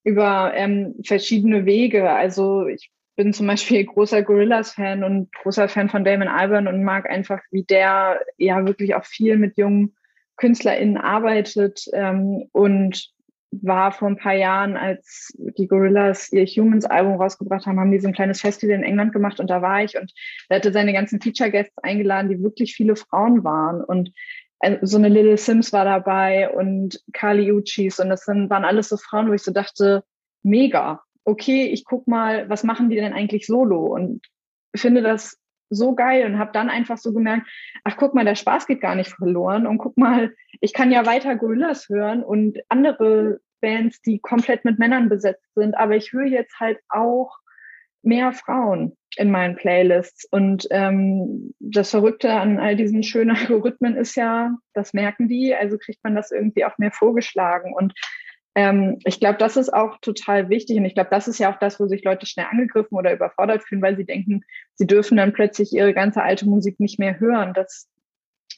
über 0.03 0.53
ähm, 0.53 0.95
verschiedene 1.05 1.65
Wege. 1.65 2.09
Also 2.09 2.67
ich 2.67 2.91
bin 3.15 3.33
zum 3.33 3.47
Beispiel 3.47 3.85
großer 3.85 4.21
Gorillas-Fan 4.21 5.03
und 5.03 5.31
großer 5.33 5.67
Fan 5.67 5.89
von 5.89 6.03
Damon 6.03 6.27
Albarn 6.27 6.67
und 6.67 6.83
mag 6.83 7.09
einfach, 7.09 7.39
wie 7.51 7.63
der 7.63 8.21
ja 8.37 8.65
wirklich 8.65 8.95
auch 8.95 9.05
viel 9.05 9.37
mit 9.37 9.57
jungen 9.57 9.95
KünstlerInnen 10.37 10.97
arbeitet 10.97 11.85
ähm, 11.93 12.49
und 12.51 13.13
war 13.61 13.91
vor 13.91 14.07
ein 14.07 14.17
paar 14.17 14.33
Jahren, 14.33 14.77
als 14.77 15.33
die 15.37 15.67
Gorillas 15.67 16.31
ihr 16.31 16.45
Humans-Album 16.45 17.21
rausgebracht 17.21 17.65
haben, 17.65 17.79
haben 17.79 17.91
die 17.91 17.99
so 17.99 18.07
ein 18.07 18.13
kleines 18.13 18.41
Festival 18.41 18.75
in 18.75 18.83
England 18.83 19.13
gemacht 19.13 19.39
und 19.39 19.49
da 19.49 19.61
war 19.61 19.83
ich 19.83 19.97
und 19.97 20.11
er 20.49 20.57
hatte 20.57 20.73
seine 20.73 20.93
ganzen 20.93 21.21
Feature-Guests 21.21 21.77
eingeladen, 21.83 22.29
die 22.29 22.41
wirklich 22.41 22.75
viele 22.75 22.95
Frauen 22.95 23.43
waren 23.43 23.83
und 23.83 24.11
äh, 24.59 24.77
so 24.81 24.97
eine 24.97 25.09
Little 25.09 25.37
Sims 25.37 25.73
war 25.73 25.85
dabei 25.85 26.49
und 26.49 27.01
Kali 27.13 27.51
Uchis 27.51 27.99
und 27.99 28.09
das 28.09 28.27
waren 28.27 28.65
alles 28.65 28.89
so 28.89 28.97
Frauen, 28.97 29.29
wo 29.29 29.33
ich 29.33 29.43
so 29.43 29.51
dachte, 29.51 30.03
mega 30.41 31.01
okay, 31.25 31.67
ich 31.67 31.85
guck 31.85 32.07
mal, 32.07 32.49
was 32.49 32.63
machen 32.63 32.89
die 32.89 32.95
denn 32.95 33.13
eigentlich 33.13 33.45
solo? 33.45 33.85
Und 33.85 34.25
finde 34.75 35.01
das 35.01 35.37
so 35.73 35.95
geil 35.95 36.25
und 36.25 36.39
habe 36.39 36.51
dann 36.53 36.69
einfach 36.69 36.97
so 36.97 37.13
gemerkt, 37.13 37.47
ach 37.83 37.97
guck 37.97 38.13
mal, 38.13 38.25
der 38.25 38.35
Spaß 38.35 38.67
geht 38.67 38.81
gar 38.81 38.95
nicht 38.95 39.11
verloren 39.11 39.67
und 39.67 39.77
guck 39.77 39.97
mal, 39.97 40.33
ich 40.61 40.73
kann 40.73 40.91
ja 40.91 41.05
weiter 41.05 41.35
Gorillas 41.35 41.89
hören 41.89 42.23
und 42.23 42.59
andere 42.69 43.39
Bands, 43.61 44.01
die 44.01 44.19
komplett 44.19 44.65
mit 44.65 44.79
Männern 44.79 45.09
besetzt 45.09 45.53
sind, 45.55 45.75
aber 45.75 45.95
ich 45.95 46.11
höre 46.11 46.25
jetzt 46.25 46.59
halt 46.59 46.79
auch 46.89 47.37
mehr 48.03 48.33
Frauen 48.33 48.97
in 49.15 49.31
meinen 49.31 49.55
Playlists. 49.55 50.25
Und 50.25 50.67
ähm, 50.71 51.53
das 51.59 51.91
Verrückte 51.91 52.33
an 52.33 52.59
all 52.59 52.75
diesen 52.75 53.03
schönen 53.03 53.35
Algorithmen 53.35 53.95
ist 53.95 54.15
ja, 54.15 54.55
das 54.73 54.93
merken 54.93 55.27
die, 55.27 55.55
also 55.55 55.77
kriegt 55.77 56.03
man 56.03 56.15
das 56.15 56.31
irgendwie 56.31 56.65
auch 56.65 56.77
mehr 56.77 56.91
vorgeschlagen. 56.91 57.73
Und 57.73 57.93
ähm, 58.55 58.99
ich 59.05 59.19
glaube, 59.19 59.37
das 59.37 59.57
ist 59.57 59.73
auch 59.73 59.97
total 59.99 60.49
wichtig 60.49 60.77
und 60.77 60.85
ich 60.85 60.93
glaube, 60.93 61.09
das 61.09 61.27
ist 61.27 61.39
ja 61.39 61.53
auch 61.53 61.59
das, 61.59 61.79
wo 61.79 61.87
sich 61.87 62.03
Leute 62.03 62.25
schnell 62.25 62.45
angegriffen 62.49 62.95
oder 62.95 63.13
überfordert 63.13 63.63
fühlen, 63.63 63.81
weil 63.81 63.97
sie 63.97 64.05
denken, 64.05 64.41
sie 64.75 64.85
dürfen 64.85 65.17
dann 65.17 65.33
plötzlich 65.33 65.73
ihre 65.73 65.93
ganze 65.93 66.21
alte 66.21 66.47
Musik 66.47 66.79
nicht 66.79 66.99
mehr 66.99 67.19
hören. 67.19 67.53
Das 67.53 67.89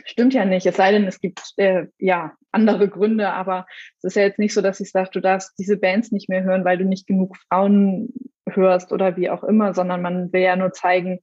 stimmt 0.06 0.34
ja 0.34 0.44
nicht, 0.44 0.66
es 0.66 0.76
sei 0.76 0.92
denn, 0.92 1.06
es 1.06 1.22
gibt 1.22 1.54
äh, 1.58 1.88
ja 1.98 2.34
andere 2.52 2.90
Gründe, 2.90 3.30
aber 3.30 3.66
es 3.98 4.04
ist 4.04 4.16
ja 4.16 4.24
jetzt 4.24 4.40
nicht 4.40 4.54
so, 4.54 4.62
dass 4.62 4.82
ich 4.82 4.92
sage, 4.92 5.10
du 5.14 5.22
darfst 5.22 5.58
diese 5.58 5.78
Bands 5.78 6.12
nicht 6.12 6.28
mehr 6.28 6.44
hören, 6.44 6.66
weil 6.66 6.78
du 6.78 6.86
nicht 6.86 7.08
genug 7.08 7.38
Frauen 7.48 8.14
hörst 8.50 8.92
oder 8.92 9.16
wie 9.16 9.30
auch 9.30 9.44
immer, 9.44 9.74
sondern 9.74 10.02
man 10.02 10.32
will 10.34 10.42
ja 10.42 10.56
nur 10.56 10.74
zeigen, 10.74 11.20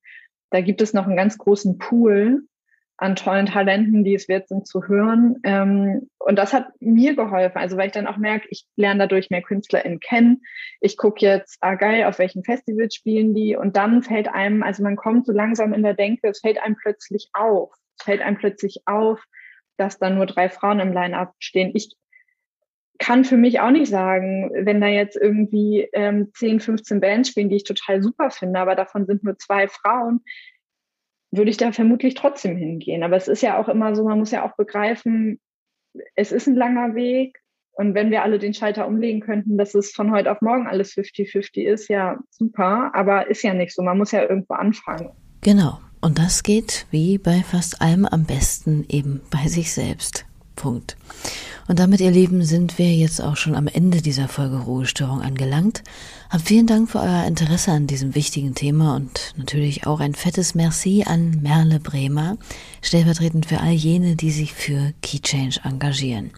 da 0.50 0.60
gibt 0.60 0.82
es 0.82 0.92
noch 0.92 1.06
einen 1.06 1.16
ganz 1.16 1.38
großen 1.38 1.78
Pool 1.78 2.42
an 3.03 3.16
tollen 3.16 3.46
Talenten, 3.46 4.05
die 4.05 4.14
es 4.14 4.28
wert 4.28 4.48
sind 4.48 4.66
zu 4.66 4.86
hören. 4.86 5.40
Ähm, 5.42 6.09
und 6.18 6.36
das 6.36 6.53
hat 6.53 6.68
mir 6.80 7.16
geholfen, 7.16 7.59
also 7.59 7.76
weil 7.76 7.86
ich 7.88 7.92
dann 7.92 8.07
auch 8.07 8.16
merke, 8.16 8.46
ich 8.50 8.64
lerne 8.76 9.00
dadurch 9.00 9.28
mehr 9.28 9.42
KünstlerInnen 9.42 9.98
kennen. 9.98 10.42
Ich 10.80 10.96
gucke 10.96 11.26
jetzt, 11.26 11.59
ah 11.61 11.74
geil, 11.74 12.05
auf 12.05 12.18
welchen 12.20 12.44
Festivals 12.44 12.94
spielen 12.94 13.34
die 13.34 13.57
und 13.57 13.76
dann 13.76 14.03
fällt 14.03 14.28
einem, 14.28 14.62
also 14.62 14.82
man 14.84 14.96
kommt 14.96 15.26
so 15.26 15.32
langsam 15.32 15.72
in 15.72 15.82
der 15.82 15.94
Denke, 15.94 16.28
es 16.28 16.40
fällt 16.40 16.62
einem 16.62 16.76
plötzlich 16.76 17.28
auf. 17.32 17.74
Es 17.98 18.05
fällt 18.05 18.22
einem 18.22 18.38
plötzlich 18.38 18.82
auf, 18.86 19.20
dass 19.76 19.98
da 19.98 20.09
nur 20.09 20.26
drei 20.26 20.48
Frauen 20.48 20.78
im 20.78 20.92
Line-Up 20.92 21.34
stehen. 21.40 21.72
Ich 21.74 21.96
kann 22.98 23.24
für 23.24 23.36
mich 23.36 23.59
auch 23.59 23.72
nicht 23.72 23.90
sagen, 23.90 24.53
wenn 24.55 24.80
da 24.80 24.86
jetzt 24.86 25.16
irgendwie 25.16 25.88
ähm, 25.92 26.30
10, 26.34 26.61
15 26.61 27.00
Bands 27.00 27.30
spielen, 27.30 27.48
die 27.48 27.57
ich 27.57 27.64
total 27.64 28.00
super 28.00 28.30
finde, 28.30 28.61
aber 28.61 28.76
davon 28.76 29.07
sind 29.07 29.24
nur 29.24 29.36
zwei 29.38 29.66
Frauen, 29.66 30.20
würde 31.33 31.51
ich 31.51 31.57
da 31.57 31.72
vermutlich 31.72 32.14
trotzdem 32.14 32.57
hingehen. 32.57 33.03
Aber 33.03 33.16
es 33.16 33.26
ist 33.26 33.43
ja 33.43 33.59
auch 33.59 33.68
immer 33.68 33.97
so, 33.97 34.05
man 34.05 34.18
muss 34.18 34.30
ja 34.30 34.47
auch 34.47 34.55
begreifen, 34.57 35.41
es 36.14 36.30
ist 36.30 36.47
ein 36.47 36.55
langer 36.55 36.95
Weg. 36.95 37.39
Und 37.74 37.95
wenn 37.95 38.11
wir 38.11 38.22
alle 38.22 38.39
den 38.39 38.53
Schalter 38.53 38.87
umlegen 38.87 39.20
könnten, 39.20 39.57
dass 39.57 39.74
es 39.74 39.93
von 39.93 40.12
heute 40.12 40.30
auf 40.30 40.43
morgen 40.43 40.66
alles 40.66 40.93
50-50 40.93 41.62
ist, 41.62 41.89
ja 41.89 42.18
super, 42.30 42.91
aber 42.95 43.28
ist 43.28 43.43
ja 43.43 43.55
nicht 43.55 43.74
so. 43.74 43.83
Man 43.83 43.97
muss 43.97 44.12
ja 44.12 44.22
irgendwo 44.22 44.55
anfangen. 44.55 45.11
Genau. 45.41 45.78
Und 46.03 46.18
das 46.18 46.43
geht 46.43 46.87
wie 46.91 47.16
bei 47.16 47.43
fast 47.43 47.80
allem 47.80 48.05
am 48.05 48.24
besten 48.24 48.85
eben 48.89 49.22
bei 49.30 49.49
sich 49.49 49.72
selbst. 49.72 50.26
Punkt. 50.55 50.96
Und 51.68 51.78
damit, 51.78 52.00
ihr 52.00 52.11
Lieben, 52.11 52.44
sind 52.44 52.76
wir 52.78 52.92
jetzt 52.92 53.20
auch 53.20 53.36
schon 53.36 53.55
am 53.55 53.68
Ende 53.68 54.03
dieser 54.03 54.26
Folge 54.26 54.57
Ruhestörung 54.57 55.22
angelangt. 55.22 55.82
Hab 56.28 56.40
vielen 56.42 56.66
Dank 56.66 56.90
für 56.90 56.98
euer 56.98 57.24
Interesse 57.24 57.70
an 57.70 57.86
diesem 57.86 58.14
wichtigen 58.14 58.55
Thema 58.55 58.96
und 58.96 59.34
natürlich 59.36 59.86
auch 59.86 60.00
ein 60.00 60.14
fettes 60.14 60.55
Merci 60.55 61.05
an 61.07 61.40
Merle 61.40 61.78
Bremer, 61.78 62.36
stellvertretend 62.82 63.46
für 63.46 63.61
all 63.61 63.72
jene, 63.72 64.16
die 64.16 64.32
sich 64.32 64.53
für 64.53 64.92
Key 65.03 65.20
Change 65.20 65.61
engagieren. 65.62 66.32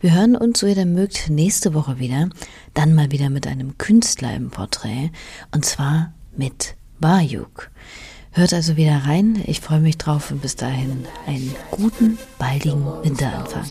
Wir 0.00 0.14
hören 0.14 0.36
uns, 0.36 0.60
so 0.60 0.66
ihr 0.66 0.74
denn 0.74 0.94
mögt, 0.94 1.28
nächste 1.28 1.74
Woche 1.74 1.98
wieder, 1.98 2.30
dann 2.72 2.94
mal 2.94 3.10
wieder 3.10 3.28
mit 3.28 3.46
einem 3.46 3.76
Künstler 3.76 4.34
im 4.34 4.50
Porträt, 4.50 5.10
und 5.52 5.64
zwar 5.64 6.14
mit 6.36 6.74
Bayuk. 7.00 7.70
Hört 8.36 8.52
also 8.52 8.76
wieder 8.76 9.02
rein. 9.06 9.40
Ich 9.46 9.60
freue 9.60 9.78
mich 9.78 9.96
drauf 9.96 10.32
und 10.32 10.42
bis 10.42 10.56
dahin 10.56 11.06
einen 11.24 11.54
guten, 11.70 12.18
baldigen 12.36 12.84
Winteranfang. 13.04 13.68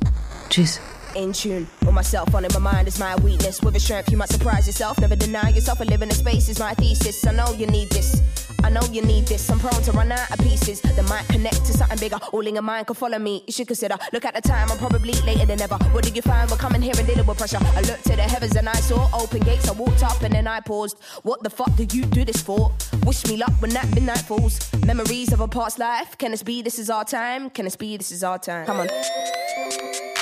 Tschüss. 0.50 0.80
In 1.16 1.34
tune 1.34 1.68
with 1.82 1.94
myself 1.94 2.34
on 2.36 2.46
it. 2.46 2.54
My 2.54 2.60
mind 2.60 2.88
is 2.88 3.00
my 3.00 3.16
weakness. 3.18 3.62
With 3.62 3.76
a 3.76 3.80
strength, 3.80 4.12
you 4.12 4.18
might 4.18 4.30
surprise 4.30 4.68
yourself. 4.68 5.00
Never 5.00 5.16
deny 5.16 5.50
yourself. 5.50 5.80
A 5.82 5.86
living 5.86 6.10
in 6.10 6.16
space 6.16 6.50
is 6.50 6.60
my 6.60 6.74
thesis. 6.74 7.26
I 7.26 7.32
know 7.32 7.52
you 7.54 7.68
need 7.68 7.90
this. 7.90 8.22
I 8.64 8.70
know 8.70 8.82
you 8.92 9.02
need 9.02 9.28
this. 9.28 9.50
I'm 9.50 9.60
prone 9.60 9.82
to 9.84 9.92
run 9.92 10.12
out 10.12 10.32
of 10.32 10.40
pieces 10.40 10.80
that 10.82 11.10
might 11.10 11.28
connect 11.28 11.66
to 11.66 11.74
something 11.74 11.98
bigger. 12.00 12.18
All 12.32 12.46
in 12.48 12.56
your 12.56 12.64
mind 12.64 12.88
can 12.88 12.96
follow 12.96 13.20
me. 13.20 13.44
You 13.46 13.54
should 13.54 13.68
consider. 13.68 13.98
Look 14.14 14.26
at 14.26 14.34
the 14.34 14.42
time. 14.42 14.72
I'm 14.72 14.78
probably 14.78 15.14
later 15.26 15.46
than 15.46 15.62
ever. 15.62 15.76
What 15.92 16.04
did 16.04 16.16
you 16.16 16.22
find? 16.22 16.50
We're 16.50 16.58
coming 16.58 16.82
here 16.82 16.94
and 16.98 17.06
dealing 17.06 17.26
with 17.26 17.38
pressure. 17.38 17.60
I 17.62 17.82
looked 17.82 18.06
to 18.06 18.16
the 18.16 18.24
heavens 18.24 18.56
and 18.56 18.70
I 18.70 18.74
saw 18.76 19.10
open 19.14 19.42
gates. 19.42 19.68
I 19.68 19.74
walked 19.74 20.04
up 20.04 20.22
and 20.22 20.34
then 20.34 20.48
I 20.48 20.62
paused. 20.62 20.98
What 21.24 21.44
the 21.44 21.50
fuck 21.50 21.76
did 21.76 21.94
you 21.94 22.06
do 22.06 22.24
this 22.24 22.42
for? 22.42 22.72
Wish 23.06 23.26
me 23.28 23.38
luck 23.38 23.54
when 23.60 23.72
that 23.72 23.94
midnight 23.94 24.20
falls. 24.22 24.72
Memories 24.86 25.34
of 25.34 25.42
a 25.42 25.48
past 25.48 25.78
life. 25.78 26.18
Can 26.18 26.32
this 26.32 26.44
be? 26.44 26.62
This 26.62 26.80
is 26.80 26.90
our 26.90 27.04
time. 27.04 27.50
Can 27.50 27.66
this 27.66 27.76
be? 27.76 27.98
This 27.98 28.12
is 28.12 28.24
our 28.24 28.40
time. 28.40 28.66
Come 28.66 28.80
on. 28.80 30.13